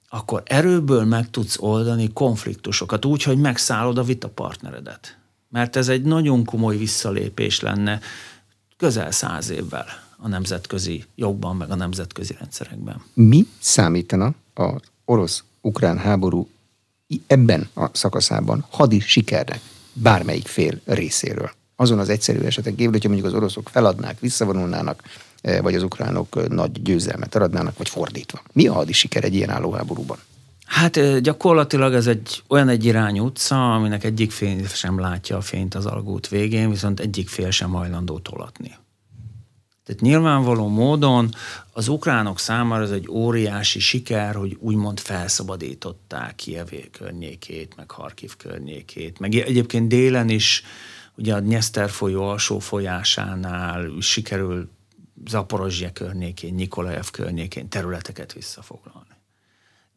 akkor 0.10 0.44
erőből 0.46 1.06
meg 1.06 1.30
tudsz 1.30 1.58
oldani 1.60 2.14
konfliktusokat 2.14 3.06
úgy, 3.06 3.24
hogy 3.24 3.38
megszállod 3.38 3.98
a 3.98 4.04
vitapartneredet. 4.04 5.18
Mert 5.50 5.76
ez 5.76 5.88
egy 5.88 6.02
nagyon 6.02 6.46
komoly 6.46 6.78
visszalépés 6.78 7.60
lenne 7.60 8.00
közel 8.78 9.12
száz 9.12 9.50
évvel 9.50 10.07
a 10.18 10.28
nemzetközi 10.28 11.04
jogban, 11.16 11.56
meg 11.56 11.72
a 11.72 11.76
nemzetközi 11.76 12.36
rendszerekben. 12.40 13.02
Mi 13.14 13.48
számítana 13.60 14.34
az 14.54 14.82
orosz-ukrán 15.06 15.98
háború 15.98 16.48
ebben 17.28 17.70
a 17.74 17.90
szakaszában 17.92 18.66
hadi 18.70 19.00
sikernek 19.00 19.62
bármelyik 19.94 20.48
fél 20.48 20.80
részéről? 20.86 21.52
Azon 21.76 22.00
az 22.00 22.10
egyszerű 22.10 22.40
esetek 22.40 22.76
kívül, 22.76 22.92
hogyha 22.92 23.10
mondjuk 23.10 23.30
az 23.30 23.38
oroszok 23.38 23.70
feladnák, 23.70 24.20
visszavonulnának, 24.20 25.04
eh, 25.42 25.62
vagy 25.62 25.76
az 25.76 25.84
ukránok 25.84 26.36
eh, 26.38 26.46
nagy 26.46 26.82
győzelmet 26.82 27.36
aradnának, 27.36 27.78
vagy 27.78 27.90
fordítva. 27.90 28.42
Mi 28.54 28.68
a 28.68 28.74
hadi 28.74 28.94
siker 28.94 29.24
egy 29.24 29.36
ilyen 29.36 29.50
állóháborúban? 29.50 30.18
Hát 30.66 31.20
gyakorlatilag 31.22 31.94
ez 31.94 32.08
egy 32.08 32.44
olyan 32.48 32.70
egy 32.70 32.86
irányú 32.86 33.26
utca, 33.26 33.74
aminek 33.74 34.04
egyik 34.04 34.32
fél 34.32 34.68
sem 34.68 35.00
látja 35.00 35.38
a 35.38 35.42
fényt 35.42 35.76
az 35.76 35.86
algút 35.86 36.28
végén, 36.28 36.70
viszont 36.70 37.00
egyik 37.00 37.30
fél 37.30 37.52
sem 37.52 37.70
hajlandó 37.70 38.20
tolatni. 38.20 38.76
Tehát 39.88 40.02
nyilvánvaló 40.02 40.68
módon 40.68 41.34
az 41.72 41.88
ukránok 41.88 42.40
számára 42.40 42.84
ez 42.84 42.92
egy 42.92 43.08
óriási 43.10 43.80
siker, 43.80 44.36
hogy 44.36 44.58
úgymond 44.60 45.00
felszabadították 45.00 46.36
Kievé 46.36 46.90
környékét, 46.92 47.76
meg 47.76 47.92
Harkiv 47.92 48.36
környékét, 48.38 49.20
meg 49.20 49.36
egyébként 49.36 49.88
délen 49.88 50.30
is, 50.30 50.64
ugye 51.16 51.34
a 51.34 51.40
Nyeszter 51.40 51.90
folyó 51.90 52.24
alsó 52.24 52.60
folyásánál 52.60 53.90
sikerül 54.00 54.70
Zaporozsia 55.26 55.92
környékén, 55.92 56.54
Nikolaev 56.54 57.06
környékén 57.12 57.70
területeket 57.70 58.34
visszafoglalni. 58.34 59.16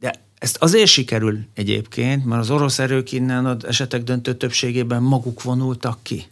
De 0.01 0.15
ezt 0.39 0.57
azért 0.57 0.91
sikerül 0.91 1.39
egyébként, 1.55 2.25
mert 2.25 2.41
az 2.41 2.51
orosz 2.51 2.79
erők 2.79 3.13
innen 3.13 3.47
az 3.47 3.65
esetek 3.65 4.03
döntő 4.03 4.35
többségében 4.35 5.03
maguk 5.03 5.43
vonultak 5.43 5.99
ki. 6.03 6.27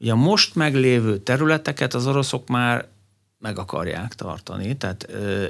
Ugye 0.00 0.12
a 0.12 0.16
most 0.16 0.54
meglévő 0.54 1.18
területeket 1.18 1.94
az 1.94 2.06
oroszok 2.06 2.48
már 2.48 2.88
meg 3.38 3.58
akarják 3.58 4.14
tartani, 4.14 4.76
tehát 4.76 5.02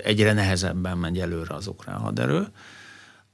egyre 0.04 0.32
nehezebben 0.32 0.98
megy 0.98 1.18
előre 1.18 1.54
az 1.54 1.66
ukrán 1.66 1.98
haderő. 1.98 2.46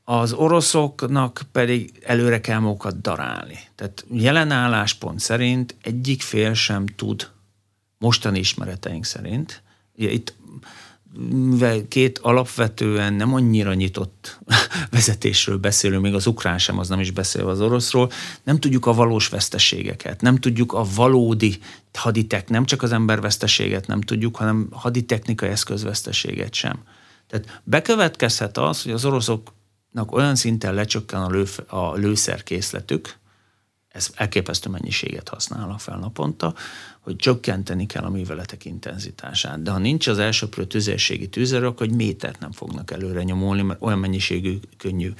Az 0.04 0.32
oroszoknak 0.32 1.42
pedig 1.52 2.02
előre 2.02 2.40
kell 2.40 2.58
magukat 2.58 3.00
darálni. 3.00 3.58
Tehát 3.74 4.04
jelen 4.12 4.50
álláspont 4.50 5.20
szerint 5.20 5.74
egyik 5.82 6.22
fél 6.22 6.54
sem 6.54 6.86
tud, 6.86 7.30
mostani 7.98 8.38
ismereteink 8.38 9.04
szerint, 9.04 9.62
ugye 9.94 10.10
itt 10.10 10.34
mivel 11.30 11.88
két 11.88 12.18
alapvetően 12.18 13.12
nem 13.14 13.34
annyira 13.34 13.74
nyitott 13.74 14.38
vezetésről 14.90 15.56
beszélünk, 15.56 16.02
még 16.02 16.14
az 16.14 16.26
ukrán 16.26 16.58
sem, 16.58 16.78
az 16.78 16.88
nem 16.88 17.00
is 17.00 17.10
beszél 17.10 17.48
az 17.48 17.60
oroszról, 17.60 18.10
nem 18.42 18.58
tudjuk 18.58 18.86
a 18.86 18.92
valós 18.92 19.28
veszteségeket, 19.28 20.20
nem 20.20 20.36
tudjuk 20.36 20.72
a 20.72 20.84
valódi 20.94 21.58
haditek, 21.92 22.48
nem 22.48 22.64
csak 22.64 22.82
az 22.82 22.92
ember 22.92 23.20
veszteséget 23.20 23.86
nem 23.86 24.00
tudjuk, 24.00 24.36
hanem 24.36 24.68
haditechnikai 24.70 25.48
eszközveszteséget 25.48 26.54
sem. 26.54 26.78
Tehát 27.26 27.60
bekövetkezhet 27.64 28.58
az, 28.58 28.82
hogy 28.82 28.92
az 28.92 29.04
oroszoknak 29.04 30.12
olyan 30.12 30.34
szinten 30.34 30.74
lecsökken 30.74 31.22
a, 31.22 31.30
lő, 31.30 31.44
a 31.66 31.94
lőszerkészletük, 31.94 33.18
ez 33.88 34.10
elképesztő 34.14 34.70
mennyiséget 34.70 35.28
használnak 35.28 35.80
fel 35.80 35.98
naponta, 35.98 36.54
hogy 37.06 37.16
csökkenteni 37.16 37.86
kell 37.86 38.04
a 38.04 38.10
műveletek 38.10 38.64
intenzitását. 38.64 39.62
De 39.62 39.70
ha 39.70 39.78
nincs 39.78 40.06
az 40.06 40.18
elsőprő 40.18 40.64
tüzérségi 40.66 41.28
tűzerő, 41.28 41.66
akkor 41.66 41.86
egy 41.86 41.94
métert 41.94 42.40
nem 42.40 42.52
fognak 42.52 42.90
előre 42.90 43.22
nyomulni, 43.22 43.62
mert 43.62 43.82
olyan 43.82 43.98
mennyiségű 43.98 44.58
könnyű 44.76 45.12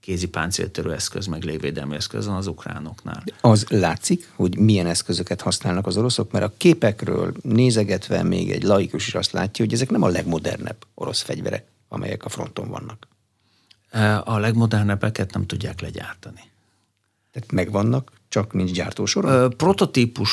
kézi 0.00 0.28
páncéltörő 0.28 0.92
eszköz, 0.92 1.26
meg 1.26 1.42
légvédelmi 1.44 1.94
eszköz 1.94 2.26
az 2.26 2.46
ukránoknál. 2.46 3.24
Az 3.40 3.66
látszik, 3.68 4.32
hogy 4.36 4.58
milyen 4.58 4.86
eszközöket 4.86 5.40
használnak 5.40 5.86
az 5.86 5.96
oroszok, 5.96 6.32
mert 6.32 6.44
a 6.44 6.52
képekről 6.56 7.34
nézegetve 7.42 8.22
még 8.22 8.50
egy 8.50 8.62
laikus 8.62 9.06
is 9.06 9.14
azt 9.14 9.32
látja, 9.32 9.64
hogy 9.64 9.74
ezek 9.74 9.90
nem 9.90 10.02
a 10.02 10.08
legmodernebb 10.08 10.86
orosz 10.94 11.22
fegyverek, 11.22 11.66
amelyek 11.88 12.24
a 12.24 12.28
fronton 12.28 12.68
vannak. 12.68 13.08
A 14.24 14.38
legmodernebbeket 14.38 15.32
nem 15.32 15.46
tudják 15.46 15.80
legyártani. 15.80 16.50
Tehát 17.32 17.52
megvannak, 17.52 18.12
csak 18.28 18.52
nincs 18.52 18.70
gyártósoron? 18.70 19.56
Prototípus 19.56 20.30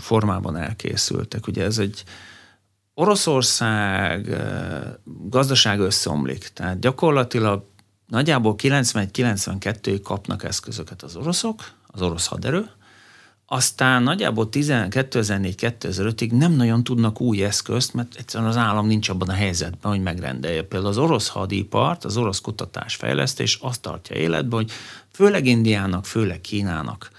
formában 0.00 0.56
elkészültek. 0.56 1.46
Ugye 1.46 1.64
ez 1.64 1.78
egy 1.78 2.04
Oroszország 2.94 4.36
gazdaság 5.04 5.80
összeomlik, 5.80 6.48
tehát 6.54 6.80
gyakorlatilag 6.80 7.64
nagyjából 8.06 8.54
91-92-ig 8.58 10.00
kapnak 10.02 10.44
eszközöket 10.44 11.02
az 11.02 11.16
oroszok, 11.16 11.60
az 11.86 12.02
orosz 12.02 12.26
haderő, 12.26 12.70
aztán 13.46 14.02
nagyjából 14.02 14.48
2004-2005-ig 14.50 16.30
nem 16.30 16.52
nagyon 16.52 16.84
tudnak 16.84 17.20
új 17.20 17.44
eszközt, 17.44 17.94
mert 17.94 18.14
egyszerűen 18.16 18.50
az 18.50 18.56
állam 18.56 18.86
nincs 18.86 19.08
abban 19.08 19.28
a 19.28 19.32
helyzetben, 19.32 19.92
hogy 19.92 20.02
megrendelje. 20.02 20.62
Például 20.62 20.90
az 20.90 20.98
orosz 20.98 21.28
hadipart, 21.28 22.04
az 22.04 22.16
orosz 22.16 22.40
kutatásfejlesztés 22.40 23.58
azt 23.60 23.80
tartja 23.80 24.16
életben, 24.16 24.58
hogy 24.58 24.70
főleg 25.12 25.46
Indiának, 25.46 26.06
főleg 26.06 26.40
Kínának 26.40 27.10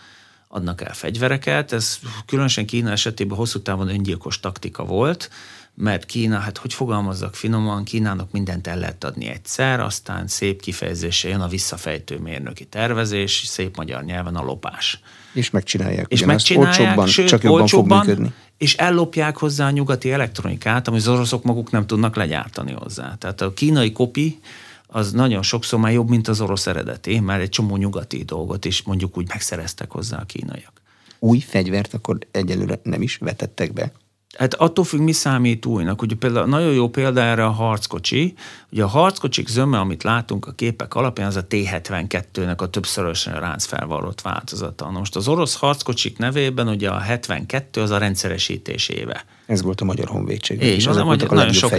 adnak 0.56 0.82
el 0.82 0.94
fegyvereket. 0.94 1.72
Ez 1.72 2.00
különösen 2.26 2.66
Kína 2.66 2.92
esetében 2.92 3.38
hosszú 3.38 3.62
távon 3.62 3.88
öngyilkos 3.88 4.40
taktika 4.40 4.86
volt, 4.86 5.30
mert 5.74 6.06
Kína, 6.06 6.38
hát 6.38 6.58
hogy 6.58 6.74
fogalmazzak 6.74 7.36
finoman, 7.36 7.84
Kínának 7.84 8.32
mindent 8.32 8.68
el 8.68 8.78
lehet 8.78 9.04
adni 9.04 9.28
egyszer, 9.28 9.80
aztán 9.80 10.28
szép 10.28 10.62
kifejezése 10.62 11.30
jön 11.30 11.42
a 11.42 11.48
visszafejtő 11.48 12.18
mérnöki 12.18 12.66
tervezés, 12.66 13.44
szép 13.46 13.78
magyar 13.78 14.04
nyelven 14.04 14.36
a 14.36 14.44
lopás. 14.44 15.00
És 15.34 15.50
megcsinálják. 15.50 16.06
És 16.10 16.26
megcsinálják, 16.26 16.80
olcsóbban, 16.80 17.08
sőt, 17.08 17.28
csak 17.28 17.44
jobban 17.44 17.62
olcsóbban, 17.62 17.98
fog 17.98 18.08
működni. 18.08 18.34
És 18.58 18.76
ellopják 18.76 19.38
hozzá 19.38 19.66
a 19.66 19.72
nyugati 19.72 20.12
elektronikát, 20.12 20.88
amit 20.88 21.00
az 21.00 21.08
oroszok 21.08 21.44
maguk 21.44 21.72
nem 21.72 21.88
tudnak 21.88 22.16
legyártani 22.16 22.72
hozzá. 22.72 23.16
Tehát 23.20 23.42
a 23.42 23.54
kínai 23.54 23.92
kopi 23.92 24.40
az 24.88 25.12
nagyon 25.12 25.42
sokszor 25.42 25.80
már 25.80 25.92
jobb, 25.92 26.10
mint 26.10 26.28
az 26.28 26.42
orosz 26.42 26.68
eredeti, 26.68 27.20
mert 27.20 27.42
egy 27.42 27.50
csomó 27.50 27.76
nyugati 27.76 28.24
dolgot 28.24 28.66
is 28.66 28.84
mondjuk 28.84 29.18
úgy 29.18 29.28
megszereztek 29.28 29.92
hozzá 29.92 30.18
a 30.18 30.26
kínaiak. 30.26 30.82
Új 31.20 31.40
fegyvert 31.40 31.94
akkor 31.94 32.18
egyelőre 32.32 32.80
nem 32.84 33.02
is 33.02 33.18
vetettek 33.18 33.74
be? 33.74 33.92
Hát 34.38 34.54
attól 34.54 34.84
függ, 34.84 35.00
mi 35.00 35.12
számít 35.12 35.66
újnak. 35.66 36.02
Ugye 36.02 36.16
például 36.16 36.46
nagyon 36.46 36.74
jó 36.74 36.90
példa 36.90 37.22
erre 37.22 37.46
a 37.46 37.50
harckocsi. 37.50 38.34
Ugye 38.72 38.84
a 38.84 38.88
harckocsik 38.88 39.48
zöme, 39.48 39.80
amit 39.80 40.04
látunk 40.04 40.48
a 40.48 40.52
képek 40.52 40.96
alapján, 40.96 41.28
az 41.28 41.36
a 41.36 41.46
T-72-nek 41.48 42.58
a 42.58 42.70
többszörösen 42.70 43.40
ránc 43.40 43.66
felvarrott 43.66 44.22
változata. 44.22 44.90
Most 44.90 45.16
az 45.16 45.28
orosz 45.28 45.56
harckocsik 45.56 46.18
nevében 46.18 46.68
ugye 46.68 46.90
a 46.90 47.00
72 47.00 47.82
az 47.82 47.90
a 47.90 47.98
rendszeresítés 47.98 48.90
éve. 48.90 49.26
Ez 49.46 49.62
volt 49.62 49.82
a 49.82 49.86
Magyar 49.86 50.08
Honvédség. 50.08 50.62
És 50.62 50.88
az 50.88 50.98
a 50.98 51.06
magyar, 51.06 51.32
a 51.32 51.36
nagyon 51.36 51.54
sok. 51.54 51.74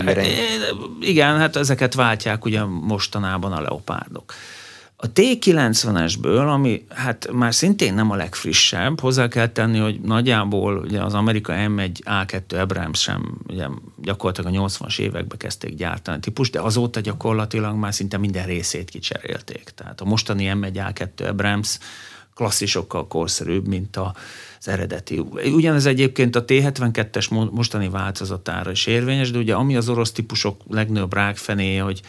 Igen, 1.01 1.37
hát 1.39 1.57
ezeket 1.57 1.95
váltják 1.95 2.45
ugye 2.45 2.65
mostanában 2.65 3.53
a 3.53 3.61
leopárdok. 3.61 4.35
A 4.99 5.13
T-90-esből, 5.13 6.53
ami 6.53 6.87
hát 6.89 7.29
már 7.33 7.55
szintén 7.55 7.95
nem 7.95 8.11
a 8.11 8.17
legfrissebb, 8.17 9.01
hozzá 9.01 9.29
kell 9.29 9.49
tenni, 9.49 9.79
hogy 9.79 10.01
nagyjából 10.01 10.77
ugye 10.77 11.03
az 11.03 11.15
Amerika 11.15 11.53
M1 11.57 11.91
A2 12.05 12.61
Abrams 12.61 13.01
sem 13.01 13.39
ugye 13.49 13.67
gyakorlatilag 14.03 14.55
a 14.55 14.67
80-as 14.67 14.99
években 14.99 15.39
kezdték 15.39 15.75
gyártani 15.75 16.21
típus, 16.21 16.51
de 16.51 16.61
azóta 16.61 17.01
gyakorlatilag 17.01 17.77
már 17.77 17.95
szinte 17.95 18.19
minden 18.19 18.47
részét 18.47 18.91
kicserélték. 18.91 19.71
Tehát 19.75 20.01
a 20.01 20.05
mostani 20.05 20.51
M1 20.55 20.93
A2 20.95 21.29
Abrams 21.29 21.79
klasszisokkal 22.37 23.07
korszerűbb, 23.07 23.67
mint 23.67 23.97
az 23.97 24.69
eredeti. 24.69 25.19
Ugyanez 25.55 25.87
egyébként 25.87 26.37
a 26.37 26.45
T-72-es 26.45 27.51
mostani 27.51 27.89
változatára 27.89 28.71
is 28.71 28.87
érvényes, 28.87 29.31
de 29.31 29.39
ugye 29.39 29.55
ami 29.55 29.77
az 29.77 29.89
orosz 29.89 30.13
típusok 30.13 30.61
legnagyobb 30.71 31.15
rákfenéje, 31.15 31.83
hogy 31.83 32.01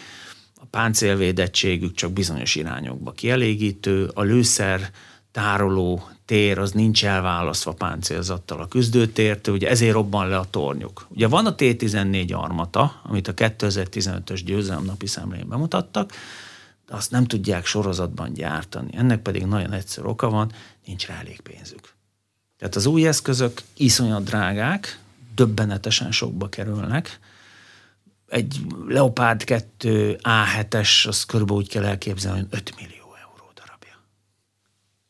a 0.55 0.65
páncélvédettségük 0.69 1.93
csak 1.93 2.11
bizonyos 2.11 2.55
irányokba 2.55 3.11
kielégítő, 3.11 4.09
a 4.13 4.21
lőszer 4.21 4.91
tároló 5.31 6.09
tér 6.25 6.59
az 6.59 6.71
nincs 6.71 7.05
elválasztva 7.05 7.71
páncélzattal 7.71 8.61
a 8.61 8.67
küzdőtértől, 8.67 9.55
ugye 9.55 9.69
ezért 9.69 9.93
robban 9.93 10.27
le 10.27 10.37
a 10.37 10.47
tornyuk. 10.49 11.07
Ugye 11.09 11.27
van 11.27 11.45
a 11.45 11.55
T-14 11.55 12.35
armata, 12.35 13.01
amit 13.03 13.27
a 13.27 13.33
2015-ös 13.33 14.41
győzelemnapi 14.45 15.07
szemlén 15.07 15.47
bemutattak, 15.49 16.11
azt 16.87 17.11
nem 17.11 17.25
tudják 17.25 17.65
sorozatban 17.65 18.33
gyártani. 18.33 18.89
Ennek 18.93 19.21
pedig 19.21 19.45
nagyon 19.45 19.73
egyszerű 19.73 20.07
oka 20.07 20.29
van, 20.29 20.51
nincs 20.85 21.07
rá 21.07 21.19
elég 21.19 21.39
pénzük. 21.39 21.95
Tehát 22.57 22.75
az 22.75 22.85
új 22.85 23.07
eszközök 23.07 23.61
iszonyat 23.77 24.23
drágák, 24.23 24.99
döbbenetesen 25.35 26.11
sokba 26.11 26.49
kerülnek, 26.49 27.19
egy 28.27 28.61
Leopard 28.87 29.43
2 29.43 30.19
A7-es, 30.23 31.07
az 31.07 31.25
körülbelül 31.25 31.61
úgy 31.61 31.69
kell 31.69 31.85
elképzelni, 31.85 32.39
hogy 32.39 32.47
5 32.51 32.73
millió 32.75 33.15
euró 33.21 33.51
darabja. 33.55 34.03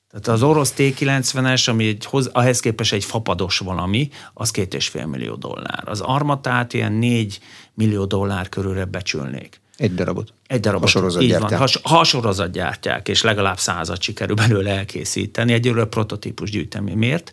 Tehát 0.10 0.28
az 0.28 0.44
orosz 0.44 0.72
T-90-es, 0.72 1.70
ami 1.70 1.88
egy, 1.88 2.08
ahhez 2.32 2.60
képest 2.60 2.94
egy 2.94 3.06
fapados 3.06 3.58
valami, 3.58 4.10
az 4.34 4.52
két 4.52 4.74
és 4.74 4.88
fél 4.88 5.06
millió 5.06 5.36
dollár. 5.36 5.84
Az 5.86 6.02
armatát 6.02 6.74
ilyen 6.74 6.94
4 6.94 7.40
millió 7.74 8.06
dollár 8.06 8.50
körülre 8.50 8.86
becsülnék. 8.86 9.62
Egy 9.78 9.96
darabot. 9.96 10.34
Egy 10.48 10.60
darabot. 10.60 10.84
Ha 10.84 10.90
sorozat 11.00 11.22
Így 11.22 11.40
van. 11.40 11.58
Ha, 11.58 11.68
ha 11.84 12.04
sorozat 12.04 12.52
gyártják, 12.52 13.08
és 13.08 13.22
legalább 13.22 13.60
százat 13.60 14.02
sikerül 14.02 14.36
belőle 14.36 14.72
elkészíteni, 14.72 15.54
egyelőre 15.54 15.86
prototípus 15.86 16.50
gyűjteni. 16.50 16.94
Miért? 16.94 17.32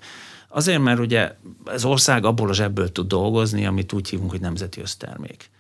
Azért, 0.49 0.83
mert 0.83 0.99
ugye 0.99 1.33
az 1.65 1.85
ország 1.85 2.25
abból 2.25 2.49
a 2.49 2.55
zsebből 2.55 2.93
tud 2.93 3.07
dolgozni, 3.07 3.67
amit 3.67 3.93
úgy 3.93 4.09
hívunk, 4.09 4.31
hogy 4.31 4.41
nemzeti 4.41 4.81
össztermék. 4.81 5.51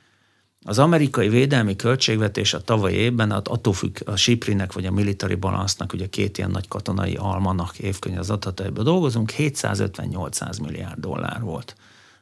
Az 0.67 0.79
amerikai 0.79 1.29
védelmi 1.29 1.77
költségvetés 1.77 2.55
a 2.55 2.61
tavalyi 2.61 2.95
évben, 2.95 3.31
attól 3.31 3.73
függ 3.73 3.97
a 4.05 4.17
Siprinek 4.17 4.73
vagy 4.73 4.87
a 4.87 4.91
Military 4.91 5.35
Balance-nak, 5.35 5.93
ugye 5.93 6.07
két 6.07 6.39
ilyen 6.39 6.51
nagy 6.51 6.69
katonai 6.69 7.15
almanak 7.15 7.79
évkönyv 7.79 8.19
az 8.19 8.31
adataiból 8.31 8.85
dolgozunk, 8.85 9.33
750-800 9.37 10.63
milliárd 10.63 11.01
dollár 11.01 11.41
volt. 11.41 11.77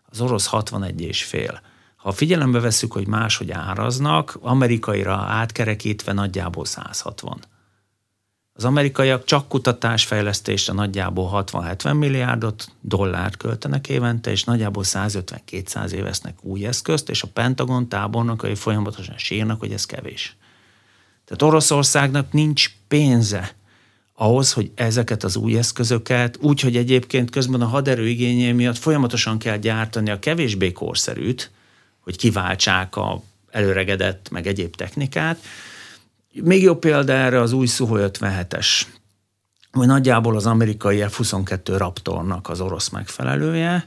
Az 0.06 0.20
orosz 0.20 0.46
61 0.46 1.00
és 1.00 1.24
fél. 1.24 1.60
Ha 2.02 2.12
figyelembe 2.12 2.60
vesszük, 2.60 2.92
hogy 2.92 3.06
máshogy 3.06 3.50
áraznak, 3.50 4.38
amerikaira 4.40 5.14
átkerekítve 5.14 6.12
nagyjából 6.12 6.64
160. 6.64 7.40
Az 8.54 8.64
amerikaiak 8.64 9.24
csak 9.24 9.48
kutatásfejlesztésre 9.48 10.72
nagyjából 10.72 11.44
60-70 11.52 11.98
milliárdot 11.98 12.72
dollárt 12.80 13.36
költenek 13.36 13.88
évente, 13.88 14.30
és 14.30 14.44
nagyjából 14.44 14.82
150-200 14.86 15.90
évesznek 15.90 16.44
új 16.44 16.66
eszközt, 16.66 17.10
és 17.10 17.22
a 17.22 17.28
Pentagon 17.32 17.88
tábornokai 17.88 18.54
folyamatosan 18.54 19.18
sírnak, 19.18 19.60
hogy 19.60 19.72
ez 19.72 19.86
kevés. 19.86 20.36
Tehát 21.24 21.42
Oroszországnak 21.42 22.32
nincs 22.32 22.70
pénze 22.88 23.54
ahhoz, 24.14 24.52
hogy 24.52 24.70
ezeket 24.74 25.24
az 25.24 25.36
új 25.36 25.58
eszközöket, 25.58 26.38
úgy, 26.40 26.60
hogy 26.60 26.76
egyébként 26.76 27.30
közben 27.30 27.60
a 27.60 27.66
haderő 27.66 28.08
igényé 28.08 28.52
miatt 28.52 28.78
folyamatosan 28.78 29.38
kell 29.38 29.56
gyártani 29.56 30.10
a 30.10 30.18
kevésbé 30.18 30.72
korszerűt, 30.72 31.50
hogy 32.02 32.16
kiváltsák 32.16 32.96
a 32.96 33.22
előregedett, 33.50 34.30
meg 34.30 34.46
egyéb 34.46 34.76
technikát, 34.76 35.38
még 36.32 36.62
jobb 36.62 36.78
példa 36.78 37.12
erre 37.12 37.40
az 37.40 37.52
új 37.52 37.66
Suhoi 37.66 38.02
57-es, 38.06 38.82
hogy 39.72 39.86
nagyjából 39.86 40.36
az 40.36 40.46
amerikai 40.46 41.04
F-22 41.08 41.74
Raptornak 41.76 42.48
az 42.48 42.60
orosz 42.60 42.88
megfelelője, 42.88 43.86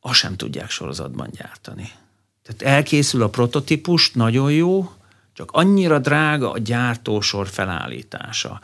azt 0.00 0.18
sem 0.18 0.36
tudják 0.36 0.70
sorozatban 0.70 1.28
gyártani. 1.32 1.90
Tehát 2.42 2.76
elkészül 2.76 3.22
a 3.22 3.28
prototípus, 3.28 4.12
nagyon 4.12 4.52
jó, 4.52 4.92
csak 5.32 5.50
annyira 5.52 5.98
drága 5.98 6.50
a 6.50 6.58
gyártósor 6.58 7.48
felállítása, 7.48 8.60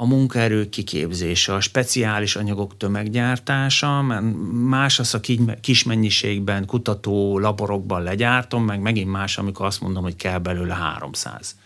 a 0.00 0.06
munkaerő 0.06 0.68
kiképzése, 0.68 1.54
a 1.54 1.60
speciális 1.60 2.36
anyagok 2.36 2.76
tömeggyártása, 2.76 4.02
mert 4.02 4.24
más 4.52 4.98
az 4.98 5.14
a 5.14 5.20
kis 5.60 5.84
mennyiségben, 5.84 6.66
kutató 6.66 7.38
laborokban 7.38 8.02
legyártom, 8.02 8.64
meg 8.64 8.80
megint 8.80 9.10
más, 9.10 9.38
amikor 9.38 9.66
azt 9.66 9.80
mondom, 9.80 10.02
hogy 10.02 10.16
kell 10.16 10.38
belőle 10.38 10.74
300. 10.74 11.56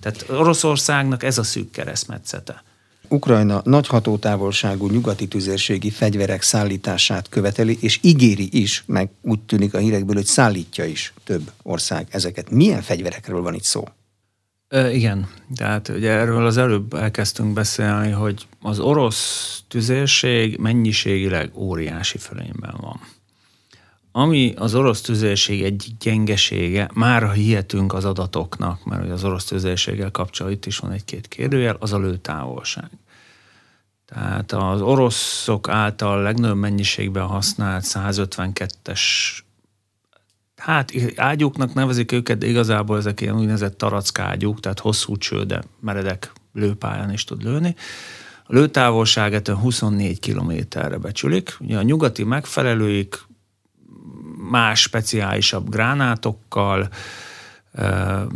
Tehát 0.00 0.26
Oroszországnak 0.30 1.22
ez 1.22 1.38
a 1.38 1.42
szűk 1.42 1.70
keresztmetszete. 1.70 2.62
Ukrajna 3.08 3.60
nagy 3.64 3.86
hatótávolságú 3.86 4.88
nyugati 4.88 5.28
tüzérségi 5.28 5.90
fegyverek 5.90 6.42
szállítását 6.42 7.28
követeli, 7.28 7.78
és 7.80 7.98
ígéri 8.02 8.48
is, 8.50 8.82
meg 8.86 9.10
úgy 9.22 9.40
tűnik 9.40 9.74
a 9.74 9.78
hírekből, 9.78 10.14
hogy 10.14 10.26
szállítja 10.26 10.84
is 10.84 11.12
több 11.24 11.50
ország 11.62 12.06
ezeket. 12.10 12.50
Milyen 12.50 12.82
fegyverekről 12.82 13.42
van 13.42 13.54
itt 13.54 13.64
szó? 13.64 13.84
Igen, 14.70 15.28
tehát 15.54 15.88
ugye 15.88 16.10
erről 16.10 16.46
az 16.46 16.56
előbb 16.56 16.94
elkezdtünk 16.94 17.52
beszélni, 17.52 18.10
hogy 18.10 18.46
az 18.62 18.78
orosz 18.78 19.62
tüzérség 19.68 20.58
mennyiségileg 20.58 21.50
óriási 21.54 22.18
fölényben 22.18 22.74
van. 22.80 23.00
Ami 24.12 24.54
az 24.56 24.74
orosz 24.74 25.00
tüzérség 25.00 25.62
egyik 25.62 25.96
gyengesége, 25.98 26.90
már 26.94 27.22
ha 27.22 27.32
hihetünk 27.32 27.92
az 27.92 28.04
adatoknak, 28.04 28.84
mert 28.84 29.10
az 29.10 29.24
orosz 29.24 29.44
tüzérséggel 29.44 30.10
kapcsolatban 30.10 30.60
itt 30.60 30.66
is 30.66 30.78
van 30.78 30.92
egy-két 30.92 31.28
kérdőjel, 31.28 31.76
az 31.78 31.92
a 31.92 31.98
lőtávolság. 31.98 32.90
Tehát 34.06 34.52
az 34.52 34.80
oroszok 34.80 35.68
által 35.68 36.22
legnagyobb 36.22 36.56
mennyiségben 36.56 37.26
használt 37.26 37.84
152-es 37.86 39.00
hát 40.58 40.92
ágyúknak 41.16 41.74
nevezik 41.74 42.12
őket, 42.12 42.38
de 42.38 42.46
igazából 42.46 42.96
ezek 42.96 43.20
ilyen 43.20 43.38
úgynevezett 43.38 43.84
ágyúk, 44.18 44.60
tehát 44.60 44.78
hosszú 44.78 45.16
cső, 45.16 45.44
de 45.44 45.62
meredek 45.80 46.32
lőpályán 46.52 47.12
is 47.12 47.24
tud 47.24 47.42
lőni. 47.42 47.74
A 48.44 48.54
lőtávolságát 48.54 49.48
24 49.48 50.20
kilométerre 50.20 50.96
becsülik. 50.96 51.56
Ugye 51.60 51.78
a 51.78 51.82
nyugati 51.82 52.24
megfelelőik 52.24 53.26
más 54.50 54.80
speciálisabb 54.80 55.70
gránátokkal, 55.70 56.88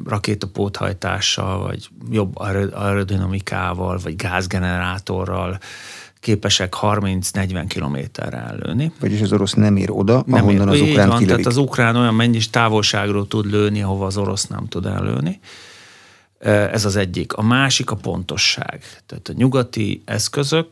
rakétapóthajtással, 0.05 1.59
vagy 1.59 1.89
jobb 2.11 2.39
aerodinamikával, 2.73 3.99
vagy 4.03 4.17
gázgenerátorral 4.17 5.59
képesek 6.23 6.75
30-40 6.81 7.65
kilométerre 7.69 8.37
ellőni. 8.37 8.93
Vagyis 9.01 9.21
az 9.21 9.33
orosz 9.33 9.53
nem 9.53 9.77
ér 9.77 9.91
oda, 9.91 10.23
nem 10.27 10.43
ahonnan 10.43 10.75
ér. 10.75 10.83
az 10.83 10.89
ukrán 10.89 11.09
van, 11.09 11.27
Tehát 11.27 11.47
az 11.47 11.57
ukrán 11.57 11.97
olyan 11.97 12.15
mennyis 12.15 12.51
távolságról 12.51 13.29
tud 13.29 13.51
lőni, 13.51 13.83
ahova 13.83 14.07
az 14.07 14.17
orosz 14.17 14.47
nem 14.47 14.69
tud 14.69 14.87
ellőni. 14.87 15.41
Ez 16.73 16.85
az 16.85 16.97
egyik. 16.97 17.33
A 17.33 17.43
másik 17.43 17.91
a 17.91 17.97
pontosság. 17.97 18.85
Tehát 19.07 19.29
a 19.29 19.33
nyugati 19.33 20.03
eszközök, 20.05 20.67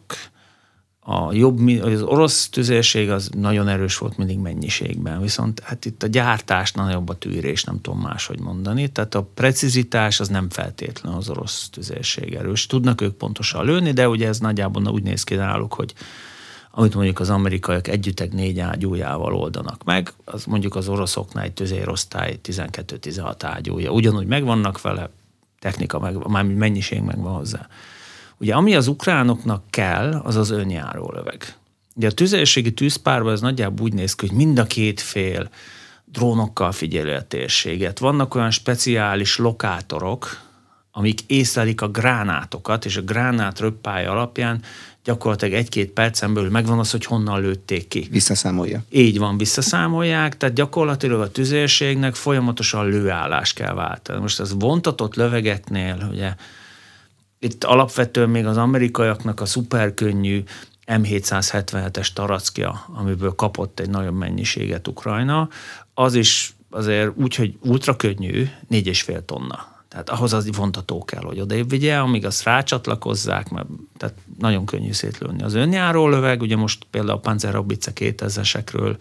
a 1.10 1.32
jobb, 1.32 1.68
az 1.82 2.02
orosz 2.02 2.48
tüzérség 2.48 3.10
az 3.10 3.30
nagyon 3.36 3.68
erős 3.68 3.98
volt 3.98 4.16
mindig 4.16 4.38
mennyiségben, 4.38 5.20
viszont 5.20 5.60
hát 5.60 5.84
itt 5.84 6.02
a 6.02 6.06
gyártás 6.06 6.72
nagyobb 6.72 7.08
a 7.08 7.14
tűrés, 7.14 7.64
nem 7.64 7.80
tudom 7.80 8.00
máshogy 8.00 8.40
mondani, 8.40 8.88
tehát 8.88 9.14
a 9.14 9.22
precizitás 9.34 10.20
az 10.20 10.28
nem 10.28 10.50
feltétlen 10.50 11.12
az 11.12 11.28
orosz 11.28 11.68
tüzérség 11.68 12.34
erős. 12.34 12.66
Tudnak 12.66 13.00
ők 13.00 13.14
pontosan 13.14 13.64
lőni, 13.64 13.92
de 13.92 14.08
ugye 14.08 14.28
ez 14.28 14.38
nagyjából 14.38 14.88
úgy 14.88 15.02
néz 15.02 15.24
ki 15.24 15.34
náluk, 15.34 15.74
hogy 15.74 15.94
amit 16.70 16.94
mondjuk 16.94 17.20
az 17.20 17.30
amerikaiak 17.30 17.88
együttek 17.88 18.32
négy 18.32 18.58
ágyújával 18.58 19.34
oldanak 19.34 19.84
meg, 19.84 20.12
az 20.24 20.44
mondjuk 20.44 20.76
az 20.76 20.88
oroszoknál 20.88 21.44
egy 21.44 21.52
tüzérosztály 21.52 22.38
12-16 22.44 23.34
ágyúja. 23.42 23.90
Ugyanúgy 23.90 24.26
megvannak 24.26 24.80
vele, 24.80 25.10
technika 25.58 25.98
meg, 25.98 26.26
már 26.26 26.44
mennyiség 26.44 27.00
megvan 27.00 27.32
hozzá. 27.32 27.68
Ugye 28.40 28.54
ami 28.54 28.74
az 28.74 28.86
ukránoknak 28.86 29.62
kell, 29.70 30.20
az 30.24 30.36
az 30.36 30.50
önjáró 30.50 31.12
löveg. 31.14 31.54
Ugye 31.94 32.08
a 32.08 32.12
tüzérségi 32.12 32.72
tűzpárban 32.72 33.32
ez 33.32 33.40
nagyjából 33.40 33.84
úgy 33.84 33.92
néz 33.92 34.14
ki, 34.14 34.26
hogy 34.26 34.36
mind 34.36 34.58
a 34.58 34.64
két 34.64 35.00
fél 35.00 35.50
drónokkal 36.04 36.72
figyeli 36.72 37.10
a 37.10 37.22
térséget. 37.22 37.98
Vannak 37.98 38.34
olyan 38.34 38.50
speciális 38.50 39.38
lokátorok, 39.38 40.40
amik 40.92 41.20
észlelik 41.26 41.80
a 41.80 41.88
gránátokat, 41.88 42.84
és 42.84 42.96
a 42.96 43.02
gránát 43.02 43.60
röppája 43.60 44.10
alapján 44.10 44.62
gyakorlatilag 45.04 45.54
egy-két 45.54 45.90
percen 45.90 46.34
belül 46.34 46.50
megvan 46.50 46.78
az, 46.78 46.90
hogy 46.90 47.04
honnan 47.04 47.40
lőtték 47.40 47.88
ki. 47.88 48.08
Visszaszámolja. 48.10 48.82
Így 48.90 49.18
van, 49.18 49.38
visszaszámolják, 49.38 50.36
tehát 50.36 50.54
gyakorlatilag 50.54 51.20
a 51.20 51.30
tüzérségnek 51.30 52.14
folyamatosan 52.14 52.88
lőállást 52.88 53.54
kell 53.54 53.74
váltani. 53.74 54.20
Most 54.20 54.40
ez 54.40 54.54
vontatott 54.58 55.14
lövegeknél, 55.14 56.08
ugye 56.12 56.34
itt 57.40 57.64
alapvetően 57.64 58.30
még 58.30 58.46
az 58.46 58.56
amerikaiaknak 58.56 59.40
a 59.40 59.46
szuperkönnyű 59.46 60.42
M777-es 60.86 62.12
tarackja, 62.12 62.84
amiből 62.94 63.34
kapott 63.34 63.80
egy 63.80 63.90
nagyon 63.90 64.14
mennyiséget 64.14 64.88
Ukrajna, 64.88 65.48
az 65.94 66.14
is 66.14 66.54
azért 66.70 67.10
úgy, 67.14 67.34
hogy 67.34 67.54
ultra 67.60 67.96
könnyű, 67.96 68.48
4,5 68.70 69.24
tonna. 69.24 69.78
Tehát 69.88 70.10
ahhoz 70.10 70.32
az 70.32 70.56
vontató 70.56 71.04
kell, 71.04 71.22
hogy 71.22 71.40
oda 71.40 71.64
vigye, 71.64 71.98
amíg 71.98 72.26
azt 72.26 72.44
rácsatlakozzák, 72.44 73.48
mert 73.48 73.66
tehát 73.96 74.14
nagyon 74.38 74.66
könnyű 74.66 74.92
szétlőni. 74.92 75.42
Az 75.42 75.54
önjáró 75.54 76.08
löveg, 76.08 76.40
ugye 76.40 76.56
most 76.56 76.86
például 76.90 77.16
a 77.16 77.20
Panzerhaubitze 77.20 77.92
2000-esekről 77.94 78.96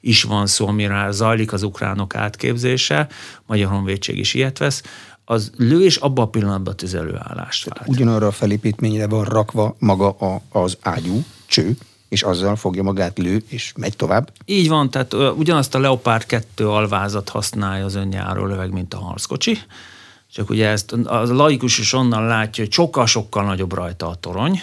is 0.00 0.22
van 0.22 0.46
szó, 0.46 0.66
amire 0.66 1.10
zajlik 1.10 1.52
az 1.52 1.62
ukránok 1.62 2.14
átképzése, 2.14 3.08
Magyar 3.46 3.70
Honvédség 3.70 4.18
is 4.18 4.34
ilyet 4.34 4.58
vesz, 4.58 4.82
az 5.30 5.50
lő, 5.56 5.84
és 5.84 5.96
abban 5.96 6.24
a 6.24 6.28
pillanatban 6.28 6.76
tüzelőállást 6.76 7.68
vált. 7.68 7.88
Ugyanarra 7.88 8.26
a 8.26 8.30
felépítményre 8.30 9.06
van 9.06 9.24
rakva 9.24 9.76
maga 9.78 10.08
a, 10.08 10.40
az 10.48 10.76
ágyú, 10.80 11.24
cső, 11.46 11.76
és 12.08 12.22
azzal 12.22 12.56
fogja 12.56 12.82
magát 12.82 13.18
lő, 13.18 13.42
és 13.48 13.72
megy 13.76 13.96
tovább? 13.96 14.32
Így 14.44 14.68
van, 14.68 14.90
tehát 14.90 15.14
ugyanazt 15.14 15.74
a 15.74 15.78
Leopard 15.78 16.26
2 16.26 16.68
alvázat 16.68 17.28
használja 17.28 17.84
az 17.84 17.94
önjáró 17.94 18.44
löveg, 18.44 18.72
mint 18.72 18.94
a 18.94 18.98
harckocsi, 18.98 19.58
csak 20.32 20.50
ugye 20.50 20.68
ezt 20.68 20.92
a 20.92 21.34
laikus 21.34 21.78
is 21.78 21.92
onnan 21.92 22.26
látja, 22.26 22.64
hogy 22.64 22.72
sokkal-sokkal 22.72 23.44
nagyobb 23.44 23.72
rajta 23.72 24.08
a 24.08 24.14
torony, 24.14 24.60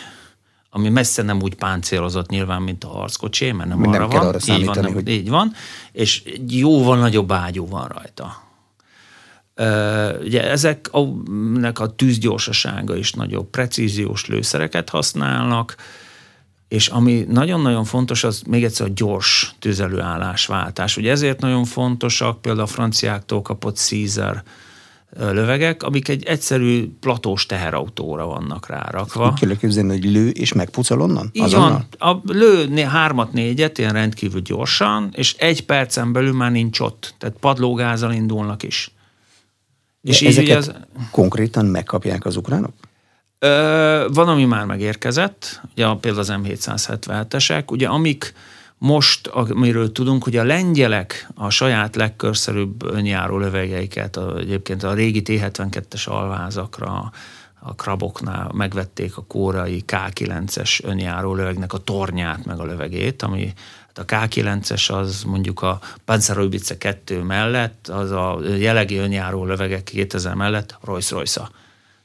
ami 0.70 0.90
messze 0.90 1.22
nem 1.22 1.42
úgy 1.42 1.56
páncélozott 1.56 2.30
nyilván, 2.30 2.62
mint 2.62 2.84
a 2.84 2.88
harckocsi, 2.88 3.52
mert 3.52 3.70
nem, 3.70 3.80
nem 3.80 3.92
arra 3.92 4.08
kell 4.08 4.20
van. 4.20 4.28
arra 4.28 4.58
így 4.58 4.66
van, 4.66 4.78
nem, 4.82 4.94
hogy... 4.94 5.08
így 5.08 5.30
van, 5.30 5.54
és 5.92 6.24
jóval 6.48 6.98
nagyobb 6.98 7.32
ágyú 7.32 7.68
van 7.68 7.88
rajta. 7.88 8.44
Ugye 10.22 10.50
ezeknek 10.50 11.80
a 11.80 11.96
tűzgyorsasága 11.96 12.96
is 12.96 13.12
nagyobb, 13.12 13.50
precíziós 13.50 14.26
lőszereket 14.26 14.90
használnak, 14.90 15.76
és 16.68 16.88
ami 16.88 17.26
nagyon-nagyon 17.30 17.84
fontos, 17.84 18.24
az 18.24 18.42
még 18.48 18.64
egyszer 18.64 18.88
a 18.88 18.92
gyors 18.96 19.56
tüzelőállásváltás. 19.60 20.98
Ugye 20.98 21.12
ezért 21.12 21.40
nagyon 21.40 21.66
fontosak 21.66 22.42
például 22.42 22.64
a 22.64 22.70
franciáktól 22.70 23.42
kapott 23.42 23.78
Caesar 23.78 24.44
lövegek, 25.18 25.84
amik 25.84 26.08
egy 26.08 26.24
egyszerű 26.24 26.90
platós 27.00 27.46
teherautóra 27.46 28.26
vannak 28.26 28.68
rárakva. 28.68 29.32
Úgy 29.32 29.40
kell 29.40 29.58
képzelni, 29.58 29.90
hogy 29.90 30.12
lő 30.12 30.30
és 30.30 30.54
megpucol 30.54 31.02
onnan? 31.02 31.30
Így 31.34 31.54
van. 31.54 31.86
A 32.00 32.16
lő 32.24 32.84
hármat, 32.84 33.34
négyet, 33.34 33.78
ilyen 33.78 33.94
rendkívül 33.94 34.42
gyorsan, 34.42 35.10
és 35.16 35.36
egy 35.38 35.66
percen 35.66 36.12
belül 36.12 36.34
már 36.34 36.52
nincs 36.52 36.80
ott. 36.80 37.16
Tehát 37.18 37.36
padlógázzal 37.40 38.12
indulnak 38.12 38.64
is. 38.64 38.95
De 40.06 40.12
és 40.12 40.22
ezeket 40.22 40.50
így 40.50 40.56
az... 40.56 40.72
konkrétan 41.12 41.66
megkapják 41.66 42.26
az 42.26 42.36
ukránok? 42.36 42.74
Ö, 43.40 44.08
van, 44.14 44.28
ami 44.28 44.46
már 44.46 44.66
megérkezett, 44.66 45.62
ugye 45.72 45.86
például 46.00 46.20
az 46.20 46.34
M777-esek, 46.34 47.72
ugye 47.72 47.88
amik 47.88 48.34
most, 48.78 49.28
amiről 49.28 49.92
tudunk, 49.92 50.24
hogy 50.24 50.38
a 50.38 50.44
lengyelek 50.44 51.30
a 51.36 51.50
saját 51.50 51.96
legkörszerűbb 51.96 52.84
önjáró 52.84 53.38
lövegeiket, 53.38 54.18
a, 54.18 54.38
egyébként 54.38 54.84
a 54.84 54.94
régi 54.94 55.22
T-72-es 55.22 56.08
alvázakra, 56.08 57.12
a 57.60 57.76
kraboknál 57.76 58.52
megvették 58.54 59.18
a 59.18 59.24
kórai 59.28 59.84
K9-es 59.88 60.84
önjáró 60.84 61.34
lövegnek 61.34 61.74
a 61.74 61.78
tornyát, 61.78 62.46
meg 62.46 62.60
a 62.60 62.66
lövegét, 62.66 63.22
ami 63.22 63.54
hát 63.96 64.12
a 64.12 64.28
K9-es 64.28 64.92
az 64.92 65.24
mondjuk 65.24 65.62
a 65.62 65.80
Panzerhaubitze 66.06 66.78
2 66.78 67.22
mellett, 67.22 67.88
az 67.88 68.12
a 68.12 68.40
jelegi 68.58 68.98
önjáró 68.98 69.46
lövegek 69.46 69.84
2000 69.84 70.34
mellett 70.34 70.78
Rolls-Royce-a. 70.82 71.52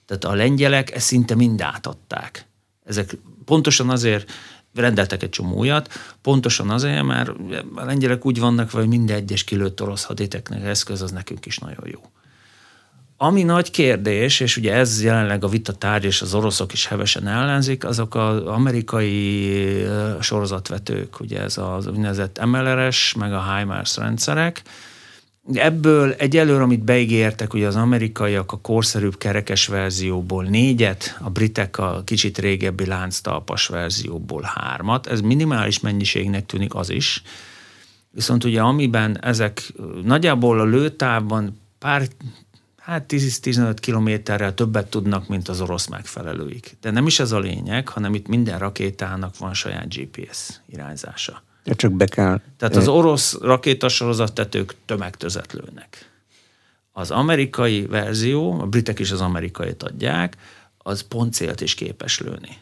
Tehát 0.06 0.24
a 0.24 0.34
lengyelek 0.34 0.94
ezt 0.94 1.06
szinte 1.06 1.34
mind 1.34 1.60
átadták. 1.60 2.46
Ezek 2.84 3.16
pontosan 3.44 3.90
azért 3.90 4.30
rendeltek 4.74 5.22
egy 5.22 5.30
csomó 5.30 5.56
újat, 5.56 5.92
pontosan 6.22 6.70
azért, 6.70 7.02
mert 7.02 7.28
a 7.74 7.84
lengyelek 7.84 8.26
úgy 8.26 8.38
vannak, 8.38 8.70
hogy 8.70 8.88
minden 8.88 9.16
egyes 9.16 9.44
kilőtt 9.44 9.82
orosz 9.82 10.04
hadíteknek 10.04 10.64
eszköz, 10.64 11.02
az 11.02 11.10
nekünk 11.10 11.46
is 11.46 11.58
nagyon 11.58 11.86
jó. 11.88 12.00
Ami 13.22 13.42
nagy 13.42 13.70
kérdés, 13.70 14.40
és 14.40 14.56
ugye 14.56 14.74
ez 14.74 15.02
jelenleg 15.02 15.44
a 15.44 15.48
vita 15.48 15.72
tárgy, 15.72 16.04
és 16.04 16.22
az 16.22 16.34
oroszok 16.34 16.72
is 16.72 16.86
hevesen 16.86 17.26
ellenzik, 17.26 17.84
azok 17.84 18.14
az 18.14 18.42
amerikai 18.42 19.86
sorozatvetők, 20.20 21.20
ugye 21.20 21.40
ez 21.40 21.58
az 21.58 21.86
úgynevezett 21.86 22.44
MLRS, 22.44 23.14
meg 23.14 23.32
a 23.32 23.56
HIMARS 23.56 23.96
rendszerek, 23.96 24.62
Ebből 25.54 26.12
egyelőre, 26.12 26.62
amit 26.62 26.84
beígértek, 26.84 27.54
ugye 27.54 27.66
az 27.66 27.76
amerikaiak 27.76 28.52
a 28.52 28.58
korszerűbb 28.60 29.18
kerekes 29.18 29.66
verzióból 29.66 30.44
négyet, 30.44 31.18
a 31.20 31.30
britek 31.30 31.78
a 31.78 32.02
kicsit 32.04 32.38
régebbi 32.38 32.86
lánctalpas 32.86 33.66
verzióból 33.66 34.50
hármat. 34.54 35.06
Ez 35.06 35.20
minimális 35.20 35.80
mennyiségnek 35.80 36.46
tűnik 36.46 36.74
az 36.74 36.90
is. 36.90 37.22
Viszont 38.10 38.44
ugye 38.44 38.60
amiben 38.60 39.24
ezek 39.24 39.72
nagyjából 40.04 40.60
a 40.60 40.64
lőtávban 40.64 41.60
pár, 41.78 42.08
hát 42.80 43.04
10-15 43.08 43.76
kilométerrel 43.80 44.54
többet 44.54 44.90
tudnak, 44.90 45.28
mint 45.28 45.48
az 45.48 45.60
orosz 45.60 45.86
megfelelőik. 45.86 46.76
De 46.80 46.90
nem 46.90 47.06
is 47.06 47.20
ez 47.20 47.32
a 47.32 47.38
lényeg, 47.38 47.88
hanem 47.88 48.14
itt 48.14 48.26
minden 48.26 48.58
rakétának 48.58 49.38
van 49.38 49.54
saját 49.54 49.94
GPS 49.94 50.60
irányzása. 50.66 51.42
De 51.64 51.74
csak 51.74 51.92
be 51.92 52.06
kell... 52.06 52.40
Tehát 52.56 52.76
az 52.76 52.88
orosz 52.88 53.38
rakétasorozattetők 53.40 54.74
tömegtözetlőnek. 54.86 56.10
Az 56.92 57.10
amerikai 57.10 57.86
verzió, 57.86 58.60
a 58.60 58.66
britek 58.66 58.98
is 58.98 59.10
az 59.10 59.20
amerikait 59.20 59.82
adják, 59.82 60.36
az 60.78 61.00
pontcélt 61.00 61.60
is 61.60 61.74
képes 61.74 62.18
lőni. 62.18 62.56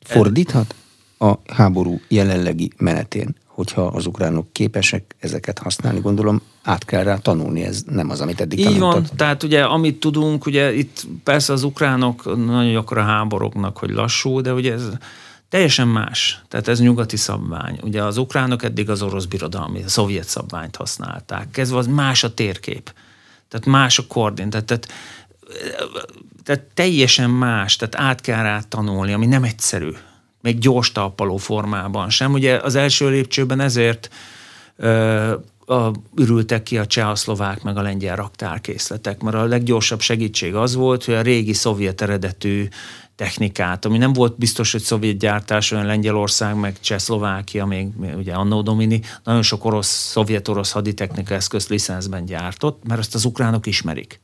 Fordíthat 0.00 0.74
a 1.18 1.34
háború 1.52 2.00
jelenlegi 2.08 2.72
menetén, 2.76 3.36
hogyha 3.58 3.82
az 3.82 4.06
ukránok 4.06 4.52
képesek 4.52 5.14
ezeket 5.18 5.58
használni, 5.58 6.00
gondolom 6.00 6.42
át 6.62 6.84
kell 6.84 7.02
rá 7.02 7.16
tanulni, 7.16 7.62
ez 7.62 7.82
nem 7.86 8.10
az, 8.10 8.20
amit 8.20 8.40
eddig 8.40 8.58
Így 8.58 8.64
tanultak. 8.64 8.92
van, 8.92 9.08
tehát 9.16 9.42
ugye 9.42 9.64
amit 9.64 10.00
tudunk, 10.00 10.46
ugye 10.46 10.74
itt 10.74 11.06
persze 11.24 11.52
az 11.52 11.62
ukránok 11.62 12.24
nagyon 12.24 12.72
gyakran 12.72 13.06
háborognak, 13.06 13.78
hogy 13.78 13.90
lassú, 13.90 14.40
de 14.40 14.52
ugye 14.52 14.72
ez 14.72 14.88
Teljesen 15.48 15.88
más. 15.88 16.42
Tehát 16.48 16.68
ez 16.68 16.80
nyugati 16.80 17.16
szabvány. 17.16 17.78
Ugye 17.82 18.02
az 18.02 18.16
ukránok 18.16 18.62
eddig 18.62 18.90
az 18.90 19.02
orosz 19.02 19.24
birodalmi, 19.24 19.82
a 19.82 19.88
szovjet 19.88 20.28
szabványt 20.28 20.76
használták. 20.76 21.56
Ez 21.56 21.70
az 21.70 21.86
más 21.86 22.24
a 22.24 22.34
térkép. 22.34 22.92
Tehát 23.48 23.66
más 23.66 23.98
a 23.98 24.06
koordin. 24.06 24.50
Tehát, 24.50 24.66
tehát, 24.66 24.88
tehát 26.44 26.62
teljesen 26.74 27.30
más, 27.30 27.76
tehát 27.76 27.94
át 28.10 28.20
kell 28.20 28.42
rá 28.42 28.60
tanulni, 28.68 29.12
ami 29.12 29.26
nem 29.26 29.44
egyszerű. 29.44 29.90
Még 30.48 30.58
gyors 30.58 30.92
talpaló 30.92 31.36
formában 31.36 32.10
sem. 32.10 32.32
Ugye 32.32 32.56
az 32.56 32.74
első 32.74 33.08
lépcsőben 33.08 33.60
ezért 33.60 34.08
ö, 34.76 35.32
a, 35.66 35.92
ürültek 36.16 36.62
ki 36.62 36.78
a 36.78 36.86
csehszlovák 36.86 37.62
meg 37.62 37.76
a 37.76 37.82
lengyel 37.82 38.16
raktárkészletek, 38.16 39.22
mert 39.22 39.36
a 39.36 39.44
leggyorsabb 39.44 40.00
segítség 40.00 40.54
az 40.54 40.74
volt, 40.74 41.04
hogy 41.04 41.14
a 41.14 41.20
régi 41.20 41.52
szovjet 41.52 42.00
eredetű 42.00 42.68
technikát, 43.16 43.84
ami 43.84 43.98
nem 43.98 44.12
volt 44.12 44.38
biztos, 44.38 44.72
hogy 44.72 44.80
szovjet 44.80 45.18
gyártás, 45.18 45.70
olyan 45.70 45.86
Lengyelország, 45.86 46.56
meg 46.56 46.80
Csehszlovákia, 46.80 47.66
még 47.66 47.88
ugye 48.16 48.32
Annó 48.32 48.62
Domini, 48.62 49.00
nagyon 49.24 49.42
sok 49.42 49.64
orosz, 49.64 50.10
szovjet-orosz 50.10 50.72
haditechnika 50.72 51.34
eszközt 51.34 51.68
licenszben 51.68 52.24
gyártott, 52.24 52.82
mert 52.86 53.00
ezt 53.00 53.14
az 53.14 53.24
ukránok 53.24 53.66
ismerik. 53.66 54.20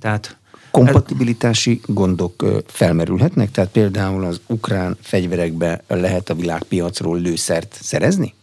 Tehát 0.00 0.38
Kompatibilitási 0.70 1.80
gondok 1.84 2.44
felmerülhetnek? 2.66 3.50
Tehát 3.50 3.70
például 3.70 4.24
az 4.24 4.40
ukrán 4.46 4.96
fegyverekbe 5.00 5.82
lehet 5.86 6.30
a 6.30 6.34
világpiacról 6.34 7.18
lőszert 7.18 7.78
szerezni? 7.82 8.34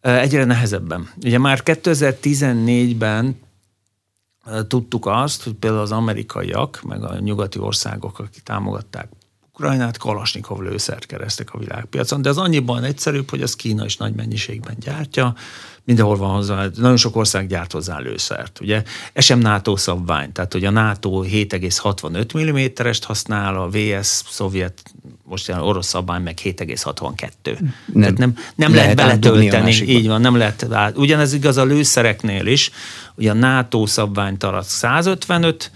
Egyre 0.00 0.44
nehezebben. 0.44 1.10
Ugye 1.24 1.38
már 1.38 1.60
2014-ben 1.64 3.40
tudtuk 4.68 5.06
azt, 5.06 5.42
hogy 5.42 5.52
például 5.52 5.82
az 5.82 5.92
amerikaiak, 5.92 6.80
meg 6.82 7.02
a 7.04 7.18
nyugati 7.18 7.58
országok, 7.58 8.18
akik 8.18 8.42
támogatták 8.42 9.08
Ukrajnát, 9.52 9.96
Kalasnikov 9.96 10.60
lőszert 10.60 11.06
keresztek 11.06 11.54
a 11.54 11.58
világpiacon, 11.58 12.22
de 12.22 12.28
az 12.28 12.38
annyiban 12.38 12.84
egyszerűbb, 12.84 13.30
hogy 13.30 13.42
az 13.42 13.56
Kína 13.56 13.84
is 13.84 13.96
nagy 13.96 14.14
mennyiségben 14.14 14.76
gyártja, 14.80 15.34
mindenhol 15.88 16.16
van 16.16 16.34
hozzá, 16.34 16.66
nagyon 16.74 16.96
sok 16.96 17.16
ország 17.16 17.46
gyárt 17.46 17.72
hozzá 17.72 17.98
lőszert. 17.98 18.60
Ugye 18.60 18.82
ez 19.12 19.24
sem 19.24 19.38
NATO 19.38 19.76
szabvány, 19.76 20.32
tehát 20.32 20.52
hogy 20.52 20.64
a 20.64 20.70
NATO 20.70 21.22
7,65 21.24 22.82
mm-est 22.82 23.04
használ, 23.04 23.56
a 23.56 23.68
VS 23.68 24.22
szovjet, 24.28 24.82
most 25.24 25.48
ilyen 25.48 25.60
orosz 25.60 25.86
szabvány 25.86 26.22
meg 26.22 26.38
7,62. 26.42 27.58
Nem, 27.92 28.02
tehát 28.02 28.18
nem, 28.18 28.36
nem 28.54 28.74
lehet, 28.74 28.98
lehet 28.98 29.20
beletölteni, 29.20 29.72
így 29.72 30.06
van, 30.06 30.20
nem 30.20 30.36
lehet. 30.36 30.66
Ugyanez 30.94 31.32
igaz 31.32 31.56
a 31.56 31.64
lőszereknél 31.64 32.46
is, 32.46 32.70
ugye 33.14 33.30
a 33.30 33.34
NATO 33.34 33.86
szabvány 33.86 34.36
tarat 34.36 34.64
155 34.64 35.70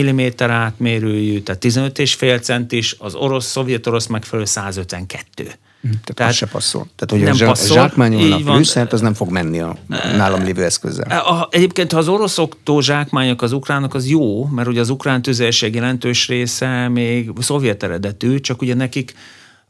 mm 0.00 0.20
átmérőjű, 0.38 1.40
tehát 1.40 1.64
15,5 1.64 2.42
centis, 2.42 2.96
az 2.98 3.14
orosz-szovjet-orosz 3.14 4.06
megfelelő 4.06 4.46
152. 4.46 5.50
Hm, 5.80 5.88
tehát, 5.88 6.14
tehát 6.14 6.32
se 6.32 6.46
passzol. 6.46 6.86
Tehát, 6.96 7.10
hogy 7.10 7.38
nem 7.38 7.48
a 7.48 7.50
passzol, 7.50 7.76
zsákmányolnak 7.76 8.56
lőszert, 8.56 8.92
az 8.92 9.00
nem 9.00 9.14
fog 9.14 9.30
menni 9.30 9.60
a 9.60 9.76
nálam 10.16 10.44
lévő 10.44 10.64
eszközzel. 10.64 11.20
A, 11.20 11.48
egyébként, 11.50 11.92
ha 11.92 11.98
az 11.98 12.08
oroszoktól 12.08 12.82
zsákmányok 12.82 13.42
az 13.42 13.52
ukránok, 13.52 13.94
az 13.94 14.08
jó, 14.08 14.44
mert 14.44 14.68
ugye 14.68 14.80
az 14.80 14.90
ukrán 14.90 15.22
tüzérség 15.22 15.74
jelentős 15.74 16.28
része 16.28 16.88
még 16.88 17.30
szovjet 17.40 17.82
eredetű, 17.82 18.40
csak 18.40 18.62
ugye 18.62 18.74
nekik 18.74 19.14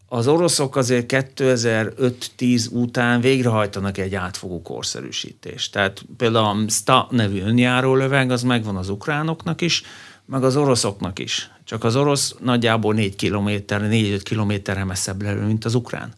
az 0.08 0.26
oroszok 0.26 0.76
azért 0.76 1.12
2005-10 1.36 2.70
után 2.70 3.20
végrehajtanak 3.20 3.98
egy 3.98 4.14
átfogó 4.14 4.62
korszerűsítést. 4.62 5.72
Tehát 5.72 6.02
például 6.16 6.44
a 6.44 6.70
STA 6.70 7.08
nevű 7.10 7.40
önjáró 7.40 7.94
löveg, 7.94 8.30
az 8.30 8.42
megvan 8.42 8.76
az 8.76 8.88
ukránoknak 8.88 9.60
is, 9.60 9.82
meg 10.24 10.44
az 10.44 10.56
oroszoknak 10.56 11.18
is. 11.18 11.50
Csak 11.68 11.84
az 11.84 11.96
orosz 11.96 12.34
nagyjából 12.40 12.94
4 12.94 13.16
kilométer, 13.16 13.80
4-5 13.84 14.20
kilométerre 14.22 14.84
messzebb 14.84 15.22
lelő, 15.22 15.46
mint 15.46 15.64
az 15.64 15.74
ukrán. 15.74 16.12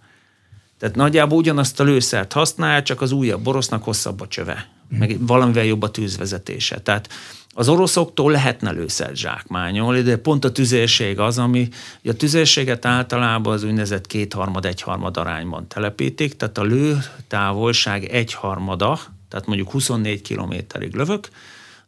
Tehát 0.79 0.95
nagyjából 0.95 1.39
ugyanazt 1.39 1.81
a 1.81 1.85
lőszert 1.85 2.33
használ, 2.33 2.83
csak 2.83 3.01
az 3.01 3.13
újabb 3.13 3.47
orosznak 3.47 3.85
hosszabb 3.85 4.21
a 4.21 4.27
csöve, 4.27 4.69
meg 4.89 5.27
valamivel 5.27 5.65
jobb 5.65 5.83
a 5.83 5.91
tűzvezetése. 5.91 6.81
Tehát 6.81 7.09
az 7.55 7.69
oroszoktól 7.69 8.31
lehetne 8.33 8.71
lőszert 8.71 9.17
zsákmányolni, 9.17 10.03
de 10.03 10.17
pont 10.17 10.45
a 10.45 10.53
tüzérség 10.53 11.19
az, 11.19 11.39
ami 11.39 11.69
a 12.05 12.13
tüzérséget 12.13 12.85
általában 12.85 13.53
az 13.53 13.63
úgynevezett 13.63 14.07
kétharmad, 14.07 14.65
egyharmad 14.65 15.17
arányban 15.17 15.69
telepítik, 15.69 16.37
tehát 16.37 16.59
a 16.59 16.63
lő 16.63 16.99
távolság 17.29 18.05
egyharmada, 18.05 19.01
tehát 19.29 19.47
mondjuk 19.47 19.71
24 19.71 20.23
kilométerig 20.23 20.95
lövök, 20.95 21.29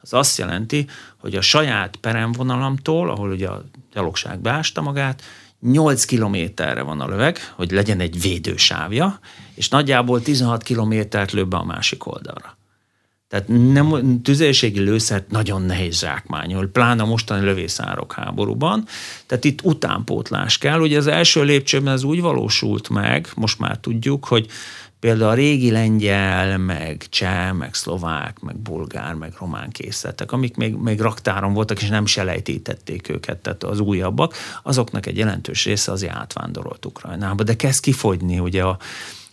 az 0.03 0.13
azt 0.13 0.39
jelenti, 0.39 0.87
hogy 1.17 1.35
a 1.35 1.41
saját 1.41 1.97
peremvonalamtól, 1.97 3.11
ahol 3.11 3.31
ugye 3.31 3.49
a 3.49 3.65
gyalogság 3.93 4.41
beásta 4.41 4.81
magát, 4.81 5.23
8 5.61 6.05
kilométerre 6.05 6.83
van 6.83 7.01
a 7.01 7.09
löveg, 7.09 7.39
hogy 7.55 7.71
legyen 7.71 8.01
egy 8.01 8.21
védősávja, 8.21 9.19
és 9.55 9.69
nagyjából 9.69 10.23
16 10.23 10.63
kilométert 10.63 11.33
lő 11.33 11.45
be 11.45 11.57
a 11.57 11.65
másik 11.65 12.07
oldalra. 12.07 12.57
Tehát 13.29 13.49
nem, 13.49 14.21
tüzérségi 14.23 14.81
lőszert 14.81 15.31
nagyon 15.31 15.63
nehéz 15.63 15.99
zsákmányol, 15.99 16.67
pláne 16.67 17.03
a 17.03 17.07
mostani 17.07 17.45
lövészárok 17.45 18.13
háborúban. 18.13 18.85
Tehát 19.27 19.45
itt 19.45 19.63
utánpótlás 19.63 20.59
kell. 20.59 20.81
Ugye 20.81 20.97
az 20.97 21.07
első 21.07 21.43
lépcsőben 21.43 21.93
ez 21.93 22.03
úgy 22.03 22.21
valósult 22.21 22.89
meg, 22.89 23.29
most 23.35 23.59
már 23.59 23.79
tudjuk, 23.79 24.25
hogy 24.25 24.47
például 25.03 25.31
a 25.31 25.35
régi 25.35 25.71
lengyel, 25.71 26.59
meg 26.59 27.07
cseh, 27.09 27.53
meg 27.53 27.75
szlovák, 27.75 28.41
meg 28.41 28.57
bulgár, 28.57 29.15
meg 29.15 29.33
román 29.39 29.71
készletek, 29.71 30.33
amik 30.33 30.57
még, 30.57 30.75
még 30.75 31.01
raktáron 31.01 31.53
voltak, 31.53 31.83
és 31.83 31.89
nem 31.89 32.07
selejtítették 32.07 33.09
őket, 33.09 33.39
tehát 33.39 33.65
az 33.65 33.81
újabbak, 33.81 34.35
azoknak 34.63 35.07
egy 35.07 35.17
jelentős 35.17 35.65
része 35.65 35.93
azért 35.93 36.15
átvándorolt 36.15 36.87
Ukrajnába, 36.87 37.43
de 37.43 37.57
kezd 37.57 37.83
kifogyni 37.83 38.39
ugye 38.39 38.63
a 38.63 38.79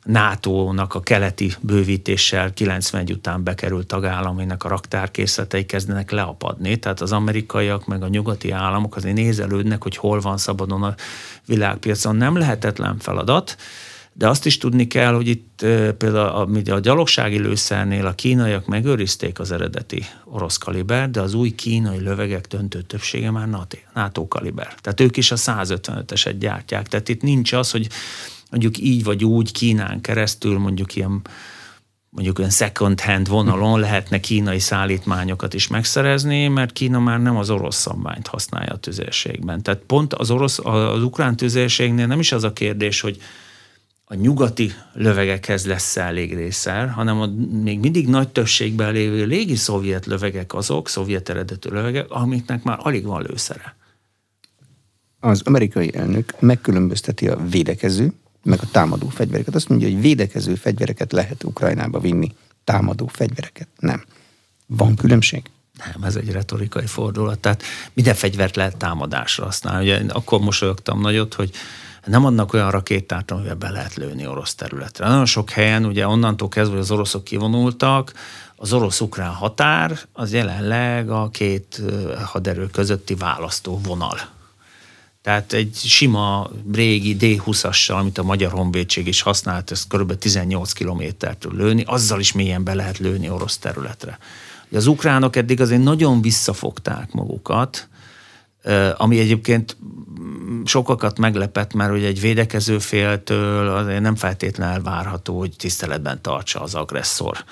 NATO-nak 0.03 0.93
a 0.93 0.99
keleti 0.99 1.51
bővítéssel 1.59 2.53
91 2.53 3.11
után 3.11 3.43
bekerült 3.43 3.88
tagállaminak 3.88 4.63
a 4.63 4.67
raktárkészletei 4.67 5.65
kezdenek 5.65 6.11
leapadni, 6.11 6.78
tehát 6.78 7.01
az 7.01 7.11
amerikaiak 7.11 7.86
meg 7.86 8.03
a 8.03 8.07
nyugati 8.07 8.51
államok 8.51 8.95
azért 8.95 9.15
nézelődnek, 9.15 9.84
hogy 9.84 9.97
hol 9.97 10.20
van 10.20 10.38
szabadon 10.38 10.84
a 10.84 10.95
világpiacon. 11.45 12.15
Nem 12.15 12.38
lehetetlen 12.38 12.99
feladat, 12.99 13.57
de 14.20 14.28
azt 14.28 14.45
is 14.45 14.57
tudni 14.57 14.88
kell, 14.88 15.13
hogy 15.13 15.28
itt 15.28 15.65
például 15.97 16.57
a, 16.67 16.74
a 16.74 16.80
gyalogsági 16.80 17.38
lőszernél 17.38 18.05
a 18.05 18.13
kínaiak 18.13 18.65
megőrizték 18.65 19.39
az 19.39 19.51
eredeti 19.51 20.05
orosz 20.26 20.57
kaliber, 20.57 21.09
de 21.09 21.22
az 21.22 21.34
új 21.34 21.49
kínai 21.49 21.99
lövegek 21.99 22.47
döntő 22.47 22.82
többsége 22.82 23.32
már 23.32 23.47
NATO 23.93 24.28
kaliber. 24.28 24.76
Tehát 24.82 24.99
ők 24.99 25.17
is 25.17 25.32
a 25.32 25.36
155-eset 25.36 26.36
gyártják. 26.39 26.88
Tehát 26.88 27.09
itt 27.09 27.22
nincs 27.22 27.53
az, 27.53 27.72
hogy 27.72 27.88
mondjuk 28.51 28.78
így 28.78 29.03
vagy 29.03 29.24
úgy 29.24 29.51
Kínán 29.51 30.01
keresztül 30.01 30.57
mondjuk 30.57 30.95
ilyen 30.95 31.22
mondjuk 32.09 32.39
olyan 32.39 32.51
second 32.51 33.01
hand 33.01 33.28
vonalon 33.28 33.80
lehetne 33.80 34.20
kínai 34.20 34.59
szállítmányokat 34.59 35.53
is 35.53 35.67
megszerezni, 35.67 36.47
mert 36.47 36.72
Kína 36.72 36.99
már 36.99 37.22
nem 37.22 37.38
az 37.38 37.49
orosz 37.49 37.76
szabványt 37.76 38.28
használja 38.28 38.74
a 38.74 38.78
tüzérségben. 38.78 39.63
Tehát 39.63 39.82
pont 39.82 40.13
az 40.13 40.32
orosz, 40.32 40.59
az 40.63 41.03
ukrán 41.03 41.36
tüzérségnél 41.36 42.07
nem 42.07 42.20
is 42.20 42.32
az 42.32 42.43
a 42.43 42.53
kérdés, 42.53 43.01
hogy 43.01 43.22
a 44.12 44.16
nyugati 44.16 44.72
lövegekhez 44.93 45.66
lesz 45.66 45.97
elég 45.97 46.36
részer, 46.36 46.89
hanem 46.89 47.22
a 47.22 47.26
még 47.64 47.80
mindig 47.80 48.07
nagy 48.07 48.30
többségben 48.30 48.91
lévő 48.91 49.26
légi 49.26 49.55
szovjet 49.55 50.05
lövegek 50.05 50.53
azok, 50.53 50.89
szovjet 50.89 51.30
eredetű 51.30 51.70
lövegek, 51.70 52.12
amiknek 52.12 52.64
már 52.64 52.78
alig 52.82 53.05
van 53.05 53.22
lőszere. 53.22 53.76
Az 55.20 55.41
amerikai 55.45 55.95
elnök 55.95 56.34
megkülönbözteti 56.39 57.28
a 57.28 57.38
védekező, 57.49 58.14
meg 58.43 58.60
a 58.62 58.70
támadó 58.72 59.07
fegyvereket. 59.07 59.55
Azt 59.55 59.70
mondja, 59.70 59.88
hogy 59.88 60.01
védekező 60.01 60.55
fegyvereket 60.55 61.12
lehet 61.12 61.43
Ukrajnába 61.43 61.99
vinni, 61.99 62.36
támadó 62.64 63.07
fegyvereket 63.07 63.68
nem. 63.80 64.03
Van 64.66 64.95
különbség? 64.95 65.43
Nem, 65.78 66.03
ez 66.03 66.16
egy 66.16 66.32
retorikai 66.32 66.86
fordulat. 66.86 67.39
Tehát 67.39 67.64
minden 67.93 68.16
fegyvert 68.16 68.55
lehet 68.55 68.78
támadásra 68.78 69.43
használni. 69.43 69.86
Ugye 69.86 70.14
akkor 70.14 70.39
mosolyogtam 70.39 71.01
nagyot, 71.01 71.34
hogy 71.34 71.51
nem 72.10 72.26
adnak 72.26 72.53
olyan 72.53 72.72
rakétát, 72.72 73.32
amivel 73.32 73.55
be 73.55 73.70
lehet 73.70 73.95
lőni 73.95 74.28
orosz 74.28 74.55
területre. 74.55 75.07
Nagyon 75.07 75.26
sok 75.26 75.49
helyen, 75.49 75.86
ugye 75.86 76.07
onnantól 76.07 76.47
kezdve, 76.47 76.74
hogy 76.74 76.84
az 76.84 76.91
oroszok 76.91 77.24
kivonultak, 77.24 78.14
az 78.55 78.74
orosz-ukrán 78.74 79.34
határ 79.34 79.99
az 80.14 80.34
jelenleg 80.34 81.10
a 81.10 81.30
két 81.30 81.82
haderő 82.26 82.68
közötti 82.68 83.16
választó 83.16 83.80
vonal. 83.84 84.18
Tehát 85.22 85.53
egy 85.53 85.76
sima 85.76 86.49
régi 86.74 87.18
D20-assal, 87.20 87.97
amit 87.97 88.18
a 88.18 88.24
Magyar 88.24 88.51
Honvédség 88.51 89.07
is 89.07 89.22
használt, 89.22 89.72
ezt 89.72 89.88
kb. 89.88 90.18
18 90.18 90.72
kilométertől 90.72 91.55
lőni, 91.55 91.84
azzal 91.86 92.20
is 92.20 92.32
mélyen 92.32 92.64
be 92.64 92.74
lehet 92.74 92.97
lőni 92.97 93.30
orosz 93.30 93.57
területre. 93.57 94.18
Az 94.72 94.88
ukránok 94.88 95.36
eddig 95.36 95.62
azért 95.62 95.84
nagyon 95.84 96.22
visszafogták 96.22 97.12
magukat, 97.12 97.88
ami 98.97 99.20
egyébként 99.20 99.78
sokakat 100.66 101.20
meglepett, 101.20 101.74
mert 101.74 101.91
ugye 101.91 102.07
egy 102.07 102.22
védekező 102.22 102.80
féltől 102.80 103.68
azért 103.68 104.01
nem 104.01 104.16
feltétlenül 104.16 104.74
elvárható, 104.74 105.38
hogy 105.38 105.53
tiszteletben 105.57 106.22
tartsa 106.22 106.62
az 106.62 106.76
agresszor 106.76 107.43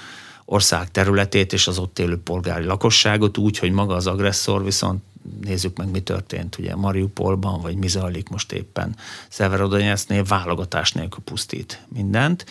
ország 0.46 0.92
területét 0.92 1.54
és 1.54 1.68
az 1.68 1.78
ott 1.78 2.00
élő 2.00 2.18
polgári 2.18 2.66
lakosságot 2.66 3.38
úgy, 3.38 3.58
hogy 3.58 3.72
maga 3.72 3.96
az 3.96 4.08
agresszor 4.08 4.64
viszont 4.64 5.04
nézzük 5.42 5.78
meg, 5.78 5.92
mi 5.92 6.00
történt 6.00 6.58
ugye 6.58 6.76
Mariupolban, 6.76 7.62
vagy 7.62 7.76
mi 7.76 7.88
zajlik 7.88 8.30
most 8.30 8.52
éppen 8.52 8.96
Szeverodonyesznél, 9.30 10.24
válogatás 10.24 10.92
nélkül 10.92 11.24
pusztít 11.24 11.82
mindent. 11.94 12.46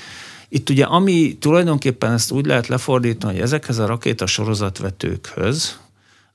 Itt 0.48 0.70
ugye 0.70 0.84
ami 0.84 1.36
tulajdonképpen 1.38 2.12
ezt 2.12 2.30
úgy 2.30 2.46
lehet 2.46 2.66
lefordítani, 2.66 3.32
hogy 3.32 3.42
ezekhez 3.42 3.78
a 3.78 3.86
rakéta 3.86 4.26
sorozatvetőkhöz, 4.26 5.78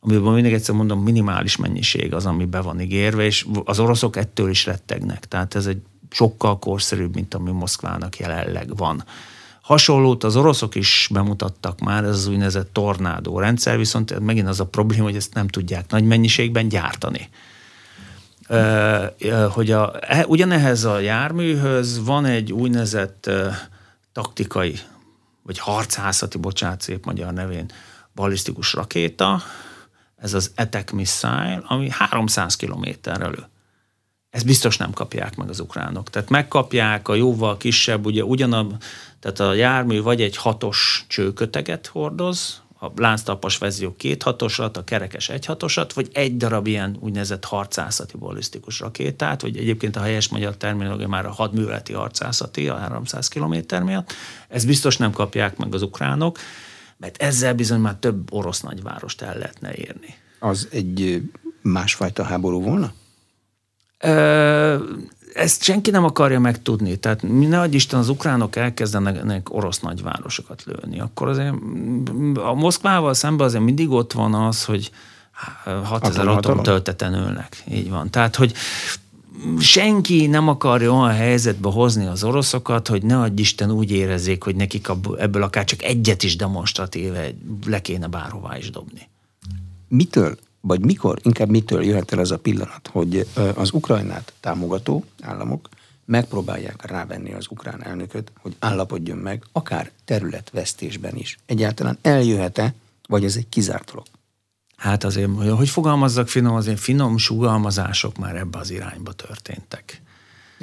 amiben 0.01 0.33
mindig 0.33 0.53
egyszer 0.53 0.75
mondom, 0.75 1.03
minimális 1.03 1.55
mennyiség 1.55 2.13
az, 2.13 2.25
ami 2.25 2.45
be 2.45 2.61
van 2.61 2.81
ígérve, 2.81 3.23
és 3.23 3.45
az 3.65 3.79
oroszok 3.79 4.15
ettől 4.15 4.49
is 4.49 4.65
rettegnek. 4.65 5.27
Tehát 5.27 5.55
ez 5.55 5.65
egy 5.65 5.81
sokkal 6.09 6.59
korszerűbb, 6.59 7.15
mint 7.15 7.33
ami 7.33 7.51
Moszkvának 7.51 8.17
jelenleg 8.17 8.75
van. 8.75 9.03
Hasonlót 9.61 10.23
az 10.23 10.35
oroszok 10.35 10.75
is 10.75 11.09
bemutattak 11.11 11.79
már, 11.79 12.03
ez 12.03 12.09
az 12.15 12.27
úgynevezett 12.27 12.73
tornádó 12.73 13.39
rendszer, 13.39 13.77
viszont 13.77 14.19
megint 14.19 14.47
az 14.47 14.59
a 14.59 14.65
probléma, 14.65 15.03
hogy 15.03 15.15
ezt 15.15 15.33
nem 15.33 15.47
tudják 15.47 15.89
nagy 15.89 16.03
mennyiségben 16.03 16.67
gyártani. 16.67 17.29
Hogy 19.49 19.71
a, 19.71 19.93
e, 19.99 20.25
ugyanehhez 20.27 20.83
a 20.83 20.99
járműhöz 20.99 22.05
van 22.05 22.25
egy 22.25 22.51
úgynevezett 22.51 23.29
taktikai, 24.13 24.79
vagy 25.41 25.59
harcászati, 25.59 26.37
bocsánat, 26.37 26.81
szép 26.81 27.05
magyar 27.05 27.33
nevén, 27.33 27.65
balisztikus 28.15 28.73
rakéta, 28.73 29.41
ez 30.21 30.33
az 30.33 30.51
ETEC 30.55 30.91
missile, 30.91 31.63
ami 31.67 31.89
300 31.89 32.55
kilométerre 32.55 33.27
lő. 33.27 33.45
Ezt 34.29 34.45
biztos 34.45 34.77
nem 34.77 34.91
kapják 34.91 35.35
meg 35.35 35.49
az 35.49 35.59
ukránok. 35.59 36.09
Tehát 36.09 36.29
megkapják 36.29 37.07
a 37.07 37.15
jóval 37.15 37.57
kisebb, 37.57 38.05
ugye 38.05 38.23
ugyanab, 38.23 38.83
tehát 39.19 39.39
a 39.39 39.53
jármű 39.53 40.01
vagy 40.01 40.21
egy 40.21 40.37
hatos 40.37 41.05
csőköteget 41.07 41.87
hordoz, 41.87 42.61
a 42.79 42.91
lánctalpas 42.95 43.57
verzió 43.57 43.95
két 43.95 44.23
hatosat, 44.23 44.77
a 44.77 44.83
kerekes 44.83 45.29
egy 45.29 45.45
hatosat, 45.45 45.93
vagy 45.93 46.09
egy 46.13 46.37
darab 46.37 46.67
ilyen 46.67 46.97
úgynevezett 46.99 47.45
harcászati 47.45 48.17
ballisztikus 48.17 48.79
rakétát, 48.79 49.41
vagy 49.41 49.57
egyébként 49.57 49.95
a 49.95 50.01
helyes 50.01 50.29
magyar 50.29 50.57
terminológia 50.57 51.07
már 51.07 51.25
a 51.25 51.31
hadműveleti 51.31 51.93
harcászati, 51.93 52.67
a 52.67 52.77
300 52.77 53.27
km 53.27 53.83
miatt. 53.83 54.13
Ezt 54.47 54.65
biztos 54.65 54.97
nem 54.97 55.11
kapják 55.11 55.57
meg 55.57 55.73
az 55.73 55.81
ukránok, 55.81 56.37
mert 57.01 57.21
ezzel 57.21 57.53
bizony 57.53 57.79
már 57.79 57.95
több 57.95 58.33
orosz 58.33 58.61
nagyvárost 58.61 59.21
el 59.21 59.37
lehetne 59.37 59.73
érni. 59.73 60.15
Az 60.39 60.67
egy 60.71 61.21
másfajta 61.61 62.23
háború 62.23 62.61
volna? 62.61 62.93
ezt 65.33 65.63
senki 65.63 65.91
nem 65.91 66.03
akarja 66.03 66.39
megtudni. 66.39 66.95
Tehát 66.95 67.21
ne 67.21 67.65
Isten 67.67 67.99
az 67.99 68.09
ukránok 68.09 68.55
elkezdenek 68.55 69.53
orosz 69.53 69.79
nagyvárosokat 69.79 70.63
lőni, 70.65 70.99
akkor 70.99 71.27
azért 71.27 71.53
a 72.35 72.53
Moszkvával 72.53 73.13
szemben 73.13 73.47
azért 73.47 73.63
mindig 73.63 73.89
ott 73.89 74.13
van 74.13 74.33
az, 74.33 74.65
hogy 74.65 74.91
6000 75.83 76.27
atomtölteten 76.27 77.13
ülnek. 77.13 77.63
Így 77.71 77.89
van. 77.89 78.09
Tehát, 78.09 78.35
hogy 78.35 78.53
senki 79.59 80.27
nem 80.27 80.47
akarja 80.47 80.93
olyan 80.93 81.13
helyzetbe 81.13 81.69
hozni 81.69 82.05
az 82.05 82.23
oroszokat, 82.23 82.87
hogy 82.87 83.03
ne 83.03 83.19
adj 83.19 83.41
Isten 83.41 83.71
úgy 83.71 83.91
érezzék, 83.91 84.43
hogy 84.43 84.55
nekik 84.55 84.87
ebből 85.17 85.43
akár 85.43 85.65
csak 85.65 85.83
egyet 85.83 86.23
is 86.23 86.35
demonstratíve 86.35 87.29
le 87.65 87.81
kéne 87.81 88.07
bárhová 88.07 88.57
is 88.57 88.69
dobni. 88.69 89.09
Mitől 89.87 90.37
vagy 90.61 90.85
mikor, 90.85 91.19
inkább 91.23 91.49
mitől 91.49 91.83
jöhet 91.83 92.11
el 92.11 92.19
ez 92.19 92.31
a 92.31 92.37
pillanat, 92.37 92.89
hogy 92.91 93.27
az 93.55 93.71
Ukrajnát 93.71 94.33
támogató 94.39 95.05
államok 95.21 95.69
megpróbálják 96.05 96.85
rávenni 96.85 97.33
az 97.33 97.45
ukrán 97.49 97.83
elnököt, 97.83 98.31
hogy 98.39 98.55
állapodjon 98.59 99.17
meg, 99.17 99.43
akár 99.51 99.91
területvesztésben 100.05 101.15
is. 101.15 101.37
Egyáltalán 101.45 101.97
eljöhet-e, 102.01 102.73
vagy 103.07 103.23
ez 103.23 103.35
egy 103.35 103.49
kizárt 103.49 103.91
dolog? 103.91 104.05
Hát 104.81 105.03
azért, 105.03 105.29
hogy 105.57 105.69
fogalmazzak 105.69 106.27
finom, 106.27 106.55
azért 106.55 106.79
finom 106.79 107.17
sugalmazások 107.17 108.17
már 108.17 108.35
ebbe 108.35 108.57
az 108.57 108.71
irányba 108.71 109.11
történtek. 109.11 110.01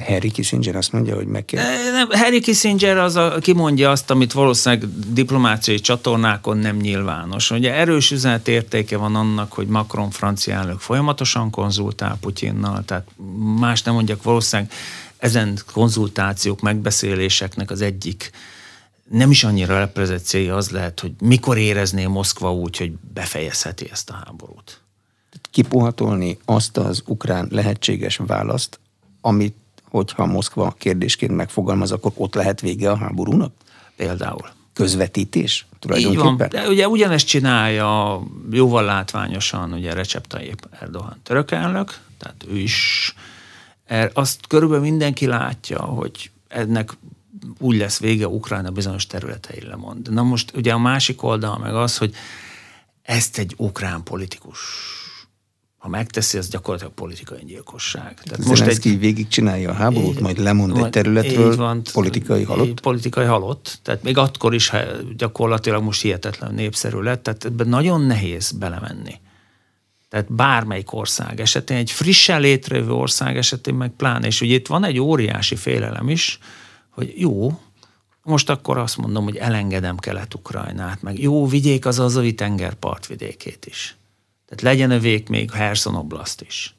Harry 0.06 0.30
Kissinger 0.30 0.76
azt 0.76 0.92
mondja, 0.92 1.14
hogy 1.14 1.26
meg 1.26 1.44
kell. 1.44 1.64
Nem, 1.92 2.08
Harry 2.10 2.40
Kissinger 2.40 2.96
az 2.96 3.16
a, 3.16 3.38
kimondja 3.40 3.90
azt, 3.90 4.10
amit 4.10 4.32
valószínűleg 4.32 4.88
diplomáciai 5.12 5.80
csatornákon 5.80 6.58
nem 6.58 6.76
nyilvános. 6.76 7.50
Ugye 7.50 7.74
erős 7.74 8.10
üzenet 8.10 8.48
értéke 8.48 8.96
van 8.96 9.14
annak, 9.14 9.52
hogy 9.52 9.66
Macron 9.66 10.10
francia 10.10 10.54
elnök 10.54 10.80
folyamatosan 10.80 11.50
konzultál 11.50 12.18
Putyinnal, 12.20 12.84
tehát 12.84 13.08
más 13.58 13.82
nem 13.82 13.94
mondjak, 13.94 14.22
valószínűleg 14.22 14.72
ezen 15.18 15.58
konzultációk, 15.72 16.60
megbeszéléseknek 16.60 17.70
az 17.70 17.80
egyik 17.80 18.30
nem 19.10 19.30
is 19.30 19.44
annyira 19.44 19.78
leprezett 19.78 20.24
célja 20.24 20.56
az 20.56 20.70
lehet, 20.70 21.00
hogy 21.00 21.12
mikor 21.20 21.58
érezné 21.58 22.06
Moszkva 22.06 22.54
úgy, 22.54 22.76
hogy 22.76 22.92
befejezheti 23.14 23.88
ezt 23.90 24.10
a 24.10 24.22
háborút. 24.24 24.80
Kipuhatolni 25.50 26.38
azt 26.44 26.76
az 26.76 27.02
ukrán 27.06 27.48
lehetséges 27.50 28.16
választ, 28.26 28.80
amit, 29.20 29.56
hogyha 29.84 30.26
Moszkva 30.26 30.74
kérdésként 30.78 31.36
megfogalmaz, 31.36 31.92
akkor 31.92 32.12
ott 32.14 32.34
lehet 32.34 32.60
vége 32.60 32.90
a 32.90 32.96
háborúnak? 32.96 33.52
Például. 33.96 34.48
Közvetítés? 34.72 35.66
Tulajdonképpen? 35.78 36.30
Így 36.30 36.38
van, 36.38 36.48
de 36.48 36.68
ugye 36.68 36.88
ugyanezt 36.88 37.26
csinálja 37.26 38.20
jóval 38.50 38.84
látványosan 38.84 39.72
ugye 39.72 39.94
Recep 39.94 40.26
Tayyip 40.26 40.68
Erdogan 40.80 41.16
török 41.22 41.50
elnök, 41.50 41.98
tehát 42.18 42.44
ő 42.48 42.58
is 42.58 43.14
er, 43.86 44.10
azt 44.14 44.46
körülbelül 44.46 44.84
mindenki 44.84 45.26
látja, 45.26 45.80
hogy 45.80 46.30
ennek 46.48 46.96
úgy 47.58 47.76
lesz 47.76 47.98
vége, 47.98 48.28
Ukrajna 48.28 48.70
bizonyos 48.70 49.06
területein 49.06 49.68
lemond. 49.68 50.12
Na 50.12 50.22
most 50.22 50.52
ugye 50.56 50.72
a 50.72 50.78
másik 50.78 51.22
oldal 51.22 51.58
meg 51.58 51.74
az, 51.74 51.98
hogy 51.98 52.14
ezt 53.02 53.38
egy 53.38 53.54
ukrán 53.56 54.02
politikus 54.02 54.58
ha 55.78 55.88
megteszi, 55.88 56.38
az 56.38 56.48
gyakorlatilag 56.48 56.94
politikai 56.94 57.44
gyilkosság. 57.44 58.20
Tehát 58.22 58.44
most 58.44 58.62
egy 58.62 58.98
végig 58.98 59.28
csinálja 59.28 59.70
a 59.70 59.72
háborút, 59.72 60.14
így, 60.14 60.20
majd 60.20 60.38
lemond 60.38 60.76
egy 60.76 60.90
területről, 60.90 61.56
van, 61.56 61.82
politikai 61.92 62.42
halott? 62.42 62.80
Politikai 62.80 63.24
halott. 63.24 63.78
Tehát 63.82 64.02
még 64.02 64.18
akkor 64.18 64.54
is 64.54 64.72
gyakorlatilag 65.16 65.82
most 65.82 66.02
hihetetlen 66.02 66.54
népszerű 66.54 66.98
lett, 66.98 67.22
tehát 67.22 67.44
ebben 67.44 67.68
nagyon 67.68 68.00
nehéz 68.00 68.50
belemenni. 68.50 69.14
Tehát 70.08 70.32
bármelyik 70.32 70.92
ország 70.92 71.40
esetén, 71.40 71.76
egy 71.76 71.90
frissen 71.90 72.40
létrejövő 72.40 72.92
ország 72.92 73.36
esetén 73.36 73.74
meg 73.74 73.90
pláne, 73.90 74.26
és 74.26 74.40
ugye 74.40 74.54
itt 74.54 74.66
van 74.66 74.84
egy 74.84 74.98
óriási 74.98 75.56
félelem 75.56 76.08
is, 76.08 76.38
hogy 76.98 77.14
jó, 77.16 77.60
most 78.22 78.50
akkor 78.50 78.78
azt 78.78 78.96
mondom, 78.96 79.24
hogy 79.24 79.36
elengedem 79.36 79.96
Kelet-Ukrajnát, 79.96 81.02
meg 81.02 81.18
jó, 81.18 81.46
vigyék 81.46 81.86
az 81.86 81.98
Azovi 81.98 82.34
tenger 82.34 82.74
partvidékét 82.74 83.66
is. 83.66 83.96
Tehát 84.46 84.62
legyen 84.62 84.90
övék 84.90 85.28
még 85.28 85.50
Herson 85.50 85.94
Oblast 85.94 86.40
is. 86.40 86.74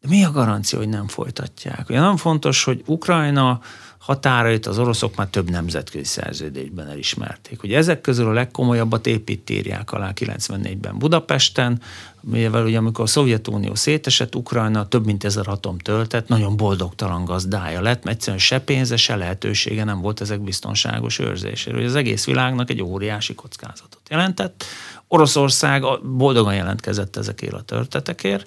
De 0.00 0.08
mi 0.08 0.24
a 0.24 0.30
garancia, 0.30 0.78
hogy 0.78 0.88
nem 0.88 1.08
folytatják? 1.08 1.88
Ugye 1.88 1.98
nagyon 1.98 2.16
fontos, 2.16 2.64
hogy 2.64 2.82
Ukrajna 2.86 3.60
határait 4.06 4.66
az 4.66 4.78
oroszok 4.78 5.16
már 5.16 5.26
több 5.26 5.50
nemzetközi 5.50 6.04
szerződésben 6.04 6.88
elismerték. 6.88 7.62
Ugye 7.62 7.76
ezek 7.76 8.00
közül 8.00 8.28
a 8.28 8.32
legkomolyabbat 8.32 9.06
épít 9.06 9.50
írják 9.50 9.92
alá 9.92 10.12
94-ben 10.14 10.98
Budapesten, 10.98 11.80
mivel 12.20 12.64
ugye 12.64 12.78
amikor 12.78 13.04
a 13.04 13.06
Szovjetunió 13.06 13.74
szétesett, 13.74 14.34
Ukrajna 14.34 14.88
több 14.88 15.04
mint 15.04 15.24
ezer 15.24 15.48
atom 15.48 15.78
töltett, 15.78 16.28
nagyon 16.28 16.56
boldogtalan 16.56 17.24
gazdája 17.24 17.80
lett, 17.80 18.04
mert 18.04 18.16
egyszerűen 18.16 18.38
se 18.38 18.60
pénze, 18.60 18.96
se 18.96 19.16
lehetősége 19.16 19.84
nem 19.84 20.00
volt 20.00 20.20
ezek 20.20 20.40
biztonságos 20.40 21.18
őrzésére. 21.18 21.76
Ugye 21.76 21.86
az 21.86 21.94
egész 21.94 22.24
világnak 22.24 22.70
egy 22.70 22.82
óriási 22.82 23.34
kockázatot 23.34 24.00
jelentett. 24.08 24.64
Oroszország 25.08 25.84
boldogan 26.16 26.54
jelentkezett 26.54 27.16
ezekért 27.16 27.52
a 27.54 27.62
történetekért, 27.62 28.46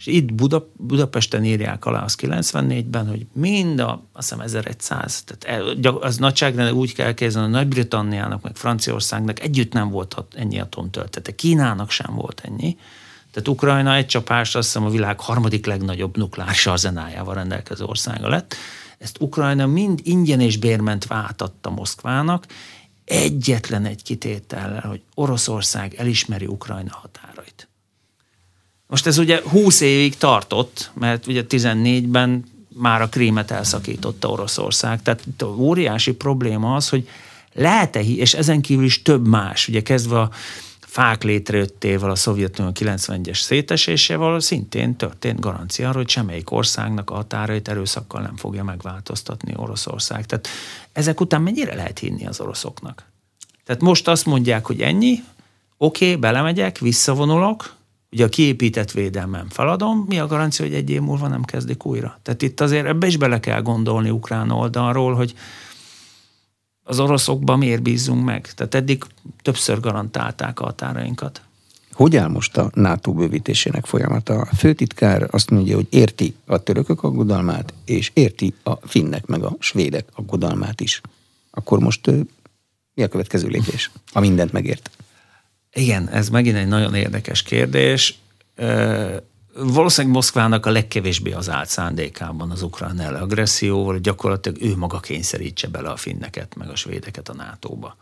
és 0.00 0.06
itt 0.06 0.32
Buda, 0.32 0.70
Budapesten 0.76 1.44
írják 1.44 1.84
alá 1.84 2.02
az 2.02 2.16
94-ben, 2.20 3.08
hogy 3.08 3.26
mind 3.32 3.80
a, 3.80 4.02
azt 4.12 4.28
hiszem 4.28 4.44
1100, 4.44 5.24
tehát 5.24 5.64
az 6.00 6.16
nagyságrendel 6.16 6.74
úgy 6.74 6.94
kell 6.94 7.14
kezdeni, 7.14 7.44
hogy 7.44 7.54
Nagy-Britanniának, 7.54 8.42
meg 8.42 8.56
Franciaországnak 8.56 9.40
együtt 9.40 9.72
nem 9.72 9.90
volt 9.90 10.24
ennyi 10.34 10.60
atomtöltete, 10.60 11.34
Kínának 11.34 11.90
sem 11.90 12.14
volt 12.14 12.40
ennyi. 12.44 12.76
Tehát 13.32 13.48
Ukrajna 13.48 13.94
egy 13.94 14.06
csapásra 14.06 14.58
azt 14.58 14.68
hiszem 14.68 14.86
a 14.86 14.90
világ 14.90 15.20
harmadik 15.20 15.66
legnagyobb 15.66 16.16
nukleáris 16.16 16.66
arzenájával 16.66 17.34
rendelkező 17.34 17.84
országa 17.84 18.28
lett. 18.28 18.54
Ezt 18.98 19.20
Ukrajna 19.20 19.66
mind 19.66 20.00
ingyen 20.02 20.40
és 20.40 20.56
bérment 20.56 21.06
váltatta 21.06 21.70
Moszkvának, 21.70 22.46
egyetlen 23.04 23.84
egy 23.84 24.02
kitétellel, 24.02 24.86
hogy 24.88 25.02
Oroszország 25.14 25.94
elismeri 25.94 26.46
Ukrajna 26.46 26.92
határait. 26.92 27.69
Most 28.90 29.06
ez 29.06 29.18
ugye 29.18 29.40
20 29.44 29.80
évig 29.80 30.16
tartott, 30.16 30.90
mert 30.94 31.26
ugye 31.26 31.44
14-ben 31.48 32.44
már 32.74 33.02
a 33.02 33.08
krímet 33.08 33.50
elszakította 33.50 34.28
Oroszország. 34.28 35.02
Tehát 35.02 35.26
itt 35.26 35.42
óriási 35.42 36.12
probléma 36.12 36.74
az, 36.74 36.88
hogy 36.88 37.08
lehet-e, 37.52 38.00
és 38.00 38.34
ezen 38.34 38.60
kívül 38.60 38.84
is 38.84 39.02
több 39.02 39.26
más, 39.26 39.68
ugye 39.68 39.82
kezdve 39.82 40.20
a 40.20 40.30
fák 40.80 41.22
létrejöttével, 41.22 42.10
a 42.10 42.14
Szovjetunió 42.14 42.72
91-es 42.74 43.40
szétesésével 43.40 44.40
szintén 44.40 44.96
történt 44.96 45.40
garancia 45.40 45.88
arra, 45.88 45.98
hogy 45.98 46.08
semmelyik 46.08 46.50
országnak 46.50 47.10
a 47.10 47.14
határait 47.14 47.68
erőszakkal 47.68 48.22
nem 48.22 48.36
fogja 48.36 48.64
megváltoztatni 48.64 49.52
Oroszország. 49.56 50.26
Tehát 50.26 50.48
ezek 50.92 51.20
után 51.20 51.42
mennyire 51.42 51.74
lehet 51.74 51.98
hinni 51.98 52.26
az 52.26 52.40
oroszoknak? 52.40 53.04
Tehát 53.64 53.82
most 53.82 54.08
azt 54.08 54.26
mondják, 54.26 54.66
hogy 54.66 54.80
ennyi, 54.80 55.22
oké, 55.76 56.16
belemegyek, 56.16 56.78
visszavonulok, 56.78 57.78
ugye 58.12 58.24
a 58.24 58.28
kiépített 58.28 58.90
védelmem 58.90 59.48
feladom, 59.48 60.04
mi 60.08 60.18
a 60.18 60.26
garancia, 60.26 60.64
hogy 60.64 60.74
egy 60.74 60.90
év 60.90 61.00
múlva 61.00 61.28
nem 61.28 61.44
kezdik 61.44 61.84
újra? 61.84 62.18
Tehát 62.22 62.42
itt 62.42 62.60
azért 62.60 62.86
ebbe 62.86 63.06
is 63.06 63.16
bele 63.16 63.40
kell 63.40 63.62
gondolni 63.62 64.10
ukrán 64.10 64.50
oldalról, 64.50 65.14
hogy 65.14 65.34
az 66.82 67.00
oroszokban 67.00 67.58
miért 67.58 67.82
bízunk 67.82 68.24
meg? 68.24 68.52
Tehát 68.54 68.74
eddig 68.74 69.04
többször 69.42 69.80
garantálták 69.80 70.60
a 70.60 70.64
határainkat. 70.64 71.42
Hogy 71.92 72.16
áll 72.16 72.28
most 72.28 72.56
a 72.56 72.70
NATO 72.74 73.12
bővítésének 73.12 73.86
folyamata? 73.86 74.40
A 74.40 74.54
főtitkár 74.54 75.28
azt 75.30 75.50
mondja, 75.50 75.74
hogy 75.74 75.86
érti 75.90 76.34
a 76.46 76.58
törökök 76.58 77.02
aggodalmát, 77.02 77.74
és 77.84 78.10
érti 78.14 78.54
a 78.62 78.74
finnek 78.86 79.26
meg 79.26 79.42
a 79.42 79.56
svédek 79.58 80.08
aggodalmát 80.14 80.80
is. 80.80 81.00
Akkor 81.50 81.78
most 81.78 82.10
mi 82.94 83.02
a 83.02 83.08
következő 83.08 83.48
lépés, 83.48 83.90
ha 84.12 84.20
mindent 84.20 84.52
megért? 84.52 84.90
Igen, 85.72 86.08
ez 86.08 86.28
megint 86.28 86.56
egy 86.56 86.68
nagyon 86.68 86.94
érdekes 86.94 87.42
kérdés. 87.42 88.18
Valószínűleg 89.54 90.16
Moszkvának 90.16 90.66
a 90.66 90.70
legkevésbé 90.70 91.32
az 91.32 91.50
állt 91.50 91.68
szándékában 91.68 92.50
az 92.50 92.62
ukrán 92.62 92.98
agresszióval, 92.98 93.98
gyakorlatilag 93.98 94.62
ő 94.62 94.76
maga 94.76 95.00
kényszerítse 95.00 95.68
bele 95.68 95.88
a 95.88 95.96
finneket, 95.96 96.56
meg 96.56 96.68
a 96.68 96.76
svédeket 96.76 97.28
a 97.28 97.34
NATO-ba. 97.34 97.96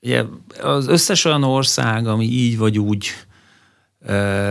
Ugye 0.00 0.24
az 0.60 0.86
összes 0.88 1.24
olyan 1.24 1.42
ország, 1.42 2.06
ami 2.06 2.24
így 2.24 2.58
vagy 2.58 2.78
úgy 2.78 3.08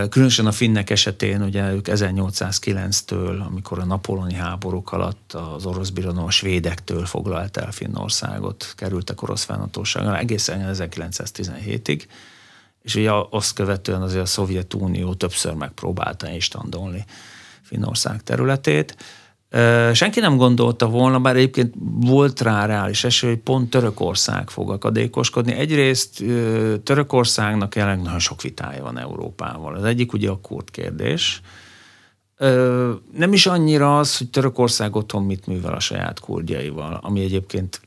Különösen 0.09 0.45
a 0.45 0.51
finnek 0.51 0.89
esetén, 0.89 1.41
ugye 1.41 1.71
ők 1.71 1.87
1809-től, 1.89 3.45
amikor 3.45 3.79
a 3.79 3.85
napoloni 3.85 4.33
háborúk 4.33 4.91
alatt 4.91 5.33
az 5.33 5.65
orosz 5.65 5.89
birodalom 5.89 6.29
svédektől 6.29 7.05
foglalt 7.05 7.57
el 7.57 7.71
Finnországot, 7.71 8.73
kerültek 8.75 9.21
orosz 9.21 9.43
fennhatóságra 9.43 10.17
egészen 10.17 10.69
1917-ig, 10.73 12.01
és 12.81 12.95
ugye 12.95 13.11
azt 13.29 13.53
követően 13.53 14.01
azért 14.01 14.23
a 14.23 14.25
Szovjetunió 14.25 15.13
többször 15.13 15.53
megpróbálta 15.53 16.29
instandolni 16.29 17.05
Finnország 17.61 18.23
területét. 18.23 18.97
Senki 19.93 20.19
nem 20.19 20.37
gondolta 20.37 20.87
volna, 20.87 21.19
bár 21.19 21.35
egyébként 21.35 21.73
volt 21.99 22.41
rá 22.41 22.65
reális 22.65 23.03
esély, 23.03 23.29
hogy 23.29 23.39
pont 23.39 23.69
Törökország 23.69 24.49
fog 24.49 24.71
akadékoskodni. 24.71 25.53
Egyrészt 25.53 26.23
Törökországnak 26.83 27.75
jelenleg 27.75 28.01
nagyon 28.03 28.19
sok 28.19 28.41
vitája 28.41 28.83
van 28.83 28.99
Európával. 28.99 29.75
Az 29.75 29.83
egyik 29.83 30.13
ugye 30.13 30.29
a 30.29 30.39
kurd 30.41 30.71
kérdés. 30.71 31.41
Nem 33.13 33.33
is 33.33 33.45
annyira 33.45 33.99
az, 33.99 34.17
hogy 34.17 34.29
Törökország 34.29 34.95
otthon 34.95 35.23
mit 35.23 35.47
művel 35.47 35.73
a 35.73 35.79
saját 35.79 36.19
kurdjaival, 36.19 36.99
ami 37.01 37.21
egyébként 37.21 37.81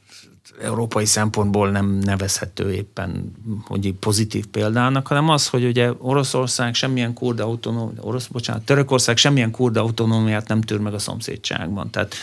európai 0.62 1.04
szempontból 1.04 1.70
nem 1.70 1.86
nevezhető 1.86 2.72
éppen 2.72 3.32
hogy 3.64 3.92
pozitív 4.00 4.46
példának, 4.46 5.06
hanem 5.06 5.28
az, 5.28 5.48
hogy 5.48 5.64
ugye 5.64 5.92
Oroszország 5.98 6.74
semmilyen 6.74 7.12
kurda 7.14 7.44
autonómiát, 7.44 8.04
orosz, 8.04 8.26
bocsánat, 8.26 8.62
Törökország 8.62 9.16
semmilyen 9.16 9.50
kurda 9.50 9.80
autonómiát 9.80 10.48
nem 10.48 10.60
tűr 10.60 10.78
meg 10.78 10.94
a 10.94 10.98
szomszédságban. 10.98 11.90
Tehát 11.90 12.14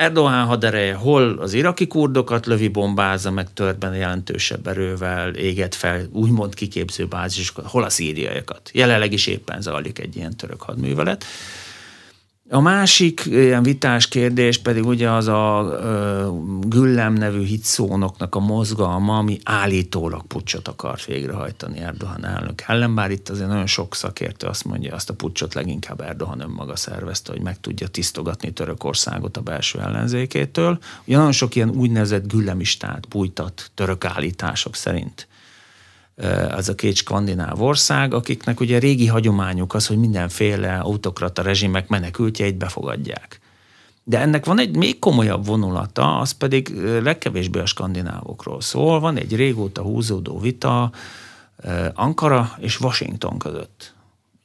Erdoğan 0.00 0.46
hadereje 0.46 0.94
hol 0.94 1.38
az 1.38 1.52
iraki 1.52 1.86
kurdokat 1.86 2.46
lövi 2.46 2.68
bombázza, 2.68 3.30
meg 3.30 3.52
törben 3.52 3.94
jelentősebb 3.94 4.66
erővel 4.66 5.34
éget 5.34 5.74
fel 5.74 6.06
úgymond 6.12 6.54
kiképző 6.54 7.06
bázisokat, 7.06 7.66
hol 7.66 7.82
a 7.82 7.90
szíriaiakat. 7.90 8.70
Jelenleg 8.72 9.12
is 9.12 9.26
éppen 9.26 9.60
zajlik 9.60 9.98
egy 9.98 10.16
ilyen 10.16 10.36
török 10.36 10.62
hadművelet. 10.62 11.24
A 12.52 12.60
másik 12.60 13.22
ilyen 13.26 13.62
vitás 13.62 14.08
kérdés 14.08 14.58
pedig 14.58 14.86
ugye 14.86 15.10
az 15.10 15.28
a 15.28 15.60
uh, 15.62 16.68
Güllem 16.68 17.12
nevű 17.12 17.44
hitszónoknak 17.44 18.34
a 18.34 18.38
mozgalma, 18.38 19.18
ami 19.18 19.38
állítólag 19.44 20.26
pucsot 20.26 20.68
akart 20.68 21.04
végrehajtani 21.04 21.78
Erdogan 21.78 22.24
elnök 22.24 22.62
ellen, 22.66 22.94
bár 22.94 23.10
itt 23.10 23.28
azért 23.28 23.48
nagyon 23.48 23.66
sok 23.66 23.94
szakértő 23.94 24.46
azt 24.46 24.64
mondja, 24.64 24.94
azt 24.94 25.10
a 25.10 25.14
pucsot 25.14 25.54
leginkább 25.54 26.00
Erdogan 26.00 26.40
önmaga 26.40 26.76
szervezte, 26.76 27.32
hogy 27.32 27.42
meg 27.42 27.60
tudja 27.60 27.88
tisztogatni 27.88 28.52
Törökországot 28.52 29.36
a 29.36 29.40
belső 29.40 29.80
ellenzékétől. 29.80 30.78
Ugye 31.04 31.16
nagyon 31.16 31.32
sok 31.32 31.54
ilyen 31.54 31.70
úgynevezett 31.70 32.32
güllemistát 32.32 33.08
bújtat 33.08 33.70
török 33.74 34.04
állítások 34.04 34.74
szerint 34.74 35.28
az 36.50 36.68
a 36.68 36.74
két 36.74 36.94
skandináv 36.94 37.62
ország, 37.62 38.14
akiknek 38.14 38.60
ugye 38.60 38.78
régi 38.78 39.06
hagyományuk 39.06 39.74
az, 39.74 39.86
hogy 39.86 39.98
mindenféle 39.98 40.78
autokrata 40.78 41.42
rezsimek 41.42 41.88
menekültjeit 41.88 42.56
befogadják. 42.56 43.40
De 44.04 44.20
ennek 44.20 44.44
van 44.44 44.58
egy 44.58 44.76
még 44.76 44.98
komolyabb 44.98 45.46
vonulata, 45.46 46.18
az 46.18 46.32
pedig 46.32 46.74
legkevésbé 47.02 47.58
a 47.58 47.66
skandinávokról 47.66 48.60
szól. 48.60 49.00
Van 49.00 49.16
egy 49.16 49.36
régóta 49.36 49.82
húzódó 49.82 50.38
vita 50.38 50.90
Ankara 51.94 52.52
és 52.58 52.80
Washington 52.80 53.38
között. 53.38 53.94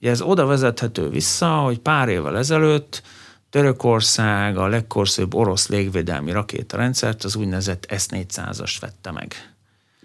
Ugye 0.01 0.09
ez 0.09 0.21
oda 0.21 0.45
vezethető 0.45 1.09
vissza, 1.09 1.47
hogy 1.47 1.79
pár 1.79 2.09
évvel 2.09 2.37
ezelőtt 2.37 3.01
Törökország 3.49 4.57
a 4.57 4.67
legkorszőbb 4.67 5.33
orosz 5.33 5.67
légvédelmi 5.67 6.31
rakétarendszert, 6.31 7.23
az 7.23 7.35
úgynevezett 7.35 7.93
S-400-ast 7.97 8.75
vette 8.79 9.11
meg. 9.11 9.54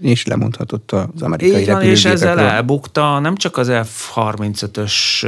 És 0.01 0.27
lemondhatott 0.27 0.93
az 0.93 1.23
amerikai 1.23 1.61
Így 1.61 1.67
van, 1.67 1.83
és 1.83 2.05
ezzel 2.05 2.39
elbukta 2.39 3.19
nem 3.19 3.37
csak 3.37 3.57
az 3.57 3.69
F-35-ös 3.71 5.27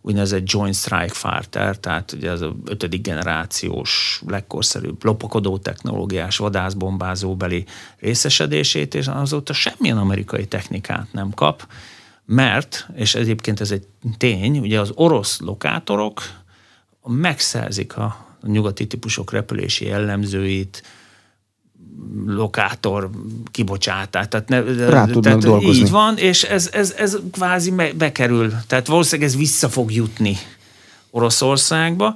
úgynevezett 0.00 0.50
Joint 0.50 0.74
Strike 0.74 1.12
Fighter, 1.12 1.76
tehát 1.76 2.12
ugye 2.12 2.30
az 2.30 2.42
a 2.42 2.56
ötödik 2.64 3.02
generációs, 3.02 4.22
legkorszerűbb 4.26 5.04
lopakodó 5.04 5.58
technológiás 5.58 6.36
vadászbombázóbeli 6.36 7.64
részesedését, 7.98 8.94
és 8.94 9.06
azóta 9.06 9.52
semmilyen 9.52 9.98
amerikai 9.98 10.46
technikát 10.46 11.06
nem 11.12 11.30
kap, 11.30 11.66
mert, 12.24 12.88
és 12.94 13.14
egyébként 13.14 13.60
ez 13.60 13.70
egy 13.70 13.86
tény, 14.16 14.58
ugye 14.58 14.80
az 14.80 14.92
orosz 14.94 15.40
lokátorok 15.40 16.22
megszerzik 17.06 17.96
a 17.96 18.26
nyugati 18.42 18.86
típusok 18.86 19.32
repülési 19.32 19.86
jellemzőit, 19.86 20.82
lokátor 22.26 23.10
kibocsátát. 23.50 24.28
Tehát, 24.28 24.48
ne, 24.48 24.60
Rá 24.88 25.04
tehát 25.04 25.38
dolgozni. 25.38 25.82
Így 25.82 25.90
van, 25.90 26.16
és 26.16 26.42
ez, 26.42 26.68
ez, 26.72 26.94
ez 26.98 27.18
kvázi 27.32 27.72
bekerül. 27.96 28.52
Tehát 28.66 28.86
valószínűleg 28.86 29.30
ez 29.30 29.36
vissza 29.36 29.68
fog 29.68 29.92
jutni 29.92 30.36
Oroszországba. 31.10 32.14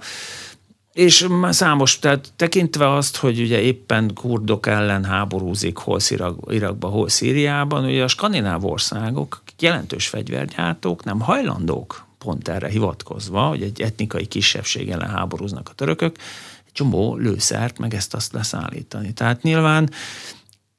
És 0.92 1.26
számos, 1.50 1.98
tehát 1.98 2.32
tekintve 2.36 2.94
azt, 2.94 3.16
hogy 3.16 3.40
ugye 3.40 3.60
éppen 3.60 4.10
kurdok 4.14 4.66
ellen 4.66 5.04
háborúzik 5.04 5.76
hol 5.76 5.98
Irakban, 6.48 6.90
hol 6.90 7.08
Szíriában, 7.08 7.84
ugye 7.84 8.02
a 8.02 8.08
skandináv 8.08 8.64
országok, 8.64 9.42
jelentős 9.58 10.06
fegyvergyártók 10.06 11.04
nem 11.04 11.20
hajlandók 11.20 12.06
pont 12.18 12.48
erre 12.48 12.68
hivatkozva, 12.68 13.40
hogy 13.40 13.62
egy 13.62 13.80
etnikai 13.80 14.26
kisebbség 14.26 14.90
ellen 14.90 15.10
háborúznak 15.10 15.68
a 15.68 15.74
törökök, 15.74 16.16
csomó 16.74 17.16
lőszert, 17.16 17.78
meg 17.78 17.94
ezt 17.94 18.14
azt 18.14 18.32
leszállítani. 18.32 19.12
Tehát 19.12 19.42
nyilván 19.42 19.90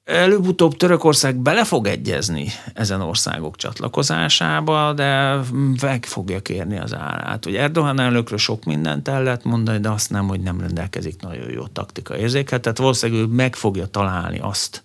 előbb-utóbb 0.03 0.77
Törökország 0.77 1.35
bele 1.35 1.63
fog 1.63 1.87
egyezni 1.87 2.47
ezen 2.73 3.01
országok 3.01 3.55
csatlakozásába, 3.55 4.93
de 4.93 5.39
meg 5.81 6.05
fogja 6.05 6.39
kérni 6.39 6.79
az 6.79 6.95
árát. 6.95 7.43
Hogy 7.43 7.55
Erdogan 7.55 7.99
elnökről 7.99 8.37
sok 8.37 8.63
mindent 8.63 9.07
el 9.07 9.23
lehet 9.23 9.43
mondani, 9.43 9.79
de 9.79 9.89
azt 9.89 10.09
nem, 10.09 10.27
hogy 10.27 10.39
nem 10.39 10.59
rendelkezik 10.59 11.21
nagyon 11.21 11.51
jó 11.51 11.67
taktika 11.67 12.17
érzéket. 12.17 12.61
Tehát 12.61 12.77
valószínűleg 12.77 13.21
ő 13.21 13.25
meg 13.25 13.55
fogja 13.55 13.85
találni 13.85 14.39
azt, 14.39 14.83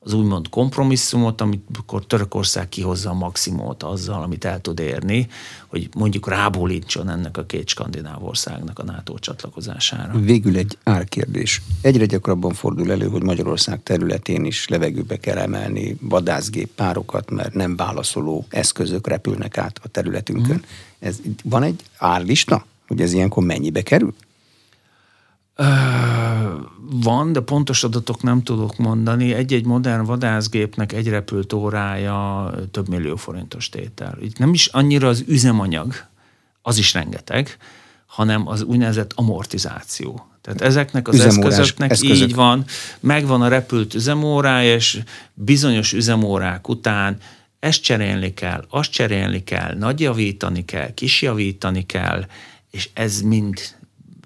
az 0.00 0.12
úgymond 0.12 0.48
kompromisszumot, 0.48 1.40
amikor 1.40 2.06
Törökország 2.06 2.68
kihozza 2.68 3.10
a 3.10 3.14
maximumot 3.14 3.82
azzal, 3.82 4.22
amit 4.22 4.44
el 4.44 4.60
tud 4.60 4.80
érni, 4.80 5.28
hogy 5.66 5.88
mondjuk 5.96 6.28
rábólítson 6.28 7.08
ennek 7.08 7.36
a 7.36 7.44
két 7.44 7.68
skandináv 7.68 8.24
országnak 8.24 8.78
a 8.78 8.84
NATO 8.84 9.18
csatlakozására. 9.18 10.18
Végül 10.18 10.56
egy 10.56 10.78
árkérdés. 10.84 11.62
Egyre 11.80 12.06
gyakrabban 12.06 12.52
fordul 12.52 12.90
elő, 12.90 13.08
hogy 13.08 13.22
Magyarország 13.22 13.82
területén 13.82 14.44
is 14.44 14.68
levegőbe 14.68 15.16
kell 15.16 15.38
emelni 15.38 15.96
vadászgép 16.00 16.70
párokat, 16.74 17.30
mert 17.30 17.54
nem 17.54 17.76
válaszoló 17.76 18.46
eszközök 18.48 19.06
repülnek 19.06 19.58
át 19.58 19.80
a 19.82 19.88
területünkön. 19.88 20.56
Mm. 20.56 20.60
Ez, 20.98 21.20
van 21.44 21.62
egy 21.62 21.82
árlista, 21.96 22.66
hogy 22.86 23.00
ez 23.00 23.12
ilyenkor 23.12 23.44
mennyibe 23.44 23.82
kerül? 23.82 24.14
Van, 26.90 27.32
de 27.32 27.40
pontos 27.40 27.84
adatok 27.84 28.22
nem 28.22 28.42
tudok 28.42 28.76
mondani. 28.76 29.32
Egy-egy 29.34 29.64
modern 29.66 30.04
vadászgépnek 30.04 30.92
egy 30.92 31.08
repült 31.08 31.52
órája 31.52 32.50
több 32.70 32.88
millió 32.88 33.16
forintos 33.16 33.68
tétel. 33.68 34.18
Itt 34.20 34.38
nem 34.38 34.52
is 34.52 34.66
annyira 34.66 35.08
az 35.08 35.24
üzemanyag, 35.26 35.94
az 36.62 36.78
is 36.78 36.92
rengeteg, 36.92 37.56
hanem 38.06 38.48
az 38.48 38.62
úgynevezett 38.62 39.12
amortizáció. 39.14 40.26
Tehát 40.40 40.60
ezeknek 40.60 41.08
az 41.08 41.14
Üzemórás 41.14 41.52
eszközöknek 41.52 41.90
eszközök. 41.90 42.28
így 42.28 42.34
van, 42.34 42.64
megvan 43.00 43.42
a 43.42 43.48
repült 43.48 43.94
üzemórája, 43.94 44.74
és 44.74 45.00
bizonyos 45.34 45.92
üzemórák 45.92 46.68
után 46.68 47.16
ezt 47.58 47.82
cserélni 47.82 48.34
kell, 48.34 48.64
azt 48.68 48.90
cserélni 48.90 49.44
kell, 49.44 49.74
nagyjavítani 49.74 50.64
kell, 50.64 50.94
kisjavítani 50.94 51.86
kell, 51.86 52.26
és 52.70 52.88
ez 52.92 53.20
mind 53.20 53.60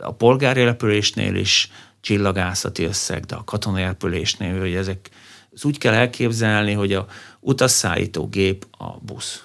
a 0.02 0.12
polgári 0.12 0.64
repülésnél 0.64 1.34
is 1.34 1.70
csillagászati 2.00 2.84
összeg, 2.84 3.24
de 3.24 3.34
a 3.34 3.44
katonai 3.44 3.82
repülésnél, 3.82 4.60
hogy 4.60 4.74
ezek, 4.74 5.10
ez 5.54 5.64
úgy 5.64 5.78
kell 5.78 5.94
elképzelni, 5.94 6.72
hogy 6.72 6.92
a 6.92 7.06
utasszállító 7.40 8.28
gép 8.28 8.66
a 8.78 8.98
busz 9.00 9.44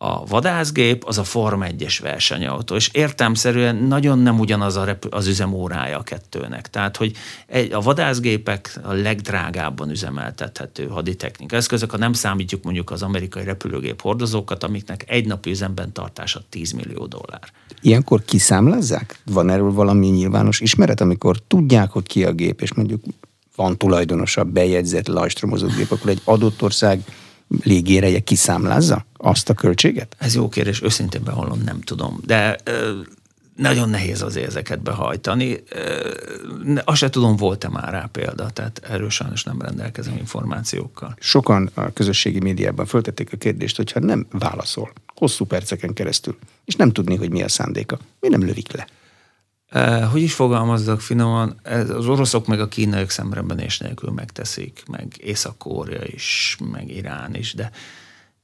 a 0.00 0.26
vadászgép 0.26 1.04
az 1.04 1.18
a 1.18 1.24
Form 1.24 1.62
1-es 1.64 1.98
versenyautó, 2.02 2.74
és 2.74 2.88
értelmszerűen 2.92 3.76
nagyon 3.76 4.18
nem 4.18 4.38
ugyanaz 4.38 4.76
a 4.76 4.84
repü- 4.84 5.14
az 5.14 5.26
üzemórája 5.26 5.98
a 5.98 6.02
kettőnek. 6.02 6.70
Tehát, 6.70 6.96
hogy 6.96 7.12
egy, 7.46 7.72
a 7.72 7.80
vadászgépek 7.80 8.80
a 8.82 8.92
legdrágábban 8.92 9.90
üzemeltethető 9.90 10.86
haditechnika 10.86 11.56
eszközök, 11.56 11.90
ha 11.90 11.96
nem 11.96 12.12
számítjuk 12.12 12.62
mondjuk 12.62 12.90
az 12.90 13.02
amerikai 13.02 13.44
repülőgép 13.44 14.00
hordozókat, 14.00 14.64
amiknek 14.64 15.04
egy 15.06 15.26
napi 15.26 15.50
üzemben 15.50 15.92
tartása 15.92 16.40
10 16.48 16.72
millió 16.72 17.06
dollár. 17.06 17.52
Ilyenkor 17.80 18.24
kiszámlázzák? 18.24 19.20
Van 19.24 19.50
erről 19.50 19.72
valami 19.72 20.06
nyilvános 20.06 20.60
ismeret, 20.60 21.00
amikor 21.00 21.38
tudják, 21.46 21.90
hogy 21.90 22.06
ki 22.06 22.24
a 22.24 22.32
gép, 22.32 22.60
és 22.60 22.74
mondjuk 22.74 23.02
van 23.56 23.78
tulajdonosabb, 23.78 24.48
bejegyzett, 24.48 25.06
lajstromozott 25.06 25.74
gép, 25.76 25.90
akkor 25.90 26.10
egy 26.10 26.20
adott 26.24 26.62
ország 26.62 27.02
légéreje 27.62 28.20
kiszámlázza 28.20 29.06
azt 29.16 29.48
a 29.48 29.54
költséget? 29.54 30.16
Ez 30.18 30.34
jó 30.34 30.48
kérdés, 30.48 30.82
őszintén 30.82 31.22
behallom, 31.24 31.62
nem 31.64 31.80
tudom. 31.80 32.20
De 32.26 32.58
ö, 32.64 33.00
nagyon 33.56 33.88
nehéz 33.88 34.22
azért 34.22 34.46
ezeket 34.46 34.82
behajtani. 34.82 35.62
Ö, 35.70 36.10
azt 36.84 36.98
se 36.98 37.10
tudom, 37.10 37.36
volt-e 37.36 37.68
már 37.68 37.92
rá 37.92 38.08
példa, 38.12 38.50
tehát 38.50 38.80
erről 38.88 39.10
sajnos 39.10 39.44
nem 39.44 39.60
rendelkezem 39.60 40.16
információkkal. 40.16 41.16
Sokan 41.18 41.70
a 41.74 41.92
közösségi 41.92 42.40
médiában 42.40 42.86
föltették 42.86 43.32
a 43.32 43.36
kérdést, 43.36 43.76
hogyha 43.76 44.00
nem 44.00 44.26
válaszol 44.30 44.92
hosszú 45.14 45.44
perceken 45.44 45.92
keresztül, 45.92 46.38
és 46.64 46.74
nem 46.74 46.92
tudni, 46.92 47.16
hogy 47.16 47.30
mi 47.30 47.42
a 47.42 47.48
szándéka, 47.48 47.98
mi 48.20 48.28
nem 48.28 48.44
lövik 48.44 48.72
le? 48.72 48.86
Hogy 50.10 50.22
is 50.22 50.34
fogalmazzak 50.34 51.00
finoman, 51.00 51.60
az 51.64 52.06
oroszok 52.06 52.46
meg 52.46 52.60
a 52.60 52.68
kínaiak 52.68 53.10
szemrebenés 53.10 53.78
nélkül 53.78 54.10
megteszik, 54.10 54.82
meg 54.90 55.14
Észak-Korea 55.20 56.04
is, 56.04 56.56
meg 56.72 56.90
Irán 56.90 57.34
is, 57.34 57.54
de 57.54 57.70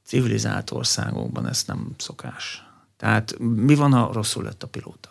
civilizált 0.03 0.71
országokban 0.71 1.47
ez 1.47 1.63
nem 1.67 1.93
szokás. 1.97 2.63
Tehát 2.97 3.39
mi 3.39 3.75
van, 3.75 3.93
ha 3.93 4.13
rosszul 4.13 4.43
lett 4.43 4.63
a 4.63 4.67
pilóta? 4.67 5.09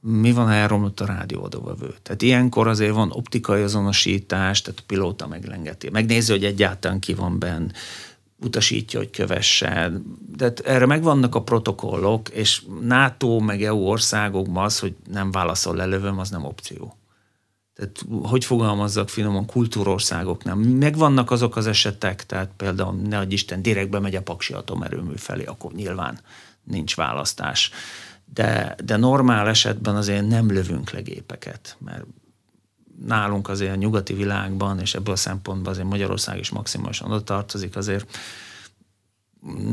Mi 0.00 0.32
van, 0.32 0.46
ha 0.46 0.52
elromlott 0.52 1.00
a 1.00 1.06
rádióadóvevő? 1.06 1.94
Tehát 2.02 2.22
ilyenkor 2.22 2.68
azért 2.68 2.94
van 2.94 3.10
optikai 3.10 3.62
azonosítás, 3.62 4.62
tehát 4.62 4.80
a 4.80 4.84
pilóta 4.86 5.26
meglengeti. 5.26 5.90
Megnézi, 5.90 6.32
hogy 6.32 6.44
egyáltalán 6.44 6.98
ki 6.98 7.14
van 7.14 7.38
benne, 7.38 7.72
utasítja, 8.40 8.98
hogy 8.98 9.10
kövesse. 9.10 9.92
De 10.36 10.52
erre 10.64 10.86
megvannak 10.86 11.34
a 11.34 11.42
protokollok, 11.42 12.28
és 12.28 12.62
NATO 12.80 13.38
meg 13.38 13.62
EU 13.62 13.78
országokban 13.78 14.64
az, 14.64 14.78
hogy 14.78 14.94
nem 15.10 15.30
válaszol 15.30 15.76
lelövöm, 15.76 16.18
az 16.18 16.30
nem 16.30 16.44
opció. 16.44 16.96
Tehát 17.74 18.04
hogy 18.22 18.44
fogalmazzak 18.44 19.08
finoman, 19.08 19.46
nem. 20.44 20.58
Megvannak 20.58 21.30
azok 21.30 21.56
az 21.56 21.66
esetek, 21.66 22.26
tehát 22.26 22.50
például 22.56 22.94
ne 22.94 23.18
adj 23.18 23.32
Isten, 23.32 23.62
direktbe 23.62 23.98
megy 23.98 24.14
a 24.14 24.22
paksi 24.22 24.52
atomerőmű 24.52 25.16
felé, 25.16 25.44
akkor 25.44 25.72
nyilván 25.72 26.18
nincs 26.64 26.96
választás. 26.96 27.70
De, 28.34 28.76
de 28.84 28.96
normál 28.96 29.48
esetben 29.48 29.96
azért 29.96 30.28
nem 30.28 30.50
lövünk 30.50 30.90
le 30.90 31.00
gépeket, 31.00 31.76
mert 31.78 32.04
nálunk 33.06 33.48
azért 33.48 33.72
a 33.72 33.76
nyugati 33.76 34.14
világban, 34.14 34.80
és 34.80 34.94
ebből 34.94 35.14
a 35.14 35.16
szempontból 35.16 35.72
azért 35.72 35.86
Magyarország 35.86 36.38
is 36.38 36.50
maximálisan 36.50 37.10
oda 37.10 37.22
tartozik, 37.22 37.76
azért 37.76 38.18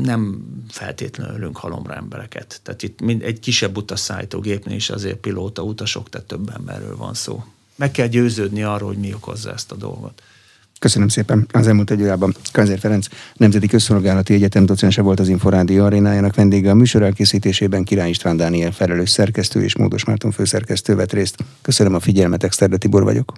nem 0.02 0.46
feltétlenül 0.68 1.34
ölünk 1.34 1.56
halomra 1.56 1.94
embereket. 1.94 2.60
Tehát 2.62 2.82
itt 2.82 3.00
mind, 3.00 3.22
egy 3.22 3.40
kisebb 3.40 3.76
utasszállítógépnél 3.76 4.76
is 4.76 4.90
azért 4.90 5.16
pilóta 5.16 5.62
utasok, 5.62 6.08
tehát 6.08 6.26
több 6.26 6.50
emberről 6.54 6.96
van 6.96 7.14
szó. 7.14 7.44
Meg 7.76 7.90
kell 7.90 8.06
győződni 8.06 8.62
arról, 8.62 8.88
hogy 8.88 8.98
mi 8.98 9.14
okozza 9.14 9.52
ezt 9.52 9.72
a 9.72 9.76
dolgot. 9.76 10.22
Köszönöm 10.78 11.08
szépen. 11.08 11.46
Az 11.52 11.66
elmúlt 11.66 11.90
egy 11.90 12.02
órában 12.02 12.34
Kanzer 12.52 12.78
Ferenc 12.78 13.06
Nemzeti 13.34 13.66
Közszolgálati 13.66 14.34
Egyetem 14.34 14.66
docense 14.66 15.02
volt 15.02 15.20
az 15.20 15.28
Inforádió 15.28 15.84
arénájának 15.84 16.34
vendége. 16.34 16.70
A 16.70 16.74
műsor 16.74 17.02
elkészítésében 17.02 17.84
Király 17.84 18.08
István 18.08 18.36
Dániel 18.36 18.72
felelős 18.72 19.10
szerkesztő 19.10 19.62
és 19.62 19.76
Módos 19.76 20.04
Márton 20.04 20.30
főszerkesztő 20.30 20.94
vett 20.94 21.12
részt. 21.12 21.36
Köszönöm 21.62 21.94
a 21.94 22.00
figyelmet, 22.00 22.42
Exterde 22.42 22.76
Tibor 22.76 23.02
vagyok. 23.02 23.32